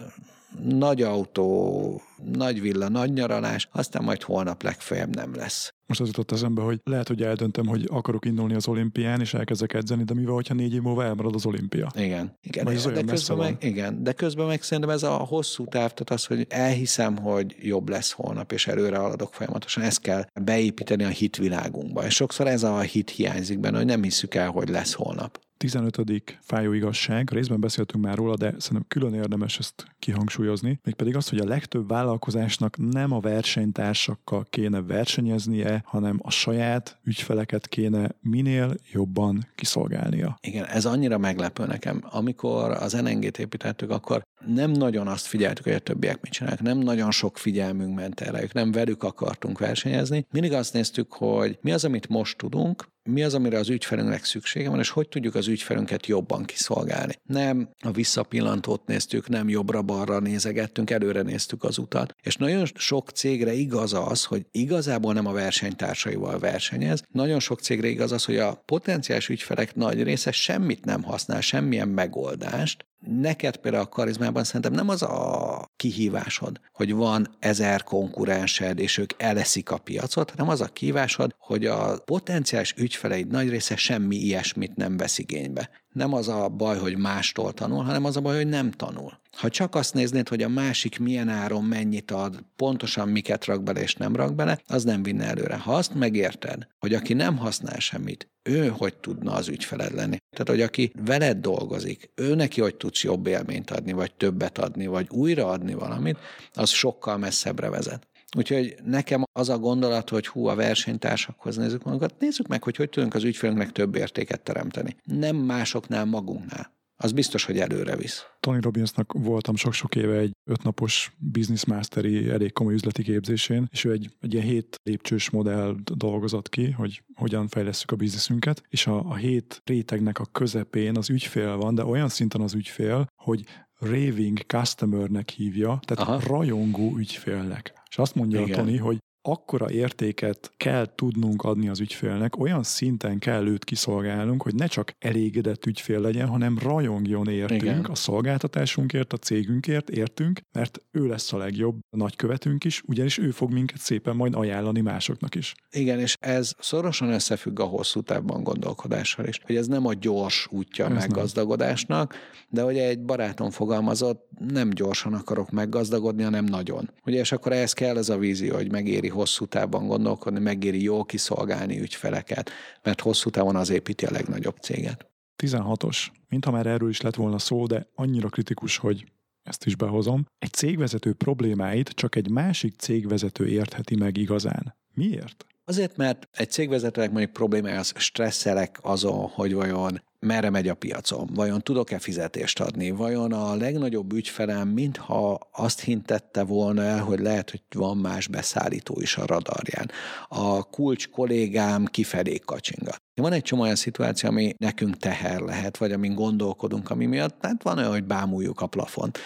[0.64, 2.02] nagy autó,
[2.34, 5.74] nagy villa, nagy nyaralás, aztán majd holnap legfeljebb nem lesz.
[5.86, 9.74] Most az jutott eszembe, hogy lehet, hogy eldöntöm, hogy akarok indulni az olimpián, és elkezdek
[9.74, 11.92] edzeni, de mi van, hogyha négy év múlva elmarad az olimpia?
[11.96, 12.38] Igen.
[12.42, 12.66] igen.
[12.66, 16.26] Vagy de, közben meg, igen, de közben meg szerintem ez a hosszú táv, tehát az,
[16.26, 22.06] hogy elhiszem, hogy jobb lesz holnap, és előre haladok folyamatosan, ezt kell beépíteni a hitvilágunkba.
[22.06, 25.40] És sokszor ez a hit hiányzik benne, hogy nem hiszük el, hogy lesz holnap.
[25.60, 26.24] 15.
[26.42, 31.40] fájó igazság, részben beszéltünk már róla, de szerintem külön érdemes ezt kihangsúlyozni, mégpedig az, hogy
[31.40, 39.48] a legtöbb vállalkozásnak nem a versenytársakkal kéne versenyeznie, hanem a saját ügyfeleket kéne minél jobban
[39.56, 40.38] kiszolgálnia.
[40.42, 42.04] Igen, ez annyira meglepő nekem.
[42.10, 46.78] Amikor az NNG-t építettük, akkor nem nagyon azt figyeltük, hogy a többiek mit csinálnak, nem
[46.78, 50.26] nagyon sok figyelmünk ment erre, nem velük akartunk versenyezni.
[50.32, 54.70] Mindig azt néztük, hogy mi az, amit most tudunk, mi az, amire az ügyfelünknek szüksége
[54.70, 57.14] van, és hogy tudjuk az ügyfelünket jobban kiszolgálni.
[57.24, 62.16] Nem a visszapillantót néztük, nem jobbra-balra nézegettünk, előre néztük az utat.
[62.22, 67.88] És nagyon sok cégre igaz az, hogy igazából nem a versenytársaival versenyez, nagyon sok cégre
[67.88, 73.84] igaz az, hogy a potenciális ügyfelek nagy része semmit nem használ, semmilyen megoldást, Neked például
[73.84, 79.78] a karizmában szerintem nem az a kihívásod, hogy van ezer konkurensed, és ők eleszik a
[79.78, 85.18] piacot, hanem az a kihívásod, hogy a potenciális ügyfeleid nagy része semmi ilyesmit nem vesz
[85.18, 85.70] igénybe.
[85.94, 89.20] Nem az a baj, hogy mástól tanul, hanem az a baj, hogy nem tanul.
[89.38, 93.82] Ha csak azt néznéd, hogy a másik milyen áron mennyit ad, pontosan miket rak bele
[93.82, 95.56] és nem rak bele, az nem vinne előre.
[95.56, 100.18] Ha azt megérted, hogy aki nem használ semmit, ő hogy tudna az ügyfeled lenni.
[100.30, 104.88] Tehát, hogy aki veled dolgozik, ő neki hogy tudsz jobb élményt adni, vagy többet adni,
[104.88, 106.18] vagy újra adni valamit,
[106.54, 108.08] az sokkal messzebbre vezet.
[108.38, 112.90] Úgyhogy nekem az a gondolat, hogy hú, a versenytársakhoz nézzük magunkat, nézzük meg, hogy hogy
[112.90, 114.96] tudunk az ügyfelünknek több értéket teremteni.
[115.04, 118.26] Nem másoknál, magunknál az biztos, hogy előre visz.
[118.40, 123.92] Tony Robbinsnak voltam sok-sok éve egy ötnapos business masteri elég komoly üzleti képzésén, és ő
[123.92, 129.06] egy, egy ilyen hét lépcsős modell dolgozott ki, hogy hogyan fejlesztjük a bizniszünket, és a,
[129.06, 133.44] a hét rétegnek a közepén az ügyfél van, de olyan szinten az ügyfél, hogy
[133.80, 136.20] raving customernek hívja, tehát Aha.
[136.28, 137.74] rajongó ügyfélnek.
[137.90, 138.60] És azt mondja Igen.
[138.60, 144.42] a Tony, hogy akkora értéket kell tudnunk adni az ügyfélnek, olyan szinten kell őt kiszolgálnunk,
[144.42, 147.86] hogy ne csak elégedett ügyfél legyen, hanem rajongjon értünk Igen.
[147.86, 153.32] a szolgáltatásunkért, a cégünkért, értünk, mert ő lesz a legjobb a nagykövetünk is, ugyanis ő
[153.32, 155.54] fog minket szépen majd ajánlani másoknak is.
[155.72, 160.48] Igen, és ez szorosan összefügg a hosszú távban gondolkodással is, hogy ez nem a gyors
[160.52, 162.16] útja ez meggazdagodásnak,
[162.50, 166.90] de hogy egy barátom fogalmazott, nem gyorsan akarok meggazdagodni, hanem nagyon.
[167.06, 171.06] Ugye, és akkor ehhez kell ez a vízió, hogy megéri hosszú távban gondolkodni, megéri jól
[171.06, 172.50] kiszolgálni ügyfeleket,
[172.84, 175.10] mert hosszú távon az építi a legnagyobb céget.
[175.44, 176.08] 16-os.
[176.30, 179.06] Mintha már erről is lett volna szó, de annyira kritikus, hogy
[179.44, 180.26] ezt is behozom.
[180.38, 184.76] Egy cégvezető problémáit csak egy másik cégvezető értheti meg igazán.
[184.94, 185.46] Miért?
[185.66, 191.30] Azért, mert egy cégvezetőnek mondjuk problémája az stresszelek azon, hogy vajon merre megy a piacon,
[191.34, 197.50] vajon tudok-e fizetést adni, vajon a legnagyobb ügyfelem mintha azt hintette volna el, hogy lehet,
[197.50, 199.92] hogy van más beszállító is a radarján.
[200.28, 202.96] A kulcs kollégám kifelé kacsinga.
[203.16, 207.64] Van egy csomó olyan szituáció, ami nekünk teher lehet, vagy amin gondolkodunk, ami miatt hát
[207.64, 209.20] van olyan, hogy bámuljuk a plafont.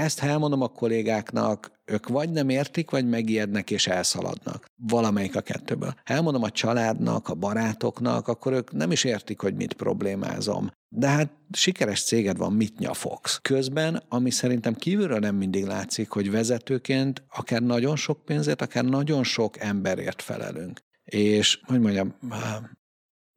[0.00, 4.66] Ezt ha elmondom a kollégáknak, ők vagy nem értik, vagy megijednek és elszaladnak.
[4.76, 5.94] Valamelyik a kettőből.
[6.04, 10.70] Ha elmondom a családnak, a barátoknak, akkor ők nem is értik, hogy mit problémázom.
[10.88, 13.38] De hát sikeres céged van, mit nyafogsz.
[13.42, 19.24] Közben, ami szerintem kívülről nem mindig látszik, hogy vezetőként akár nagyon sok pénzért, akár nagyon
[19.24, 20.80] sok emberért felelünk.
[21.04, 22.14] És, hogy mondjam,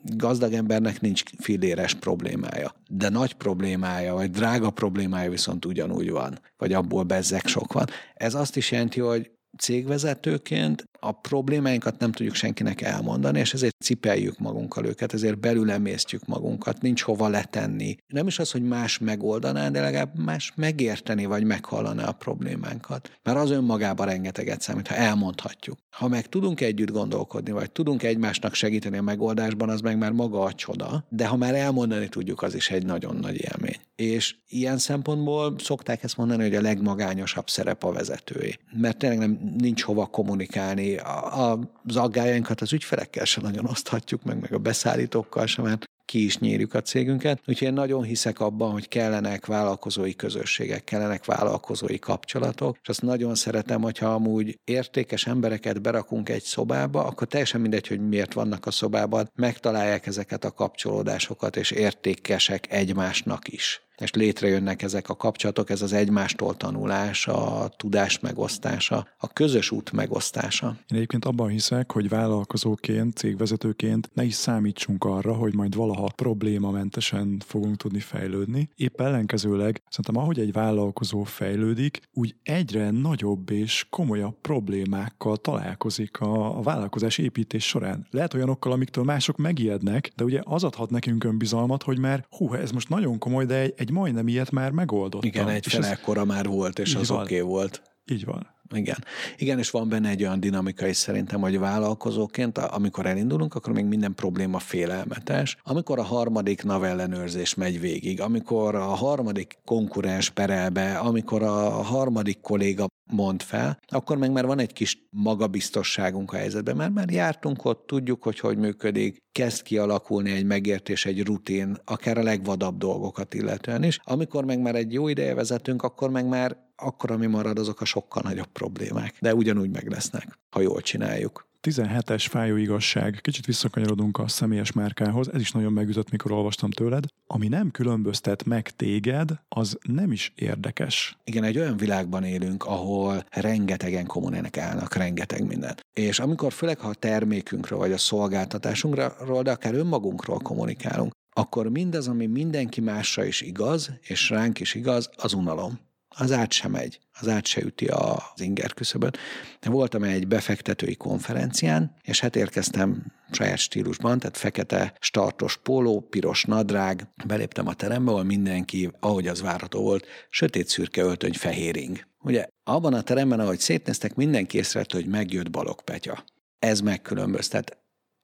[0.01, 6.73] gazdag embernek nincs filléres problémája, de nagy problémája, vagy drága problémája viszont ugyanúgy van, vagy
[6.73, 7.85] abból bezzek sok van.
[8.13, 14.39] Ez azt is jelenti, hogy cégvezetőként a problémáinkat nem tudjuk senkinek elmondani, és ezért cipeljük
[14.39, 17.97] magunkkal őket, ezért belül emésztjük magunkat, nincs hova letenni.
[18.07, 23.11] Nem is az, hogy más megoldaná, de legalább más megérteni, vagy meghallaná a problémánkat.
[23.23, 25.77] Mert az önmagában rengeteget számít, ha elmondhatjuk.
[25.89, 30.41] Ha meg tudunk együtt gondolkodni, vagy tudunk egymásnak segíteni a megoldásban, az meg már maga
[30.41, 33.79] a csoda, de ha már elmondani tudjuk, az is egy nagyon nagy élmény.
[33.95, 38.57] És ilyen szempontból szokták ezt mondani, hogy a legmagányosabb szerep a vezetői.
[38.73, 40.88] Mert tényleg nem, nincs hova kommunikálni.
[40.97, 45.85] A, a, az aggájainkat az ügyfelekkel sem nagyon oszthatjuk meg, meg a beszállítókkal sem, mert
[46.09, 47.41] ki is nyírjuk a cégünket.
[47.45, 53.35] Úgyhogy én nagyon hiszek abban, hogy kellenek vállalkozói közösségek, kellenek vállalkozói kapcsolatok, és azt nagyon
[53.35, 58.71] szeretem, hogyha amúgy értékes embereket berakunk egy szobába, akkor teljesen mindegy, hogy miért vannak a
[58.71, 65.81] szobában, megtalálják ezeket a kapcsolódásokat, és értékesek egymásnak is és létrejönnek ezek a kapcsolatok, ez
[65.81, 70.67] az egymástól tanulás, a tudás megosztása, a közös út megosztása.
[70.67, 77.41] Én egyébként abban hiszek, hogy vállalkozóként, cégvezetőként ne is számítsunk arra, hogy majd valaha problémamentesen
[77.45, 78.69] fogunk tudni fejlődni.
[78.75, 86.57] Épp ellenkezőleg szerintem ahogy egy vállalkozó fejlődik, úgy egyre nagyobb és komolyabb problémákkal találkozik a,
[86.57, 88.07] a vállalkozás építés során.
[88.11, 92.71] Lehet olyanokkal, amiktől mások megijednek, de ugye az adhat nekünk önbizalmat, hogy már hú, ez
[92.71, 95.23] most nagyon komoly, de egy, egy egy majdnem ilyet már megoldott.
[95.23, 97.81] Igen, egy felekkora már volt, és az oké okay volt.
[98.11, 98.47] Így van.
[98.75, 99.03] Igen.
[99.37, 103.85] Igen, és van benne egy olyan dinamika is szerintem, hogy vállalkozóként, amikor elindulunk, akkor még
[103.85, 105.57] minden probléma félelmetes.
[105.63, 111.69] Amikor a harmadik NAV ellenőrzés megy végig, amikor a harmadik konkurens perel be, amikor a
[111.69, 117.11] harmadik kolléga mond fel, akkor meg már van egy kis magabiztosságunk a helyzetben, mert már
[117.11, 122.77] jártunk ott, tudjuk, hogy hogy működik, kezd kialakulni egy megértés, egy rutin, akár a legvadabb
[122.77, 123.99] dolgokat illetően is.
[124.03, 127.85] Amikor meg már egy jó ideje vezetünk, akkor meg már akkor, ami marad, azok a
[127.85, 129.15] sokkal nagyobb problémák.
[129.19, 131.47] De ugyanúgy meg lesznek, ha jól csináljuk.
[131.61, 133.19] 17-es fájó igazság.
[133.21, 135.33] Kicsit visszakanyarodunk a személyes márkához.
[135.33, 137.03] Ez is nagyon megütött, mikor olvastam tőled.
[137.27, 141.17] Ami nem különböztet meg téged, az nem is érdekes.
[141.23, 145.85] Igen, egy olyan világban élünk, ahol rengetegen kommunikálnak, rengeteg mindent.
[145.93, 152.07] És amikor főleg, ha a termékünkről vagy a szolgáltatásunkról, de akár önmagunkról kommunikálunk, akkor mindaz,
[152.07, 155.79] ami mindenki másra is igaz, és ránk is igaz, az unalom
[156.15, 159.17] az át sem megy, az át se üti az inger küszöböt.
[159.61, 167.07] Voltam egy befektetői konferencián, és hát érkeztem saját stílusban, tehát fekete startos póló, piros nadrág,
[167.25, 172.07] beléptem a terembe, ahol mindenki, ahogy az várható volt, sötét szürke öltöny, fehéring.
[172.21, 176.23] Ugye abban a teremben, ahogy szétnéztek, mindenki észrevette, hogy megjött Balog Petya.
[176.59, 177.77] Ez megkülönböztet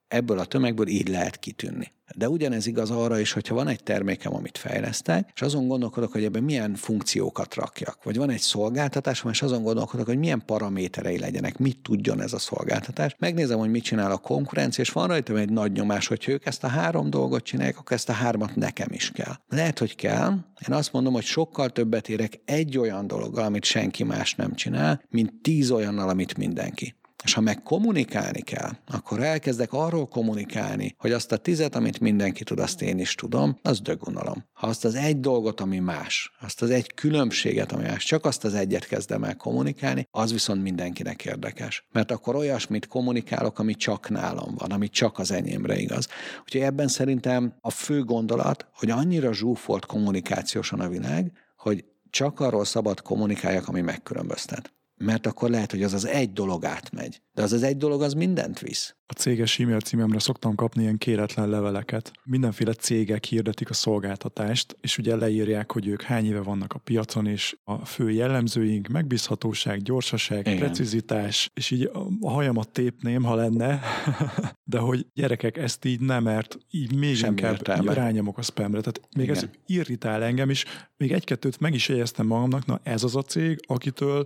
[0.08, 1.94] ebből a tömegből így lehet kitűnni.
[2.16, 6.24] De ugyanez igaz arra is, hogyha van egy termékem, amit fejlesztek, és azon gondolkodok, hogy
[6.24, 11.58] ebben milyen funkciókat rakjak, vagy van egy szolgáltatásom, és azon gondolkodok, hogy milyen paraméterei legyenek,
[11.58, 13.16] mit tudjon ez a szolgáltatás.
[13.20, 16.64] Megnézem, hogy mit csinál a konkurencia, és van rajtam egy nagy nyomás, hogy ők ezt
[16.64, 19.34] a három dolgot csinálják, akkor ezt a hármat nekem is kell.
[19.48, 20.32] Lehet, hogy kell.
[20.68, 25.04] Én azt mondom, hogy sokkal többet érek egy olyan dologgal, amit senki más nem csinál,
[25.10, 26.96] mint tíz olyannal, amit mindenki.
[27.26, 32.44] És ha meg kommunikálni kell, akkor elkezdek arról kommunikálni, hogy azt a tizet, amit mindenki
[32.44, 34.46] tud, azt én is tudom, az dögunalom.
[34.54, 38.44] Ha azt az egy dolgot, ami más, azt az egy különbséget, ami más, csak azt
[38.44, 41.86] az egyet kezdem el kommunikálni, az viszont mindenkinek érdekes.
[41.92, 46.08] Mert akkor olyasmit kommunikálok, ami csak nálam van, ami csak az enyémre igaz.
[46.44, 52.66] Úgyhogy ebben szerintem a fő gondolat, hogy annyira zsúfolt kommunikációsan a világ, hogy csak arról
[52.66, 57.22] szabad kommunikáljak, ami megkülönböztet mert akkor lehet, hogy az az egy dolog átmegy.
[57.34, 58.96] De az az egy dolog, az mindent visz.
[59.08, 62.12] A céges e-mail címemre szoktam kapni ilyen kéretlen leveleket.
[62.24, 67.26] Mindenféle cégek hirdetik a szolgáltatást, és ugye leírják, hogy ők hány éve vannak a piacon,
[67.28, 70.58] és a fő jellemzőink megbízhatóság, gyorsaság, Igen.
[70.58, 71.90] precizitás, és így
[72.22, 73.82] a hajamat tépném, ha lenne,
[74.64, 77.94] de hogy gyerekek, ezt így nem, mert így még Semmi inkább értelme.
[77.94, 78.80] rányomok a spamre.
[78.80, 79.36] Tehát még Igen.
[79.36, 80.66] ez irritál engem, és
[80.98, 84.26] még egy-kettőt meg is jegyeztem magamnak, na ez az a cég, akitől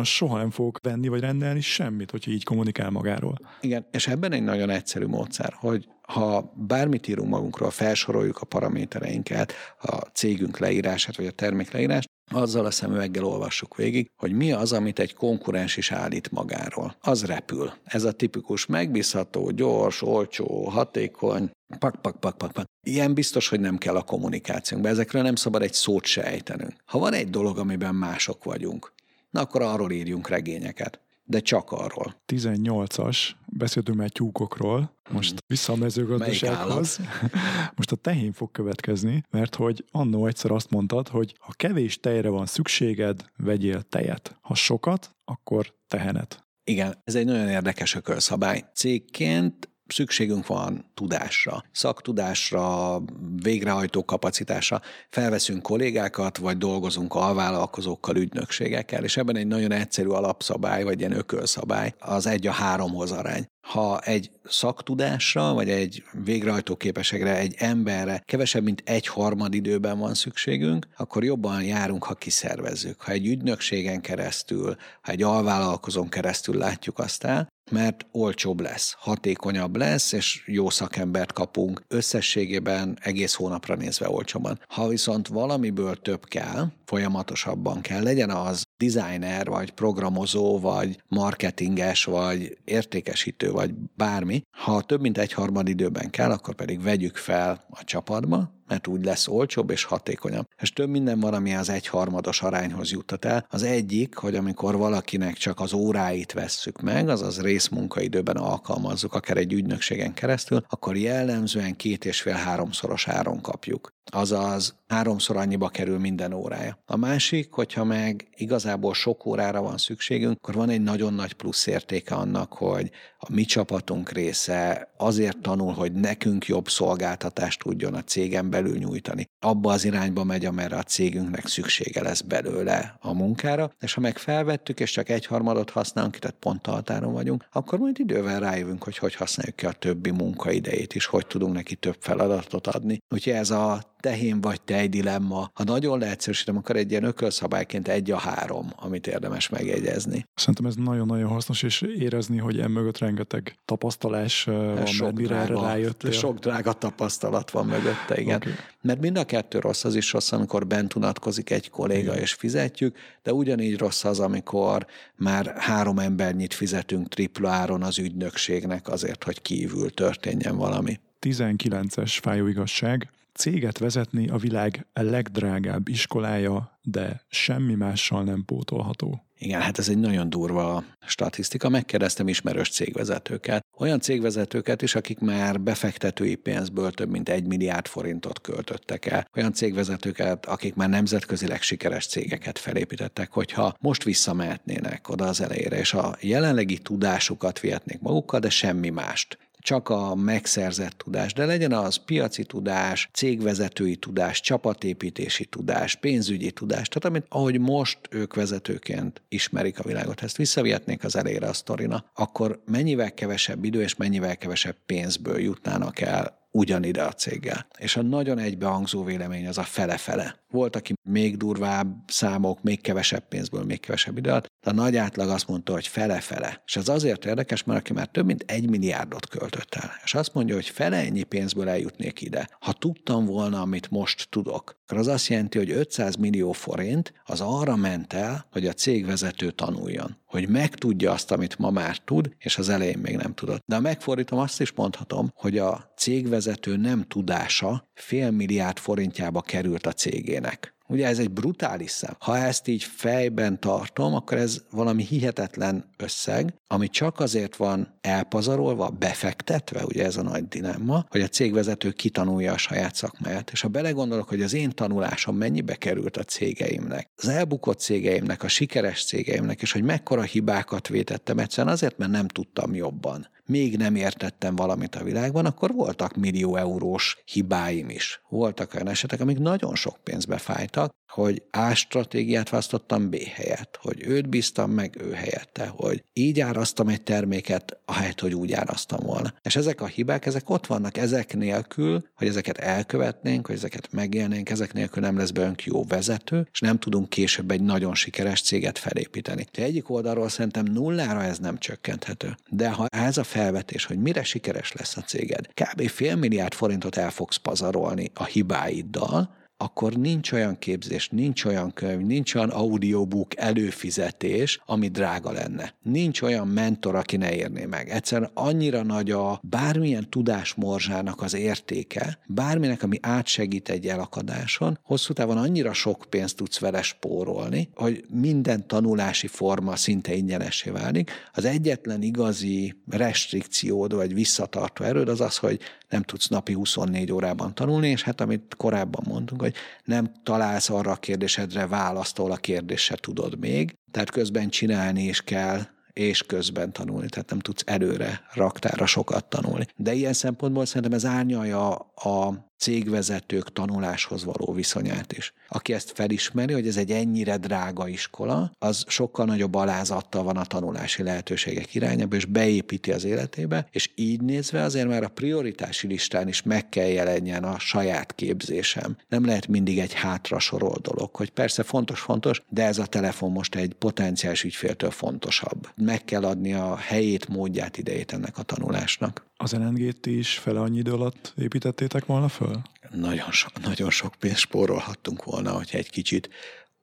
[0.00, 3.38] biztosan soha nem fogok venni vagy rendelni semmit, hogyha így kommunikál magáról.
[3.60, 9.52] Igen, és ebben egy nagyon egyszerű módszer, hogy ha bármit írunk magunkról, felsoroljuk a paramétereinket,
[9.80, 14.72] a cégünk leírását, vagy a termék leírást, azzal a szemüveggel olvassuk végig, hogy mi az,
[14.72, 16.96] amit egy konkurens is állít magáról.
[17.00, 17.72] Az repül.
[17.84, 22.64] Ez a tipikus megbízható, gyors, olcsó, hatékony, pak, pak, pak, pak, pak.
[22.86, 24.88] Ilyen biztos, hogy nem kell a kommunikációnkba.
[24.88, 26.72] Ezekről nem szabad egy szót se ejtenünk.
[26.84, 28.92] Ha van egy dolog, amiben mások vagyunk,
[29.34, 30.98] na akkor arról írjunk regényeket.
[31.26, 32.16] de csak arról.
[32.26, 35.38] 18-as, beszéltünk már tyúkokról, most hmm.
[35.46, 36.98] vissza a mezőgazdasághoz.
[37.76, 42.28] Most a tehén fog következni, mert hogy annó egyszer azt mondtad, hogy ha kevés tejre
[42.28, 44.36] van szükséged, vegyél tejet.
[44.40, 46.44] Ha sokat, akkor tehenet.
[46.64, 48.64] Igen, ez egy nagyon érdekes ökölszabály.
[48.74, 52.98] Cégként szükségünk van tudásra, szaktudásra,
[53.42, 54.80] végrehajtó kapacitásra.
[55.08, 61.94] Felveszünk kollégákat, vagy dolgozunk alvállalkozókkal, ügynökségekkel, és ebben egy nagyon egyszerű alapszabály, vagy ilyen ökölszabály,
[61.98, 68.62] az egy a háromhoz arány ha egy szaktudásra, vagy egy végrehajtó képességre, egy emberre kevesebb,
[68.62, 73.00] mint egy harmad időben van szükségünk, akkor jobban járunk, ha kiszervezzük.
[73.00, 79.76] Ha egy ügynökségen keresztül, ha egy alvállalkozón keresztül látjuk azt el, mert olcsóbb lesz, hatékonyabb
[79.76, 84.60] lesz, és jó szakembert kapunk összességében egész hónapra nézve olcsóban.
[84.68, 92.58] Ha viszont valamiből több kell, folyamatosabban kell, legyen az designer, vagy programozó, vagy marketinges, vagy
[92.64, 97.84] értékesítő, vagy bármi, ha több mint egy harmad időben kell, akkor pedig vegyük fel a
[97.84, 100.48] csapatba, mert úgy lesz olcsóbb és hatékonyabb.
[100.60, 103.46] És több minden van, ami az egyharmados arányhoz juttat el.
[103.50, 109.52] Az egyik, hogy amikor valakinek csak az óráit vesszük meg, azaz részmunkaidőben alkalmazzuk, akár egy
[109.52, 116.32] ügynökségen keresztül, akkor jellemzően két és fél háromszoros áron kapjuk azaz háromszor annyiba kerül minden
[116.32, 116.78] órája.
[116.86, 121.66] A másik, hogyha meg igazából sok órára van szükségünk, akkor van egy nagyon nagy plusz
[121.66, 128.04] értéke annak, hogy a mi csapatunk része azért tanul, hogy nekünk jobb szolgáltatást tudjon a
[128.04, 129.28] cégen belül nyújtani.
[129.40, 134.18] Abba az irányba megy, amerre a cégünknek szüksége lesz belőle a munkára, és ha meg
[134.18, 138.98] felvettük, és csak egyharmadot használunk, tehát pont a határon vagyunk, akkor majd idővel rájövünk, hogy
[138.98, 142.98] hogy használjuk ki a többi munkaidejét is, hogy tudunk neki több feladatot adni.
[143.08, 145.50] Úgyhogy ez a tehén vagy tej dilemma.
[145.54, 150.26] Ha nagyon leegyszerűsítem, akkor egy ilyen ökölszabályként egy a három, amit érdemes megjegyezni.
[150.34, 156.10] Szerintem ez nagyon-nagyon hasznos, és érezni, hogy emögött rengeteg tapasztalás van, sok mire drága, rájöttél.
[156.10, 158.36] Sok drága tapasztalat van mögötte, igen.
[158.36, 158.52] Okay.
[158.82, 162.22] Mert mind a kettő rossz, az is rossz, amikor bent unatkozik egy kolléga igen.
[162.22, 164.86] és fizetjük, de ugyanígy rossz az, amikor
[165.16, 171.00] már három embernyit fizetünk tripla áron az ügynökségnek azért, hogy kívül történjen valami.
[171.20, 173.08] 19-es fájóigazság.
[173.34, 179.24] Céget vezetni a világ legdrágább iskolája, de semmi mással nem pótolható.
[179.38, 181.68] Igen, hát ez egy nagyon durva statisztika.
[181.68, 183.66] Megkérdeztem ismerős cégvezetőket.
[183.78, 189.28] Olyan cégvezetőket is, akik már befektetői pénzből több mint egy milliárd forintot költöttek el.
[189.36, 195.94] Olyan cégvezetőket, akik már nemzetközileg sikeres cégeket felépítettek, hogyha most visszamehetnének oda az elejére, és
[195.94, 201.96] a jelenlegi tudásukat vihetnék magukkal, de semmi mást csak a megszerzett tudás, de legyen az
[201.96, 209.78] piaci tudás, cégvezetői tudás, csapatépítési tudás, pénzügyi tudás, tehát amit, ahogy most ők vezetőként ismerik
[209.78, 214.76] a világot, ezt visszavihetnék az elére a sztorina, akkor mennyivel kevesebb idő és mennyivel kevesebb
[214.86, 217.66] pénzből jutnának el ugyanide a céggel.
[217.78, 220.36] És a nagyon egybehangzó vélemény az a fele-fele.
[220.50, 224.96] Volt, aki még durvább számok, még kevesebb pénzből, még kevesebb idő alatt, de a nagy
[224.96, 226.62] átlag azt mondta, hogy fele-fele.
[226.66, 230.34] És ez azért érdekes, mert aki már több mint egy milliárdot költött el, és azt
[230.34, 232.48] mondja, hogy fele ennyi pénzből eljutnék ide.
[232.60, 237.40] Ha tudtam volna, amit most tudok, akkor az azt jelenti, hogy 500 millió forint az
[237.40, 242.58] arra ment el, hogy a cégvezető tanuljon hogy megtudja azt, amit ma már tud, és
[242.58, 243.62] az elején még nem tudott.
[243.66, 249.86] De ha megfordítom, azt is mondhatom, hogy a cégvezető nem tudása fél milliárd forintjába került
[249.86, 250.73] a cégének.
[250.88, 252.16] Ugye ez egy brutális szám.
[252.18, 258.88] Ha ezt így fejben tartom, akkor ez valami hihetetlen összeg, ami csak azért van elpazarolva,
[258.88, 263.50] befektetve, ugye ez a nagy dilemma, hogy a cégvezető kitanulja a saját szakmáját.
[263.50, 268.48] És ha belegondolok, hogy az én tanulásom mennyibe került a cégeimnek, az elbukott cégeimnek, a
[268.48, 273.94] sikeres cégeimnek, és hogy mekkora hibákat vétettem egyszerűen azért, mert nem tudtam jobban még nem
[273.94, 278.20] értettem valamit a világban, akkor voltak millió eurós hibáim is.
[278.28, 284.02] Voltak olyan esetek, amik nagyon sok pénzbe fájtak, hogy A stratégiát választottam B helyett, hogy
[284.06, 289.34] őt bíztam meg ő helyette, hogy így árasztam egy terméket, ahelyett, hogy úgy árasztam volna.
[289.42, 294.50] És ezek a hibák, ezek ott vannak ezek nélkül, hogy ezeket elkövetnénk, hogy ezeket megélnénk,
[294.50, 298.78] ezek nélkül nem lesz belőlünk jó vezető, és nem tudunk később egy nagyon sikeres céget
[298.78, 299.46] felépíteni.
[299.52, 302.36] De egyik oldalról szerintem nullára ez nem csökkenthető.
[302.50, 305.88] De ha ez a felvetés, hogy mire sikeres lesz a céged, kb.
[305.88, 312.06] fél milliárd forintot el fogsz pazarolni a hibáiddal, akkor nincs olyan képzés, nincs olyan könyv,
[312.06, 315.74] nincs olyan audiobook előfizetés, ami drága lenne.
[315.82, 317.88] Nincs olyan mentor, aki ne érné meg.
[317.88, 325.36] Egyszerűen annyira nagy a bármilyen tudásmorzsának az értéke, bárminek, ami átsegít egy elakadáson, hosszú távon
[325.36, 331.10] annyira sok pénzt tudsz vele spórolni, hogy minden tanulási forma szinte ingyenesé válik.
[331.32, 335.60] Az egyetlen igazi restrikciód vagy visszatartó erőd az az, hogy
[335.94, 339.54] nem tudsz napi 24 órában tanulni, és hát amit korábban mondtunk, hogy
[339.84, 345.20] nem találsz arra a kérdésedre választ, ahol a kérdést tudod még, tehát közben csinálni is
[345.20, 345.60] kell,
[345.92, 349.66] és közben tanulni, tehát nem tudsz előre raktára sokat tanulni.
[349.76, 355.32] De ilyen szempontból szerintem ez árnyalja a cégvezetők tanuláshoz való viszonyát is.
[355.48, 360.44] Aki ezt felismeri, hogy ez egy ennyire drága iskola, az sokkal nagyobb alázattal van a
[360.44, 366.28] tanulási lehetőségek irányába, és beépíti az életébe, és így nézve azért már a prioritási listán
[366.28, 368.96] is meg kell jelenjen a saját képzésem.
[369.08, 373.32] Nem lehet mindig egy hátra sorol dolog, hogy persze fontos, fontos, de ez a telefon
[373.32, 375.68] most egy potenciális ügyféltől fontosabb.
[375.76, 379.26] Meg kell adni a helyét, módját, idejét ennek a tanulásnak.
[379.44, 382.60] Az LNG-t is fele annyi idő alatt építettétek volna föl?
[382.90, 386.28] Nagyon, so, nagyon sok pénzt spórolhattunk volna, hogyha egy kicsit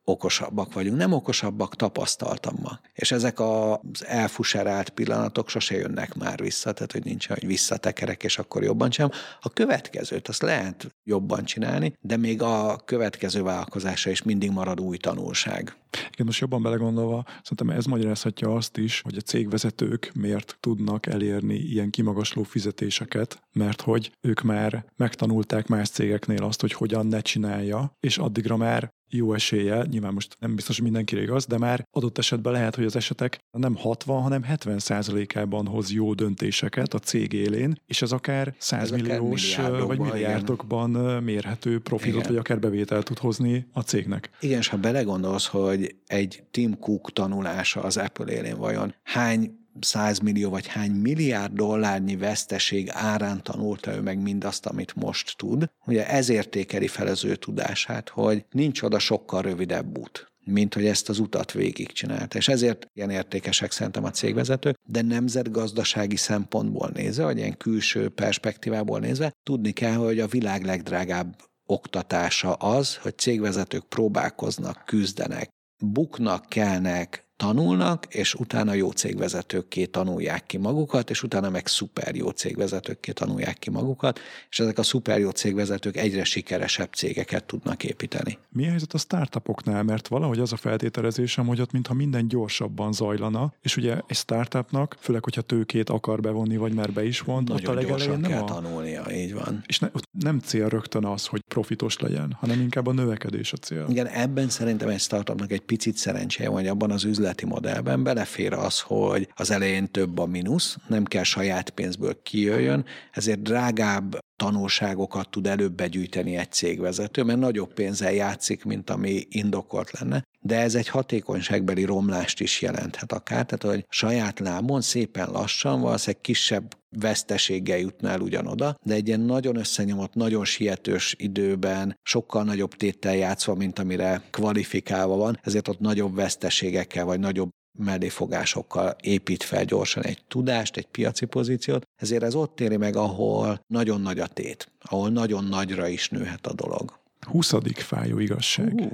[0.04, 0.98] okosabbak vagyunk.
[0.98, 2.80] Nem okosabbak, tapasztaltabbak.
[2.94, 8.38] És ezek az elfuserált pillanatok sose jönnek már vissza, tehát hogy nincs, hogy visszatekerek, és
[8.38, 9.18] akkor jobban csinálom.
[9.42, 14.98] A következőt azt lehet jobban csinálni, de még a következő vállalkozása is mindig marad új
[14.98, 15.76] tanulság.
[16.12, 21.56] Igen, most jobban belegondolva, szerintem ez magyarázhatja azt is, hogy a cégvezetők miért tudnak elérni
[21.56, 27.96] ilyen kimagasló fizetéseket, mert hogy ők már megtanulták más cégeknél azt, hogy hogyan ne csinálja,
[28.00, 32.18] és addigra már jó esélye, nyilván most nem biztos, hogy mindenkire igaz, de már adott
[32.18, 37.34] esetben lehet, hogy az esetek nem 60, hanem 70 százalékában hoz jó döntéseket a cég
[37.34, 41.24] élén, és ez akár 100 ez milliós akár vagy milliárdokban igen.
[41.24, 42.28] mérhető profitot, igen.
[42.28, 44.30] vagy akár bevételt tud hozni a cégnek.
[44.40, 50.20] Igen, és ha belegondolsz, hogy egy Tim Cook tanulása az Apple élén vajon hány 100
[50.20, 55.70] millió vagy hány milliárd dollárnyi veszteség árán tanulta ő meg mindazt, amit most tud.
[55.86, 60.86] Ugye ez értékeli fel az ő tudását, hogy nincs oda sokkal rövidebb út mint hogy
[60.86, 62.38] ezt az utat végigcsinálta.
[62.38, 69.00] És ezért ilyen értékesek szerintem a cégvezetők, de nemzetgazdasági szempontból nézve, vagy ilyen külső perspektívából
[69.00, 71.36] nézve, tudni kell, hogy a világ legdrágább
[71.66, 75.50] oktatása az, hogy cégvezetők próbálkoznak, küzdenek,
[75.82, 82.30] buknak, kelnek, tanulnak, és utána jó cégvezetőkké tanulják ki magukat, és utána meg szuper jó
[82.30, 84.20] cégvezetőkké tanulják ki magukat,
[84.50, 88.38] és ezek a szuper jó cégvezetők egyre sikeresebb cégeket tudnak építeni.
[88.50, 89.84] Mi a helyzet a startupoknál?
[89.84, 94.98] Mert valahogy az a feltételezésem, hogy ott mintha minden gyorsabban zajlana, és ugye egy startupnak,
[95.00, 98.32] főleg, hogyha tőkét akar bevonni, vagy már be is vont, Nagyon ott a legelején nem
[98.32, 98.46] kell a...
[98.46, 99.64] tanulnia, így van.
[99.66, 103.86] És ne, nem cél rögtön az, hogy profitos legyen, hanem inkább a növekedés a cél.
[103.90, 108.04] Igen, ebben szerintem egy startupnak egy picit szerencséje van, hogy abban az üzlet üzleti modellben
[108.04, 114.20] belefér az, hogy az elején több a mínusz, nem kell saját pénzből kijöjjön, ezért drágább
[114.42, 120.24] tanulságokat tud előbb begyűjteni egy cégvezető, mert nagyobb pénzzel játszik, mint ami indokolt lenne.
[120.40, 126.22] De ez egy hatékonyságbeli romlást is jelenthet akár, tehát hogy saját lábon szépen lassan, valószínűleg
[126.22, 133.16] kisebb veszteséggel jutnál ugyanoda, de egy ilyen nagyon összenyomott, nagyon sietős időben, sokkal nagyobb téttel
[133.16, 137.50] játszva, mint amire kvalifikálva van, ezért ott nagyobb veszteségekkel, vagy nagyobb
[137.80, 143.62] melléfogásokkal épít fel gyorsan egy tudást, egy piaci pozíciót, ezért ez ott éri meg, ahol
[143.68, 147.00] nagyon nagy a tét, ahol nagyon nagyra is nőhet a dolog.
[147.28, 147.54] 20.
[147.76, 148.74] fájó igazság.
[148.74, 148.92] Uh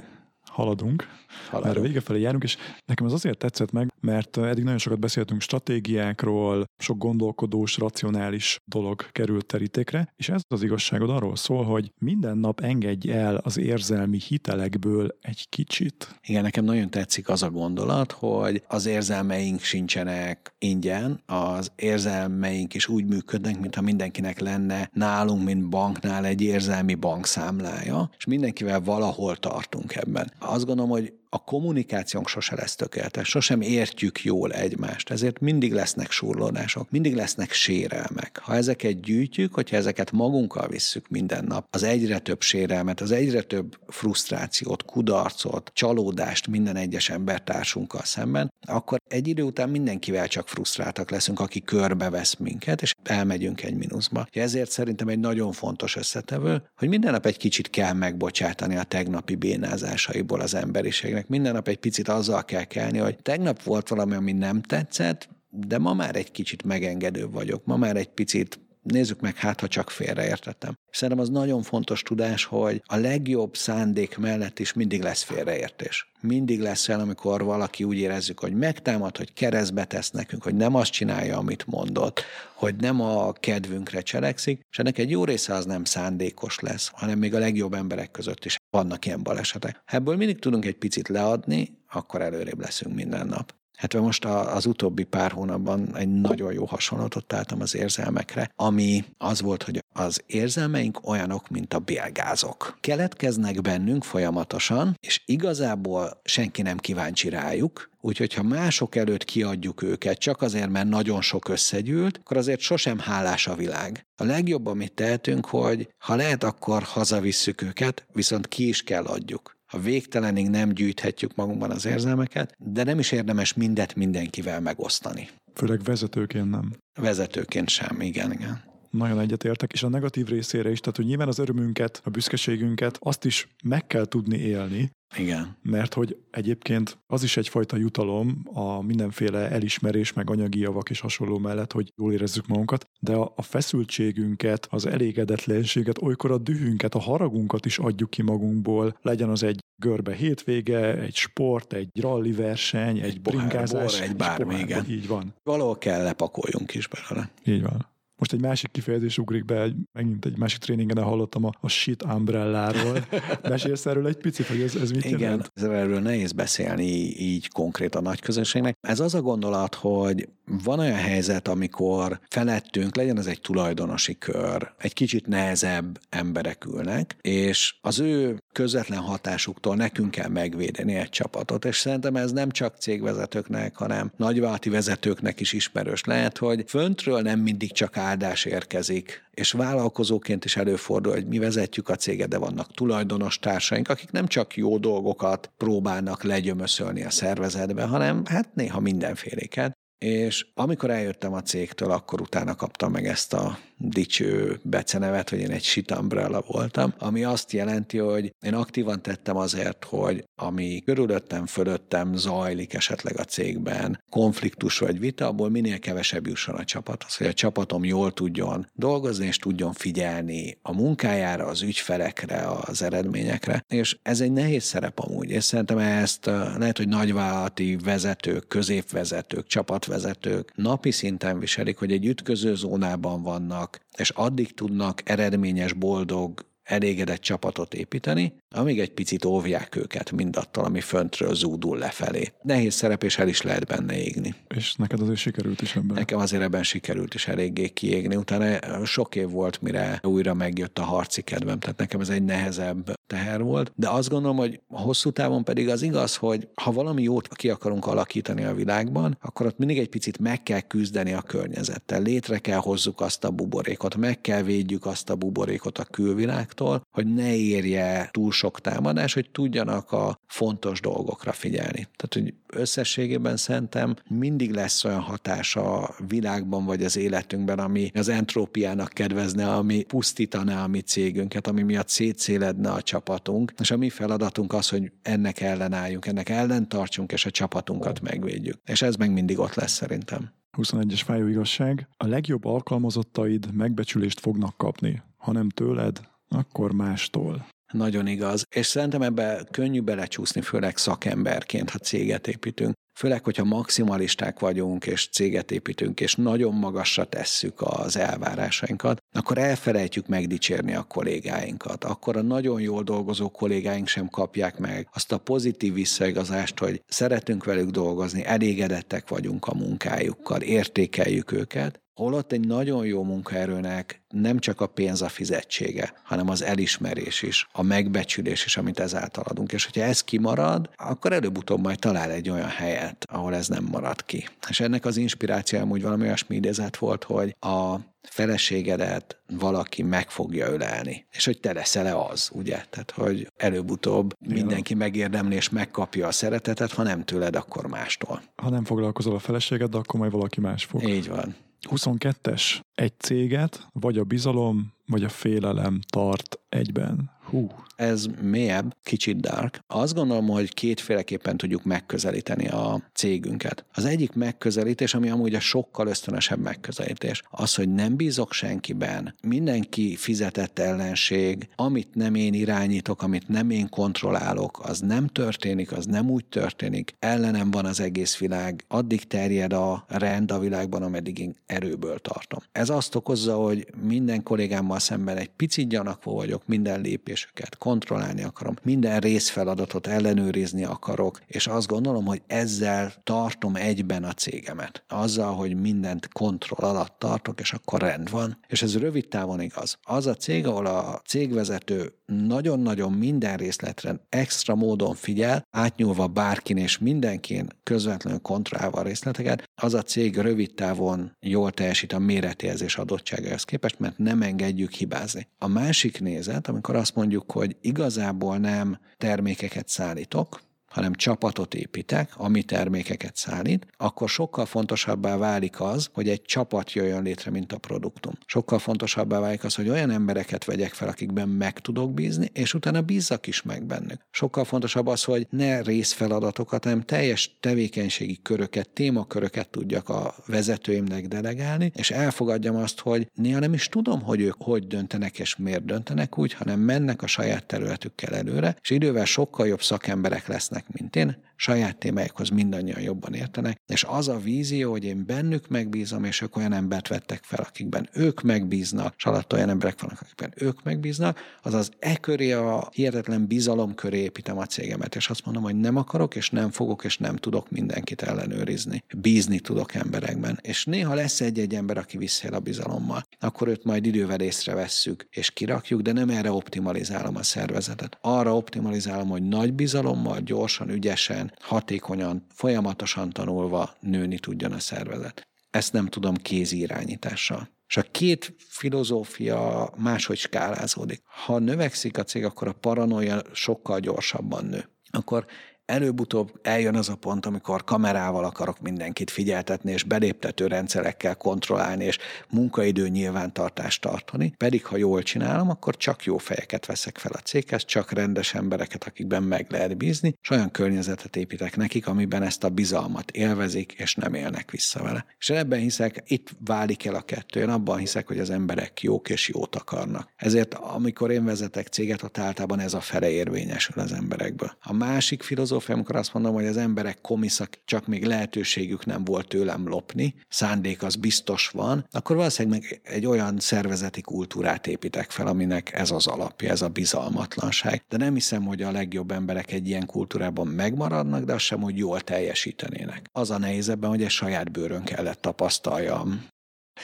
[0.48, 1.08] haladunk,
[1.46, 1.74] haladunk.
[1.74, 2.56] mert a vége felé járunk, és
[2.86, 9.10] nekem ez azért tetszett meg, mert eddig nagyon sokat beszéltünk stratégiákról, sok gondolkodós, racionális dolog
[9.12, 14.18] került terítékre, és ez az igazságod arról szól, hogy minden nap engedj el az érzelmi
[14.18, 16.18] hitelekből egy kicsit.
[16.26, 22.88] Igen, nekem nagyon tetszik az a gondolat, hogy az érzelmeink sincsenek ingyen, az érzelmeink is
[22.88, 29.94] úgy működnek, mintha mindenkinek lenne nálunk, mint banknál egy érzelmi bankszámlája, és mindenkivel valahol tartunk
[29.94, 35.72] ebben azt gondolom, hogy a kommunikációnk sose lesz tökéletes, sosem értjük jól egymást, ezért mindig
[35.72, 38.40] lesznek surlódások, mindig lesznek sérelmek.
[38.42, 43.42] Ha ezeket gyűjtjük, hogyha ezeket magunkkal visszük minden nap, az egyre több sérelmet, az egyre
[43.42, 51.10] több frusztrációt, kudarcot, csalódást minden egyes embertársunkkal szemben, akkor egy idő után mindenkivel csak frusztráltak
[51.10, 54.26] leszünk, aki körbevesz minket, és elmegyünk egy mínuszba.
[54.30, 59.34] Ezért szerintem egy nagyon fontos összetevő, hogy minden nap egy kicsit kell megbocsátani a tegnapi
[59.34, 64.14] bénázásaiból az emberiségnek embereknek minden nap egy picit azzal kell kelni, hogy tegnap volt valami,
[64.14, 68.58] ami nem tetszett, de ma már egy kicsit megengedő vagyok, ma már egy picit
[68.90, 70.74] nézzük meg, hát ha csak félreértettem.
[70.90, 76.10] Szerintem az nagyon fontos tudás, hogy a legjobb szándék mellett is mindig lesz félreértés.
[76.20, 80.74] Mindig lesz el, amikor valaki úgy érezzük, hogy megtámad, hogy keresztbe tesz nekünk, hogy nem
[80.74, 82.22] azt csinálja, amit mondott,
[82.54, 87.18] hogy nem a kedvünkre cselekszik, és ennek egy jó része az nem szándékos lesz, hanem
[87.18, 89.82] még a legjobb emberek között is vannak ilyen balesetek.
[89.84, 93.57] Ebből mindig tudunk egy picit leadni, akkor előrébb leszünk minden nap.
[93.78, 99.40] Hát most az utóbbi pár hónapban egy nagyon jó hasonlatot találtam az érzelmekre, ami az
[99.40, 102.78] volt, hogy az érzelmeink olyanok, mint a bélgázok.
[102.80, 110.18] Keletkeznek bennünk folyamatosan, és igazából senki nem kíváncsi rájuk, Úgyhogy ha mások előtt kiadjuk őket
[110.18, 114.06] csak azért, mert nagyon sok összegyűlt, akkor azért sosem hálás a világ.
[114.16, 119.57] A legjobb, amit tehetünk, hogy ha lehet, akkor hazavisszük őket, viszont ki is kell adjuk
[119.68, 125.28] ha végtelenig nem gyűjthetjük magunkban az érzelmeket, de nem is érdemes mindet mindenkivel megosztani.
[125.54, 126.72] Főleg vezetőként nem.
[127.00, 128.67] Vezetőként sem, igen, igen.
[128.90, 133.24] Nagyon egyetértek, és a negatív részére is, tehát hogy nyilván az örömünket, a büszkeségünket, azt
[133.24, 135.56] is meg kell tudni élni, igen.
[135.62, 141.38] Mert hogy egyébként az is egyfajta jutalom a mindenféle elismerés, meg anyagi javak és hasonló
[141.38, 147.66] mellett, hogy jól érezzük magunkat, de a, feszültségünket, az elégedetlenséget, olykor a dühünket, a haragunkat
[147.66, 153.04] is adjuk ki magunkból, legyen az egy görbe hétvége, egy sport, egy rally verseny, egy,
[153.04, 154.84] egy bringázás, egy bármi, igen.
[154.88, 155.34] Így van.
[155.42, 157.30] Valahol kell lepakoljunk is belőle.
[157.44, 157.86] Így van.
[158.18, 162.02] Most egy másik kifejezés ugrik be, egy, megint egy másik tréningen hallottam a, a shit
[162.02, 163.06] umbrelláról.
[163.42, 165.52] Mesélsz erről egy picit, hogy ez, ez mit Igen, jelent?
[165.54, 166.84] erről nehéz beszélni
[167.18, 168.76] így konkrét a nagy közönségnek.
[168.80, 170.28] Ez az a gondolat, hogy
[170.64, 177.16] van olyan helyzet, amikor felettünk, legyen ez egy tulajdonosi kör, egy kicsit nehezebb emberek ülnek,
[177.20, 182.76] és az ő közvetlen hatásuktól nekünk kell megvédeni egy csapatot, és szerintem ez nem csak
[182.76, 189.52] cégvezetőknek, hanem nagyvállalati vezetőknek is ismerős lehet, hogy föntről nem mindig csak áldás érkezik, és
[189.52, 194.56] vállalkozóként is előfordul, hogy mi vezetjük a céget, de vannak tulajdonos társaink, akik nem csak
[194.56, 199.77] jó dolgokat próbálnak legyömöszölni a szervezetbe, hanem hát néha mindenféléket.
[199.98, 205.50] És amikor eljöttem a cégtől, akkor utána kaptam meg ezt a dicső becenevet, hogy én
[205.50, 211.46] egy shit umbrella voltam, ami azt jelenti, hogy én aktívan tettem azért, hogy ami körülöttem,
[211.46, 217.26] fölöttem zajlik esetleg a cégben, konfliktus vagy vita, abból minél kevesebb jusson a csapathoz, hogy
[217.26, 223.64] a csapatom jól tudjon dolgozni, és tudjon figyelni a munkájára, az ügyfelekre, az eredményekre.
[223.68, 226.26] És ez egy nehéz szerep amúgy, és szerintem ezt
[226.56, 229.46] lehet, hogy nagyvállalati vezetők, középvezetők,
[229.88, 237.20] csapatvezetők napi szinten viselik, hogy egy ütköző zónában vannak, és addig tudnak eredményes, boldog, elégedett
[237.20, 242.32] csapatot építeni, amíg egy picit óvják őket mindattól, ami föntről zúdul lefelé.
[242.42, 244.34] Nehéz szerep, és el is lehet benne égni.
[244.48, 245.96] És neked azért sikerült is ebben?
[245.96, 248.16] Nekem azért ebben sikerült is eléggé kiégni.
[248.16, 252.96] Utána sok év volt, mire újra megjött a harci kedvem, tehát nekem ez egy nehezebb
[253.06, 257.28] teher volt, de azt gondolom, hogy hosszú távon pedig az igaz, hogy ha valami jót
[257.28, 262.02] ki akarunk alakítani a világban, akkor ott mindig egy picit meg kell küzdeni a környezettel,
[262.02, 267.14] létre kell hozzuk azt a buborékot, meg kell védjük azt a buborékot a külvilágtól, hogy
[267.14, 271.88] ne érje túl sok támadás, hogy tudjanak a fontos dolgokra figyelni.
[271.96, 278.08] Tehát, hogy összességében szerintem mindig lesz olyan hatás a világban vagy az életünkben, ami az
[278.08, 283.88] entrópiának kedvezne, ami pusztítaná a mi cégünket, ami miatt szétszéledne a csapatunk, és a mi
[283.88, 288.56] feladatunk az, hogy ennek ellenálljunk, ennek ellen tartsunk, és a csapatunkat megvédjük.
[288.64, 290.32] És ez meg mindig ott lesz szerintem.
[290.58, 291.88] 21-es fájó igazság.
[291.96, 297.46] A legjobb alkalmazottaid megbecsülést fognak kapni, ha nem tőled, akkor mástól.
[297.72, 298.44] Nagyon igaz.
[298.56, 302.74] És szerintem ebbe könnyű belecsúszni, főleg szakemberként, ha céget építünk.
[302.98, 310.06] Főleg, hogyha maximalisták vagyunk, és céget építünk, és nagyon magasra tesszük az elvárásainkat, akkor elfelejtjük
[310.06, 311.84] megdicsérni a kollégáinkat.
[311.84, 317.44] Akkor a nagyon jól dolgozó kollégáink sem kapják meg azt a pozitív visszaigazást, hogy szeretünk
[317.44, 324.60] velük dolgozni, elégedettek vagyunk a munkájukkal, értékeljük őket, Holott egy nagyon jó munkaerőnek nem csak
[324.60, 329.52] a pénz a fizetsége, hanem az elismerés is, a megbecsülés is, amit ezáltal adunk.
[329.52, 334.04] És hogyha ez kimarad, akkor előbb-utóbb majd talál egy olyan helyet, ahol ez nem marad
[334.04, 334.28] ki.
[334.48, 340.52] És ennek az inspiráció amúgy valami olyasmi idézet volt, hogy a feleségedet valaki meg fogja
[340.52, 342.64] ölelni, és hogy te leszel-e az, ugye?
[342.70, 348.22] Tehát, hogy előbb-utóbb mindenki megérdemli és megkapja a szeretetet, ha nem tőled, akkor mástól.
[348.36, 350.88] Ha nem foglalkozol a feleséged, akkor majd valaki más fog.
[350.88, 351.34] Így van.
[351.70, 352.60] 22-es.
[352.74, 357.10] Egy céget vagy a bizalom, vagy a félelem tart egyben.
[357.24, 357.50] Hú.
[357.78, 359.60] Ez mélyebb, kicsit dark.
[359.66, 363.64] Azt gondolom, hogy kétféleképpen tudjuk megközelíteni a cégünket.
[363.72, 369.96] Az egyik megközelítés, ami amúgy a sokkal ösztönösebb megközelítés, az, hogy nem bízok senkiben, mindenki
[369.96, 376.10] fizetett ellenség, amit nem én irányítok, amit nem én kontrollálok, az nem történik, az nem
[376.10, 381.34] úgy történik, ellenem van az egész világ, addig terjed a rend a világban, ameddig én
[381.46, 382.40] erőből tartom.
[382.52, 388.54] Ez azt okozza, hogy minden kollégámmal szemben egy picit gyanakvó vagyok, minden lépésüket kontrollálni akarom,
[388.62, 394.84] minden részfeladatot ellenőrizni akarok, és azt gondolom, hogy ezzel tartom egyben a cégemet.
[394.88, 398.38] Azzal, hogy mindent kontroll alatt tartok, és akkor rend van.
[398.46, 399.78] És ez rövid távon igaz.
[399.82, 406.78] Az a cég, ahol a cégvezető nagyon-nagyon minden részletre extra módon figyel, átnyúlva bárkin és
[406.78, 413.44] mindenkin közvetlenül kontrollálva a részleteket, az a cég rövid távon jól teljesít a méretérzés adottságához
[413.44, 415.28] képest, mert nem engedjük hibázni.
[415.38, 422.42] A másik nézet, amikor azt mondjuk, hogy igazából nem termékeket szállítok, hanem csapatot építek, ami
[422.42, 428.12] termékeket szállít, akkor sokkal fontosabbá válik az, hogy egy csapat jöjjön létre, mint a produktum.
[428.26, 432.82] Sokkal fontosabbá válik az, hogy olyan embereket vegyek fel, akikben meg tudok bízni, és utána
[432.82, 434.00] bízzak is meg bennük.
[434.10, 441.72] Sokkal fontosabb az, hogy ne részfeladatokat, hanem teljes tevékenységi köröket, témaköröket tudjak a vezetőimnek delegálni,
[441.74, 446.18] és elfogadjam azt, hogy néha nem is tudom, hogy ők hogy döntenek és miért döntenek
[446.18, 451.16] úgy, hanem mennek a saját területükkel előre, és idővel sokkal jobb szakemberek lesznek mint én,
[451.40, 456.36] saját témáikhoz mindannyian jobban értenek, és az a vízió, hogy én bennük megbízom, és ők
[456.36, 461.18] olyan embert vettek fel, akikben ők megbíznak, és alatt olyan emberek vannak, akikben ők megbíznak,
[461.42, 465.76] azaz e köré a hihetetlen bizalom köré építem a cégemet, és azt mondom, hogy nem
[465.76, 468.82] akarok, és nem fogok, és nem tudok mindenkit ellenőrizni.
[468.96, 470.38] Bízni tudok emberekben.
[470.42, 473.02] És néha lesz egy-egy ember, aki visszél a bizalommal.
[473.20, 477.98] Akkor őt majd idővel észrevesszük, és kirakjuk, de nem erre optimalizálom a szervezetet.
[478.00, 485.28] Arra optimalizálom, hogy nagy bizalommal, gyorsan, ügyesen, hatékonyan, folyamatosan tanulva nőni tudjon a szervezet.
[485.50, 487.48] Ezt nem tudom kézi irányítással.
[487.68, 491.02] És a két filozófia máshogy skálázódik.
[491.04, 494.68] Ha növekszik a cég, akkor a paranoia sokkal gyorsabban nő.
[494.90, 495.26] Akkor
[495.68, 501.98] előbb-utóbb eljön az a pont, amikor kamerával akarok mindenkit figyeltetni, és beléptető rendszerekkel kontrollálni, és
[502.30, 504.34] munkaidő nyilvántartást tartani.
[504.36, 508.84] Pedig, ha jól csinálom, akkor csak jó fejeket veszek fel a céghez, csak rendes embereket,
[508.84, 513.94] akikben meg lehet bízni, és olyan környezetet építek nekik, amiben ezt a bizalmat élvezik, és
[513.94, 515.04] nem élnek vissza vele.
[515.18, 517.40] És ebben hiszek, itt válik el a kettő.
[517.40, 520.08] Én abban hiszek, hogy az emberek jók és jót akarnak.
[520.16, 524.56] Ezért, amikor én vezetek céget, ott általában ez a fele érvényesül az emberekből.
[524.60, 529.04] A másik filozófia filozófia, amikor azt mondom, hogy az emberek komiszak, csak még lehetőségük nem
[529.04, 535.26] volt tőlem lopni, szándék az biztos van, akkor valószínűleg egy olyan szervezeti kultúrát építek fel,
[535.26, 537.84] aminek ez az alapja, ez a bizalmatlanság.
[537.88, 541.76] De nem hiszem, hogy a legjobb emberek egy ilyen kultúrában megmaradnak, de az sem, hogy
[541.76, 543.08] jól teljesítenének.
[543.12, 546.26] Az a nehéz ebben, hogy egy saját bőrön kellett tapasztaljam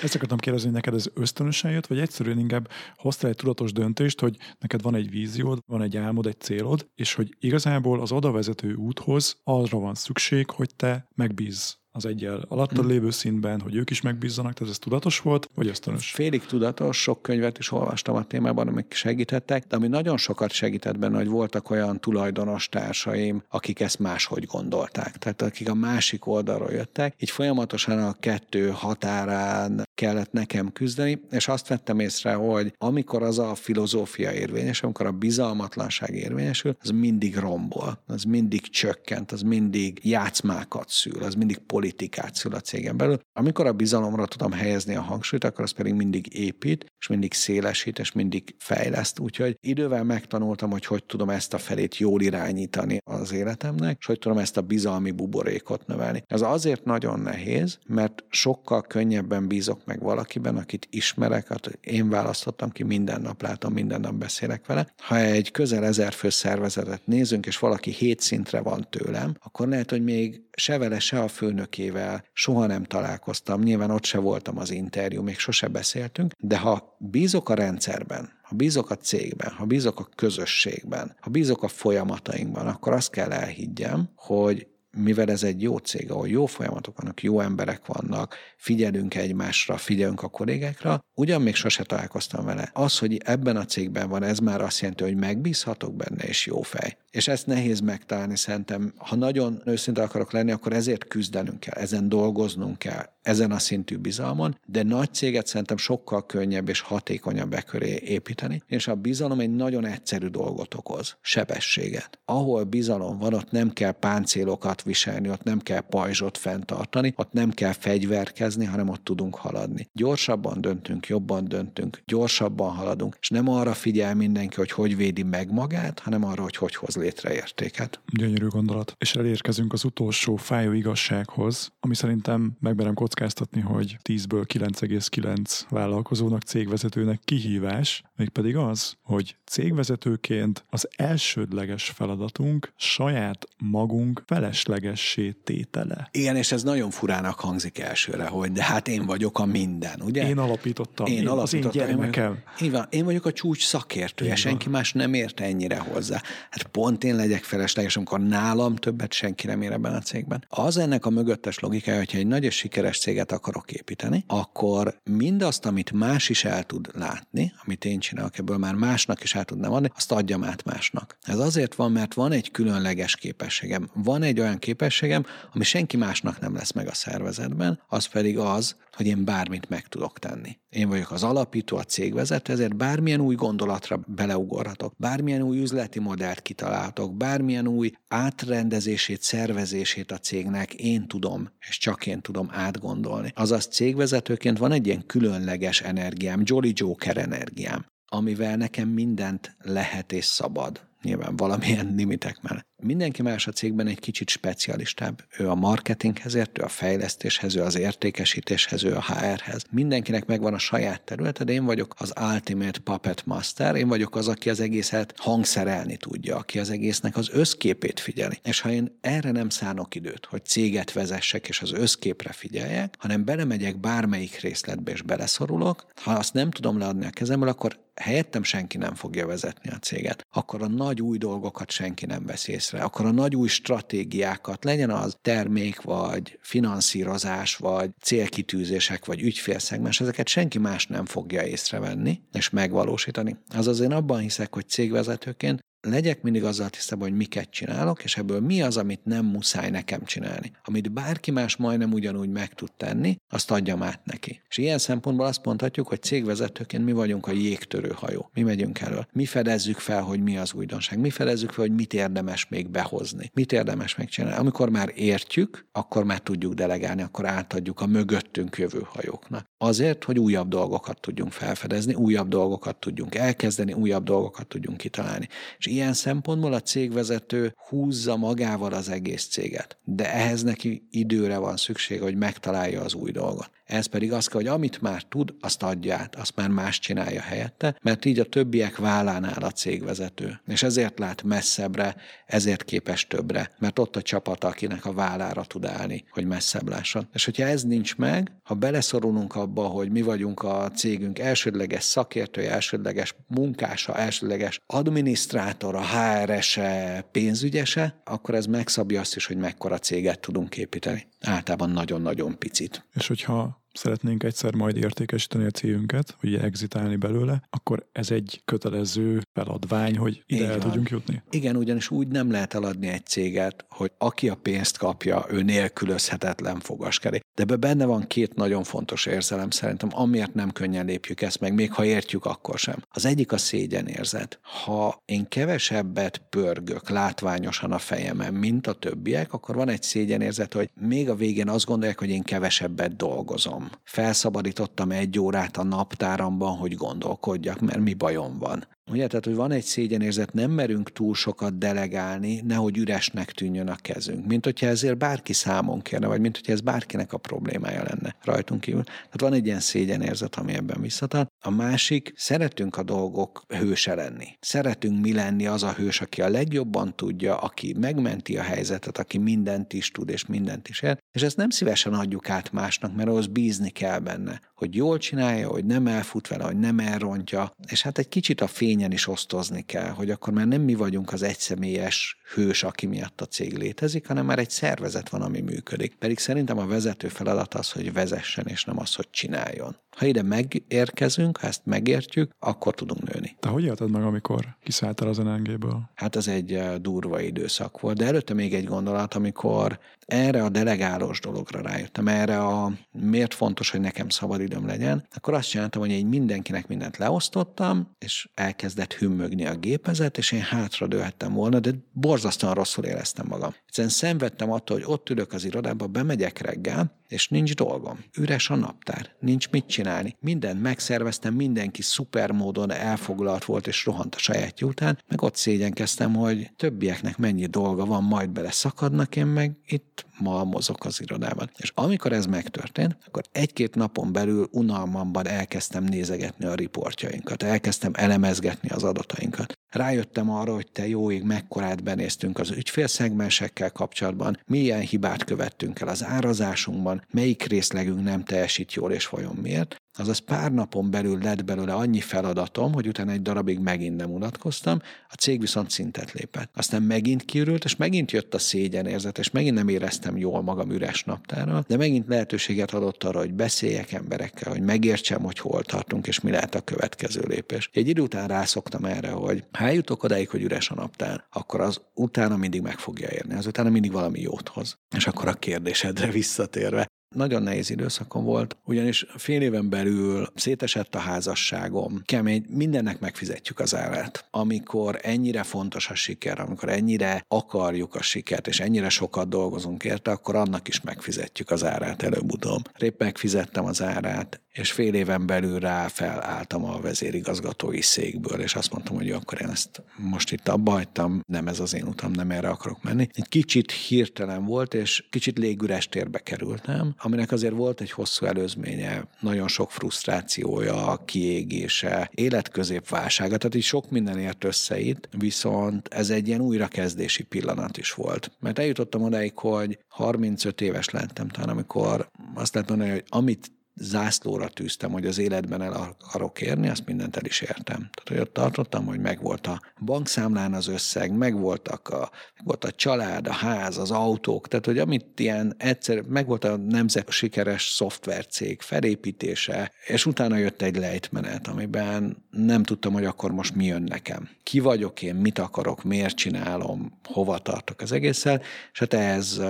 [0.02, 4.20] ezt akartam kérdezni, hogy neked ez ösztönösen jött, vagy egyszerűen inkább hoztál egy tudatos döntést,
[4.20, 8.30] hogy neked van egy víziód, van egy álmod, egy célod, és hogy igazából az oda
[8.30, 12.88] vezető úthoz arra van szükség, hogy te megbízz az egyel alattad hmm.
[12.88, 16.10] lévő színben, hogy ők is megbízzanak, tehát ez tudatos volt, vagy ösztönös?
[16.10, 20.98] Félig tudatos, sok könyvet is olvastam a témában, amik segítettek, de ami nagyon sokat segített
[20.98, 25.16] benne, hogy voltak olyan tulajdonos társaim, akik ezt máshogy gondolták.
[25.16, 31.48] Tehát akik a másik oldalról jöttek, így folyamatosan a kettő határán kellett nekem küzdeni, és
[31.48, 37.36] azt vettem észre, hogy amikor az a filozófia érvényes, amikor a bizalmatlanság érvényesül, az mindig
[37.36, 43.18] rombol, az mindig csökkent, az mindig játszmákat szül, az mindig politikát szül a cégen belül.
[43.32, 47.98] Amikor a bizalomra tudom helyezni a hangsúlyt, akkor az pedig mindig épít, és mindig szélesít,
[47.98, 49.18] és mindig fejleszt.
[49.18, 54.18] Úgyhogy idővel megtanultam, hogy hogy tudom ezt a felét jól irányítani az életemnek, és hogy
[54.18, 56.22] tudom ezt a bizalmi buborékot növelni.
[56.26, 62.70] Ez azért nagyon nehéz, mert sokkal könnyebben bízok meg valakiben, akit ismerek, hát én választottam
[62.70, 64.86] ki, minden nap látom, minden nap beszélek vele.
[64.96, 69.90] Ha egy közel ezer fő szervezetet nézünk, és valaki hét szintre van tőlem, akkor lehet,
[69.90, 74.70] hogy még se vele, se a főnökével soha nem találkoztam, nyilván ott se voltam az
[74.70, 80.00] interjú, még sose beszéltünk, de ha bízok a rendszerben, ha bízok a cégben, ha bízok
[80.00, 84.66] a közösségben, ha bízok a folyamatainkban, akkor azt kell elhiggyem, hogy
[84.96, 90.22] mivel ez egy jó cég, ahol jó folyamatok vannak, jó emberek vannak, figyelünk egymásra, figyelünk
[90.22, 92.70] a kollégákra, ugyan még sose találkoztam vele.
[92.72, 96.62] Az, hogy ebben a cégben van, ez már azt jelenti, hogy megbízhatok benne, és jó
[96.62, 96.96] fej.
[97.14, 98.92] És ezt nehéz megtalálni szerintem.
[98.96, 103.96] Ha nagyon őszinte akarok lenni, akkor ezért küzdenünk kell, ezen dolgoznunk kell, ezen a szintű
[103.96, 109.40] bizalmon, de nagy céget szerintem sokkal könnyebb és hatékonyabb e köré építeni, és a bizalom
[109.40, 112.18] egy nagyon egyszerű dolgot okoz, sebességet.
[112.24, 117.50] Ahol bizalom van, ott nem kell páncélokat viselni, ott nem kell pajzsot fenntartani, ott nem
[117.50, 119.88] kell fegyverkezni, hanem ott tudunk haladni.
[119.92, 125.52] Gyorsabban döntünk, jobban döntünk, gyorsabban haladunk, és nem arra figyel mindenki, hogy hogy védi meg
[125.52, 128.00] magát, hanem arra, hogy hogy hoz létre értéket.
[128.06, 128.94] Gyönyörű gondolat.
[128.98, 137.20] És elérkezünk az utolsó fájó igazsághoz, ami szerintem megmerem kockáztatni, hogy 10-ből 9,9 vállalkozónak, cégvezetőnek
[137.24, 146.08] kihívás, mégpedig az, hogy cégvezetőként az elsődleges feladatunk saját magunk feleslegessé tétele.
[146.12, 150.28] Igen, és ez nagyon furának hangzik elsőre, hogy de hát én vagyok a minden, ugye?
[150.28, 152.38] Én alapítottam, én, én alapítottam, az én gyermekem.
[152.60, 156.22] Én, van, én vagyok a csúcs szakértője, senki más nem ért ennyire hozzá.
[156.50, 160.44] Hát pont én legyek felesleges, amikor nálam többet senki nem ér ebben a cégben.
[160.48, 165.66] Az ennek a mögöttes logikája, hogyha egy nagy és sikeres céget akarok építeni, akkor mindazt,
[165.66, 169.72] amit más is el tud látni, amit én csinálok, ebből már másnak is el tudnám
[169.72, 171.18] adni, azt adjam át másnak.
[171.22, 173.90] Ez azért van, mert van egy különleges képességem.
[173.94, 178.76] Van egy olyan képességem, ami senki másnak nem lesz meg a szervezetben, az pedig az,
[178.96, 180.58] hogy én bármit meg tudok tenni.
[180.70, 186.42] Én vagyok az alapító, a cégvezető, ezért bármilyen új gondolatra beleugorhatok, bármilyen új üzleti modellt
[186.84, 193.32] kitalálhatok, bármilyen új átrendezését, szervezését a cégnek én tudom, és csak én tudom átgondolni.
[193.34, 200.24] Azaz cégvezetőként van egy ilyen különleges energiám, Jolly Joker energiám, amivel nekem mindent lehet és
[200.24, 202.66] szabad nyilván valamilyen limitek mellett.
[202.82, 205.24] Mindenki más a cégben egy kicsit specialistább.
[205.38, 209.62] Ő a marketinghez ért, ő a fejlesztéshez, ő az értékesítéshez, ő a HR-hez.
[209.70, 214.28] Mindenkinek megvan a saját területe, de én vagyok az ultimate puppet master, én vagyok az,
[214.28, 218.38] aki az egészet hangszerelni tudja, aki az egésznek az összképét figyeli.
[218.42, 223.24] És ha én erre nem szánok időt, hogy céget vezessek és az összképre figyeljek, hanem
[223.24, 228.76] belemegyek bármelyik részletbe és beleszorulok, ha azt nem tudom leadni a kezemből, akkor helyettem senki
[228.76, 230.26] nem fogja vezetni a céget.
[230.32, 232.82] Akkor a nagy új dolgokat senki nem vesz észre.
[232.82, 240.28] Akkor a nagy új stratégiákat, legyen az termék, vagy finanszírozás, vagy célkitűzések, vagy ügyfélszegmens, ezeket
[240.28, 243.36] senki más nem fogja észrevenni és megvalósítani.
[243.48, 248.40] Azaz én abban hiszek, hogy cégvezetőként legyek mindig azzal tisztában, hogy miket csinálok, és ebből
[248.40, 250.52] mi az, amit nem muszáj nekem csinálni.
[250.64, 254.40] Amit bárki más majdnem ugyanúgy meg tud tenni, azt adjam át neki.
[254.48, 258.30] És ilyen szempontból azt mondhatjuk, hogy cégvezetőként mi vagyunk a jégtörő hajó.
[258.34, 259.06] Mi megyünk elől.
[259.12, 260.98] Mi fedezzük fel, hogy mi az újdonság.
[260.98, 263.30] Mi fedezzük fel, hogy mit érdemes még behozni.
[263.34, 264.38] Mit érdemes megcsinálni.
[264.38, 269.46] Amikor már értjük, akkor már tudjuk delegálni, akkor átadjuk a mögöttünk jövő hajóknak.
[269.64, 275.28] Azért, hogy újabb dolgokat tudjunk felfedezni, újabb dolgokat tudjunk elkezdeni, újabb dolgokat tudjunk kitalálni.
[275.58, 279.78] És ilyen szempontból a cégvezető húzza magával az egész céget.
[279.84, 283.50] De ehhez neki időre van szükség, hogy megtalálja az új dolgot.
[283.64, 287.20] Ez pedig az kell, hogy amit már tud, azt adja át, azt már más csinálja
[287.20, 290.40] helyette, mert így a többiek vállán áll a cégvezető.
[290.46, 291.96] És ezért lát messzebbre,
[292.26, 297.08] ezért képes többre, mert ott a csapat, akinek a vállára tud állni, hogy messzebb lásson.
[297.12, 302.50] És hogyha ez nincs meg, ha beleszorulunk abba, hogy mi vagyunk a cégünk elsődleges szakértője,
[302.50, 310.56] elsődleges munkása, elsődleges adminisztrátora, HR-ese, pénzügyese, akkor ez megszabja azt is, hogy mekkora céget tudunk
[310.56, 311.06] építeni.
[311.20, 312.86] Általában nagyon-nagyon picit.
[312.94, 319.22] És hogyha szeretnénk egyszer majd értékesíteni a cégünket, hogy exitálni belőle, akkor ez egy kötelező
[319.32, 320.50] feladvány, hogy ide Igen.
[320.50, 321.22] el tudjunk jutni.
[321.30, 326.60] Igen, ugyanis úgy nem lehet eladni egy céget, hogy aki a pénzt kapja, ő nélkülözhetetlen
[326.60, 327.22] fogaskerék.
[327.34, 331.54] De be benne van két nagyon fontos érzelem szerintem, amiért nem könnyen lépjük ezt meg,
[331.54, 332.82] még ha értjük, akkor sem.
[332.90, 334.38] Az egyik a szégyenérzet.
[334.42, 340.70] Ha én kevesebbet pörgök látványosan a fejemen, mint a többiek, akkor van egy szégyenérzet, hogy
[340.80, 346.74] még a végén azt gondolják, hogy én kevesebbet dolgozom Felszabadítottam egy órát a naptáramban, hogy
[346.74, 348.66] gondolkodjak, mert mi bajom van.
[348.90, 353.76] Ugye, tehát, hogy van egy szégyenérzet, nem merünk túl sokat delegálni, nehogy üresnek tűnjön a
[353.76, 354.26] kezünk.
[354.26, 358.60] Mint hogyha ezért bárki számon kérne, vagy mint hogyha ez bárkinek a problémája lenne rajtunk
[358.60, 358.84] kívül.
[358.84, 361.32] Tehát van egy ilyen szégyenérzet, ami ebben visszatart.
[361.44, 364.26] A másik, szeretünk a dolgok hőse lenni.
[364.40, 369.18] Szeretünk mi lenni az a hős, aki a legjobban tudja, aki megmenti a helyzetet, aki
[369.18, 370.98] mindent is tud, és mindent is ér.
[371.12, 375.48] És ezt nem szívesen adjuk át másnak, mert ahhoz bízni kell benne, hogy jól csinálja,
[375.48, 377.50] hogy nem elfut vele, hogy nem elrontja.
[377.70, 380.74] És hát egy kicsit a fény keményen is osztozni kell, hogy akkor már nem mi
[380.74, 385.40] vagyunk az egyszemélyes hős, aki miatt a cég létezik, hanem már egy szervezet van, ami
[385.40, 385.94] működik.
[385.94, 389.76] Pedig szerintem a vezető feladat az, hogy vezessen, és nem az, hogy csináljon.
[389.96, 393.36] Ha ide megérkezünk, ha ezt megértjük, akkor tudunk nőni.
[393.40, 395.90] Te hogy élted meg, amikor kiszálltál az NNG-ből?
[395.94, 400.48] Hát az egy eh, durva időszak volt, de előtte még egy gondolat, amikor erre a
[400.48, 405.90] delegálós dologra rájöttem, erre a miért fontos, hogy nekem szabadidőm legyen, akkor azt csináltam, hogy
[405.90, 411.70] én mindenkinek mindent leosztottam, és elkezdett hümmögni a gépezet, és én hátra dőhettem volna, de
[411.92, 413.54] borzasztóan rosszul éreztem magam.
[413.66, 418.04] Egyszerűen szenvedtem attól, hogy ott ülök az irodába, bemegyek reggel, és nincs dolgom.
[418.18, 419.83] Üres a naptár, nincs mit csinálni.
[420.20, 426.14] Mindent megszerveztem, mindenki szuper módon elfoglalt volt, és rohant a sajátja után, meg ott szégyenkeztem,
[426.14, 431.50] hogy többieknek mennyi dolga van, majd bele szakadnak, én meg itt ma mozog az irodában.
[431.56, 438.68] És amikor ez megtörtént, akkor egy-két napon belül unalmamban elkezdtem nézegetni a riportjainkat, elkezdtem elemezgetni
[438.68, 439.58] az adatainkat.
[439.70, 445.88] Rájöttem arra, hogy te jó ég, mekkorát benéztünk az ügyfélszegmensekkel kapcsolatban, milyen hibát követtünk el
[445.88, 451.44] az árazásunkban, melyik részlegünk nem teljesít jól és vajon miért, Azaz pár napon belül lett
[451.44, 456.50] belőle annyi feladatom, hogy utána egy darabig megint nem unatkoztam, a cég viszont szintet lépett.
[456.54, 461.04] Aztán megint kiürült, és megint jött a szégyenérzet, és megint nem éreztem jól magam üres
[461.04, 466.20] naptára, de megint lehetőséget adott arra, hogy beszéljek emberekkel, hogy megértsem, hogy hol tartunk, és
[466.20, 467.70] mi lehet a következő lépés.
[467.72, 471.80] Egy idő után rászoktam erre, hogy ha eljutok odáig, hogy üres a naptár, akkor az
[471.94, 474.78] utána mindig meg fogja érni, az utána mindig valami jót hoz.
[474.96, 480.98] És akkor a kérdésedre visszatérve, nagyon nehéz időszakom volt, ugyanis fél éven belül szétesett a
[480.98, 484.26] házasságom, kemény, mindennek megfizetjük az árát.
[484.30, 490.10] Amikor ennyire fontos a siker, amikor ennyire akarjuk a sikert, és ennyire sokat dolgozunk érte,
[490.10, 492.70] akkor annak is megfizetjük az árát előbb-utóbb.
[492.74, 498.72] Répp megfizettem az árát, és fél éven belül rá felálltam a vezérigazgatói székből, és azt
[498.72, 502.30] mondtam, hogy akkor én ezt most itt abba hagytam, nem ez az én utam, nem
[502.30, 503.08] erre akarok menni.
[503.12, 509.04] Egy kicsit hirtelen volt, és kicsit légüres térbe kerültem, aminek azért volt egy hosszú előzménye,
[509.20, 516.28] nagyon sok frusztrációja, kiégése, életközépválsága, tehát így sok minden ért össze itt, viszont ez egy
[516.28, 518.30] ilyen újrakezdési pillanat is volt.
[518.40, 524.48] Mert eljutottam odáig, hogy 35 éves lettem talán, amikor azt lehet mondani, hogy amit zászlóra
[524.48, 527.78] tűztem, hogy az életben el akarok érni, azt mindent el is értem.
[527.78, 532.10] Tehát, hogy ott tartottam, hogy megvolt a bankszámlán az összeg, megvoltak a,
[532.44, 537.10] volt a család, a ház, az autók, tehát, hogy amit ilyen egyszer, megvolt a nemzet
[537.10, 543.64] sikeres szoftvercég felépítése, és utána jött egy lejtmenet, amiben nem tudtam, hogy akkor most mi
[543.64, 544.28] jön nekem.
[544.42, 548.42] Ki vagyok én, mit akarok, miért csinálom, hova tartok az egésszel,
[548.72, 549.40] és hát ez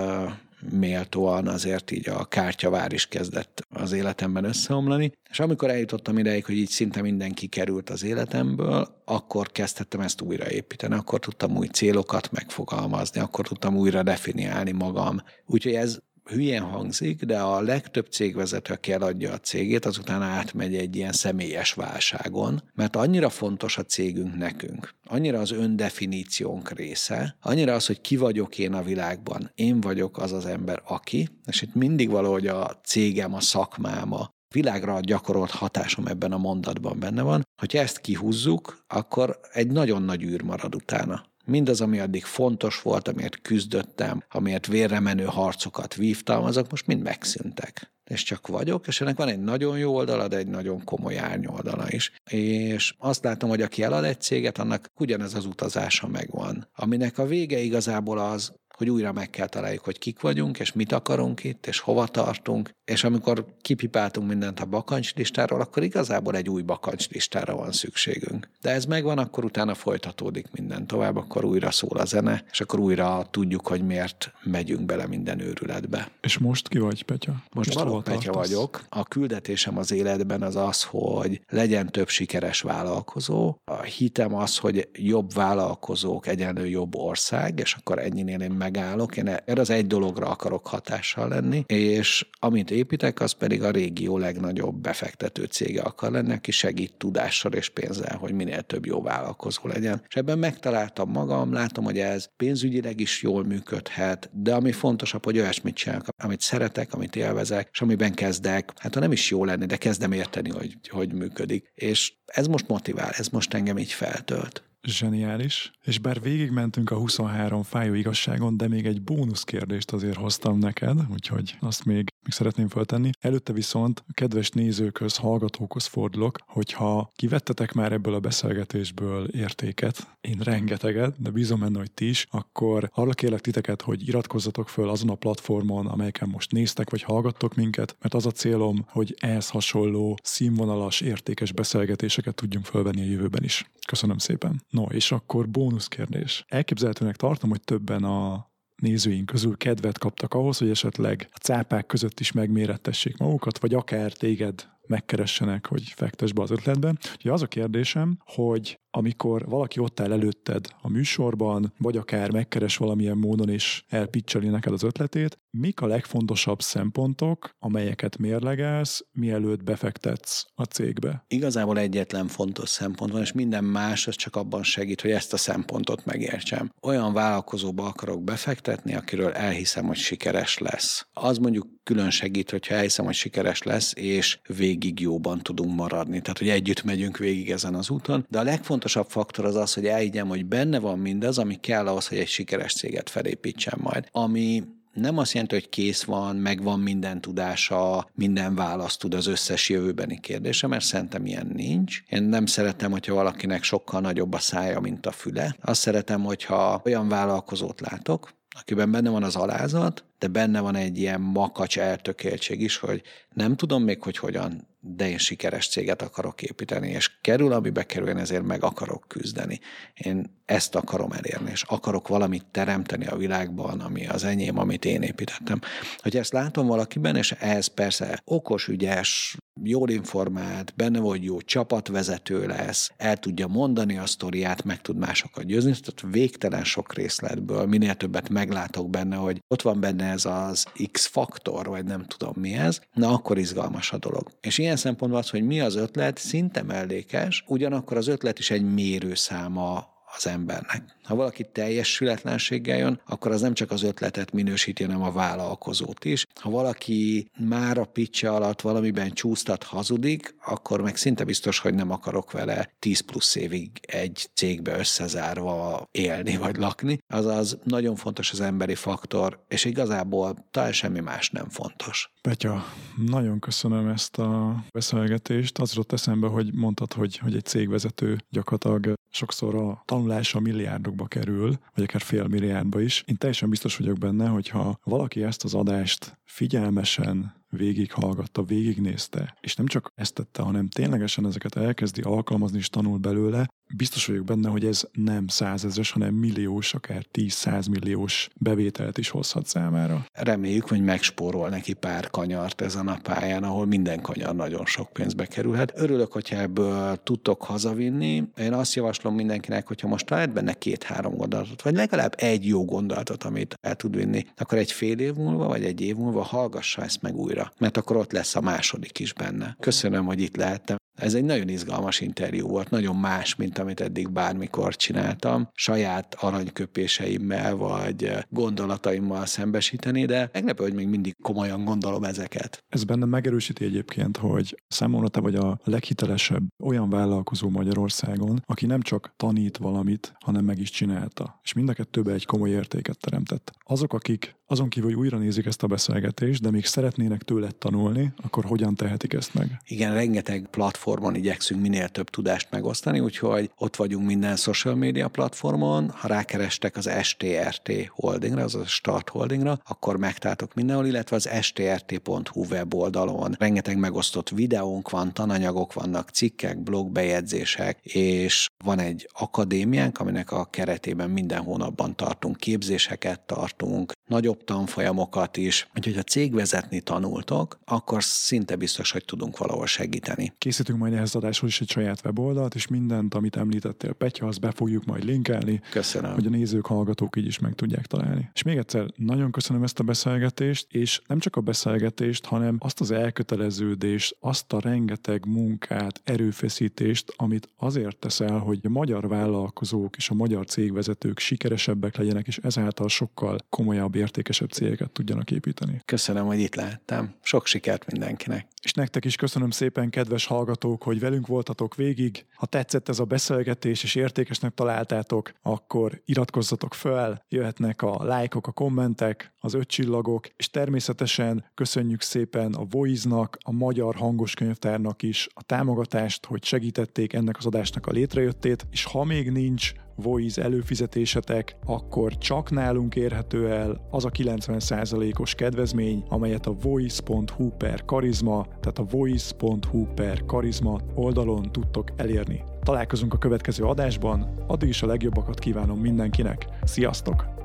[0.71, 5.11] méltóan azért így a kártyavár is kezdett az életemben összeomlani.
[5.29, 10.93] És amikor eljutottam ideig, hogy így szinte mindenki került az életemből, akkor kezdtem ezt újraépíteni,
[10.93, 15.21] akkor tudtam új célokat megfogalmazni, akkor tudtam újra definiálni magam.
[15.45, 15.99] Úgyhogy ez
[16.29, 21.73] hülyén hangzik, de a legtöbb cégvezető, aki eladja a cégét, azután átmegy egy ilyen személyes
[21.73, 28.17] válságon, mert annyira fontos a cégünk nekünk, annyira az öndefiníciónk része, annyira az, hogy ki
[28.17, 32.79] vagyok én a világban, én vagyok az az ember, aki, és itt mindig valahogy a
[32.83, 37.43] cégem, a szakmám, a világra gyakorolt hatásom ebben a mondatban benne van.
[37.61, 41.25] Hogyha ezt kihúzzuk, akkor egy nagyon nagy űr marad utána.
[41.45, 47.01] Mindaz, ami addig fontos volt, amiért küzdöttem, amiért vérre menő harcokat vívtam, azok most mind
[47.01, 47.93] megszűntek.
[48.03, 51.85] És csak vagyok, és ennek van egy nagyon jó oldala, de egy nagyon komoly árnyoldala
[51.89, 52.11] is.
[52.29, 56.67] És azt látom, hogy aki elad egy céget, annak ugyanez az utazása megvan.
[56.75, 60.91] Aminek a vége igazából az, hogy újra meg kell találjuk, hogy kik vagyunk, és mit
[60.91, 66.61] akarunk itt, és hova tartunk, és amikor kipipáltunk mindent a bakancslistáról, akkor igazából egy új
[66.61, 68.49] bakancslistára van szükségünk.
[68.61, 72.79] De ez megvan, akkor utána folytatódik minden tovább, akkor újra szól a zene, és akkor
[72.79, 76.09] újra tudjuk, hogy miért megyünk bele minden őrületbe.
[76.21, 77.31] És most ki vagy, Petya?
[77.31, 78.81] Most, most való Petya vagyok.
[78.89, 83.55] A küldetésem az életben az az, hogy legyen több sikeres vállalkozó.
[83.63, 89.17] A hitem az, hogy jobb vállalkozók egyenlő jobb ország, és akkor ennyinél én megállok.
[89.17, 94.17] Én erre az egy dologra akarok hatással lenni, és amint építek, az pedig a régió
[94.17, 99.67] legnagyobb befektető cége akar lenni, aki segít tudással és pénzzel, hogy minél több jó vállalkozó
[99.67, 100.03] legyen.
[100.07, 105.39] És ebben megtaláltam magam, látom, hogy ez pénzügyileg is jól működhet, de ami fontosabb, hogy
[105.39, 109.65] olyasmit csinálok, amit szeretek, amit élvezek, és amiben kezdek, hát ha nem is jó lenni,
[109.65, 111.71] de kezdem érteni, hogy hogy működik.
[111.75, 114.63] És ez most motivál, ez most engem így feltölt.
[114.85, 120.57] Zseniális, és bár végigmentünk a 23 fájó igazságon, de még egy bónusz kérdést azért hoztam
[120.57, 123.09] neked, úgyhogy azt még, még szeretném föltenni.
[123.19, 130.39] Előtte viszont a kedves nézőkhöz, hallgatókhoz fordulok, hogyha kivettetek már ebből a beszélgetésből értéket, én
[130.43, 135.09] rengeteget, de bízom benne, hogy ti is, akkor arra kérlek titeket, hogy iratkozzatok föl azon
[135.09, 140.17] a platformon, amelyeken most néztek vagy hallgattok minket, mert az a célom, hogy ehhez hasonló
[140.23, 143.71] színvonalas, értékes beszélgetéseket tudjunk fölvenni a jövőben is.
[143.87, 144.61] Köszönöm szépen.
[144.75, 146.45] No, és akkor bónusz kérdés.
[146.47, 148.49] Elképzelhetőnek tartom, hogy többen a
[148.81, 154.11] nézőink közül kedvet kaptak ahhoz, hogy esetleg a cápák között is megmérettessék magukat, vagy akár
[154.11, 156.89] téged megkeressenek, hogy fektess be az ötletbe.
[156.89, 162.77] Úgyhogy az a kérdésem, hogy amikor valaki ott áll előtted a műsorban, vagy akár megkeres
[162.77, 170.45] valamilyen módon és elpicseli neked az ötletét, mik a legfontosabb szempontok, amelyeket mérlegelsz, mielőtt befektetsz
[170.53, 171.25] a cégbe?
[171.27, 175.37] Igazából egyetlen fontos szempont van, és minden más az csak abban segít, hogy ezt a
[175.37, 176.71] szempontot megértsem.
[176.81, 181.07] Olyan vállalkozóba akarok befektetni, akiről elhiszem, hogy sikeres lesz.
[181.13, 186.21] Az mondjuk külön segít, hogyha elhiszem, hogy sikeres lesz, és végig jóban tudunk maradni.
[186.21, 188.25] Tehát, hogy együtt megyünk végig ezen az úton.
[188.29, 192.07] De a legfontosabb faktor az az, hogy elhiggyem, hogy benne van mindaz, ami kell ahhoz,
[192.07, 194.07] hogy egy sikeres céget felépítsen majd.
[194.11, 194.63] Ami
[194.95, 200.19] nem azt jelenti, hogy kész van, megvan minden tudása, minden választ tud az összes jövőbeni
[200.19, 202.01] kérdése, mert szerintem ilyen nincs.
[202.09, 205.55] Én nem szeretem, hogyha valakinek sokkal nagyobb a szája, mint a füle.
[205.61, 210.97] Azt szeretem, hogyha olyan vállalkozót látok, akiben benne van az alázat, de benne van egy
[210.97, 213.01] ilyen makacs eltökéltség is, hogy
[213.33, 218.07] nem tudom még, hogy hogyan, de én sikeres céget akarok építeni, és kerül, amibe kerül,
[218.07, 219.59] én ezért meg akarok küzdeni.
[219.93, 225.01] Én ezt akarom elérni, és akarok valamit teremteni a világban, ami az enyém, amit én
[225.01, 225.59] építettem.
[225.97, 232.45] Hogy ezt látom valakiben, és ehhez persze okos, ügyes, jól informált, benne vagy jó csapatvezető
[232.45, 237.95] lesz, el tudja mondani a sztoriát, meg tud másokat győzni, tehát végtelen sok részletből, minél
[237.95, 242.81] többet meglátok benne, hogy ott van benne ez az X-faktor, vagy nem tudom mi ez,
[242.93, 244.27] na akkor izgalmas a dolog.
[244.41, 248.73] És ilyen szempontból az, hogy mi az ötlet, szinte mellékes, ugyanakkor az ötlet is egy
[248.73, 250.83] mérőszáma az embernek.
[251.03, 256.05] Ha valaki teljes sületlenséggel jön, akkor az nem csak az ötletet minősíti, hanem a vállalkozót
[256.05, 256.25] is.
[256.41, 261.91] Ha valaki már a pitche alatt valamiben csúsztat, hazudik, akkor meg szinte biztos, hogy nem
[261.91, 266.99] akarok vele 10 plusz évig egy cégbe összezárva élni vagy lakni.
[267.07, 272.11] Azaz nagyon fontos az emberi faktor, és igazából talán semmi más nem fontos.
[272.21, 272.63] Petya,
[273.05, 275.59] nagyon köszönöm ezt a beszélgetést.
[275.59, 281.57] Az jutott eszembe, hogy mondtad, hogy, hogy egy cégvezető gyakorlatilag sokszor a tanulása milliárdokba kerül,
[281.75, 283.03] vagy akár fél milliárdba is.
[283.05, 289.65] Én teljesen biztos vagyok benne, hogyha valaki ezt az adást figyelmesen végighallgatta, végignézte, és nem
[289.65, 294.65] csak ezt tette, hanem ténylegesen ezeket elkezdi alkalmazni és tanul belőle, biztos vagyok benne, hogy
[294.65, 300.05] ez nem százezres, hanem milliós, akár tíz milliós bevételt is hozhat számára.
[300.13, 305.25] Reméljük, hogy megspórol neki pár kanyart ezen a pályán, ahol minden kanyar nagyon sok pénzbe
[305.25, 305.73] kerülhet.
[305.75, 308.23] Örülök, hogyha ebből tudtok hazavinni.
[308.37, 313.23] Én azt javaslom mindenkinek, hogyha most talált benne két-három gondolatot, vagy legalább egy jó gondolatot,
[313.23, 317.01] amit el tud vinni, akkor egy fél év múlva, vagy egy év múlva hallgassa ezt
[317.01, 319.55] meg újra, mert akkor ott lesz a második is benne.
[319.59, 320.77] Köszönöm, hogy itt lehettem.
[320.95, 325.49] Ez egy nagyon izgalmas interjú volt, nagyon más, mint amit eddig bármikor csináltam.
[325.53, 332.63] Saját aranyköpéseimmel vagy gondolataimmal szembesíteni, de meglepő, hogy még mindig komolyan gondolom ezeket.
[332.69, 338.81] Ez bennem megerősíti egyébként, hogy számomra te vagy a leghitelesebb olyan vállalkozó Magyarországon, aki nem
[338.81, 341.39] csak tanít valamit, hanem meg is csinálta.
[341.43, 343.51] És mind a kettőbe egy komoly értéket teremtett.
[343.63, 348.13] Azok, akik azon kívül, hogy újra nézik ezt a beszélgetést, de még szeretnének tőle tanulni,
[348.23, 349.61] akkor hogyan tehetik ezt meg?
[349.67, 350.47] Igen, rengeteg
[350.85, 355.89] platformon igyekszünk minél több tudást megosztani, úgyhogy ott vagyunk minden social media platformon.
[355.89, 362.45] Ha rákerestek az STRT holdingra, azaz a Start holdingra, akkor megtaláltok mindenhol, illetve az strt.hu
[362.49, 363.35] weboldalon.
[363.39, 371.09] Rengeteg megosztott videónk van, tananyagok vannak, cikkek, blogbejegyzések, és van egy akadémiánk, aminek a keretében
[371.09, 375.67] minden hónapban tartunk képzéseket, tartunk nagyobb tanfolyamokat is.
[375.75, 380.33] Úgyhogy ha cégvezetni tanultok, akkor szinte biztos, hogy tudunk valahol segíteni.
[380.37, 384.51] Készítünk majd ehhez adáshoz is egy saját weboldalt, és mindent, amit említettél, Petya, azt be
[384.51, 385.61] fogjuk majd linkelni.
[385.69, 386.13] Köszönöm.
[386.13, 388.29] Hogy a nézők, hallgatók így is meg tudják találni.
[388.33, 392.81] És még egyszer nagyon köszönöm ezt a beszélgetést, és nem csak a beszélgetést, hanem azt
[392.81, 400.09] az elköteleződést, azt a rengeteg munkát, erőfeszítést, amit azért teszel, hogy a magyar vállalkozók és
[400.09, 405.81] a magyar cégvezetők sikeresebbek legyenek, és ezáltal sokkal komolyabb, értékesebb cégeket tudjanak építeni.
[405.85, 407.13] Köszönöm, hogy itt lehettem.
[407.21, 408.47] Sok sikert mindenkinek.
[408.63, 412.25] És nektek is köszönöm szépen, kedves hallgatók, hallgatók, hogy velünk voltatok végig.
[412.35, 418.51] Ha tetszett ez a beszélgetés és értékesnek találtátok, akkor iratkozzatok fel, jöhetnek a lájkok, a
[418.51, 425.27] kommentek, az öt csillagok, és természetesen köszönjük szépen a Voice-nak, a Magyar Hangos Könyvtárnak is
[425.33, 431.55] a támogatást, hogy segítették ennek az adásnak a létrejöttét, és ha még nincs Voice előfizetésetek,
[431.65, 438.79] akkor csak nálunk érhető el az a 90%-os kedvezmény, amelyet a voice.hu per karizma, tehát
[438.79, 442.43] a voice.hu per karizma oldalon tudtok elérni.
[442.63, 446.47] Találkozunk a következő adásban, addig is a legjobbakat kívánom mindenkinek.
[446.63, 447.44] Sziasztok!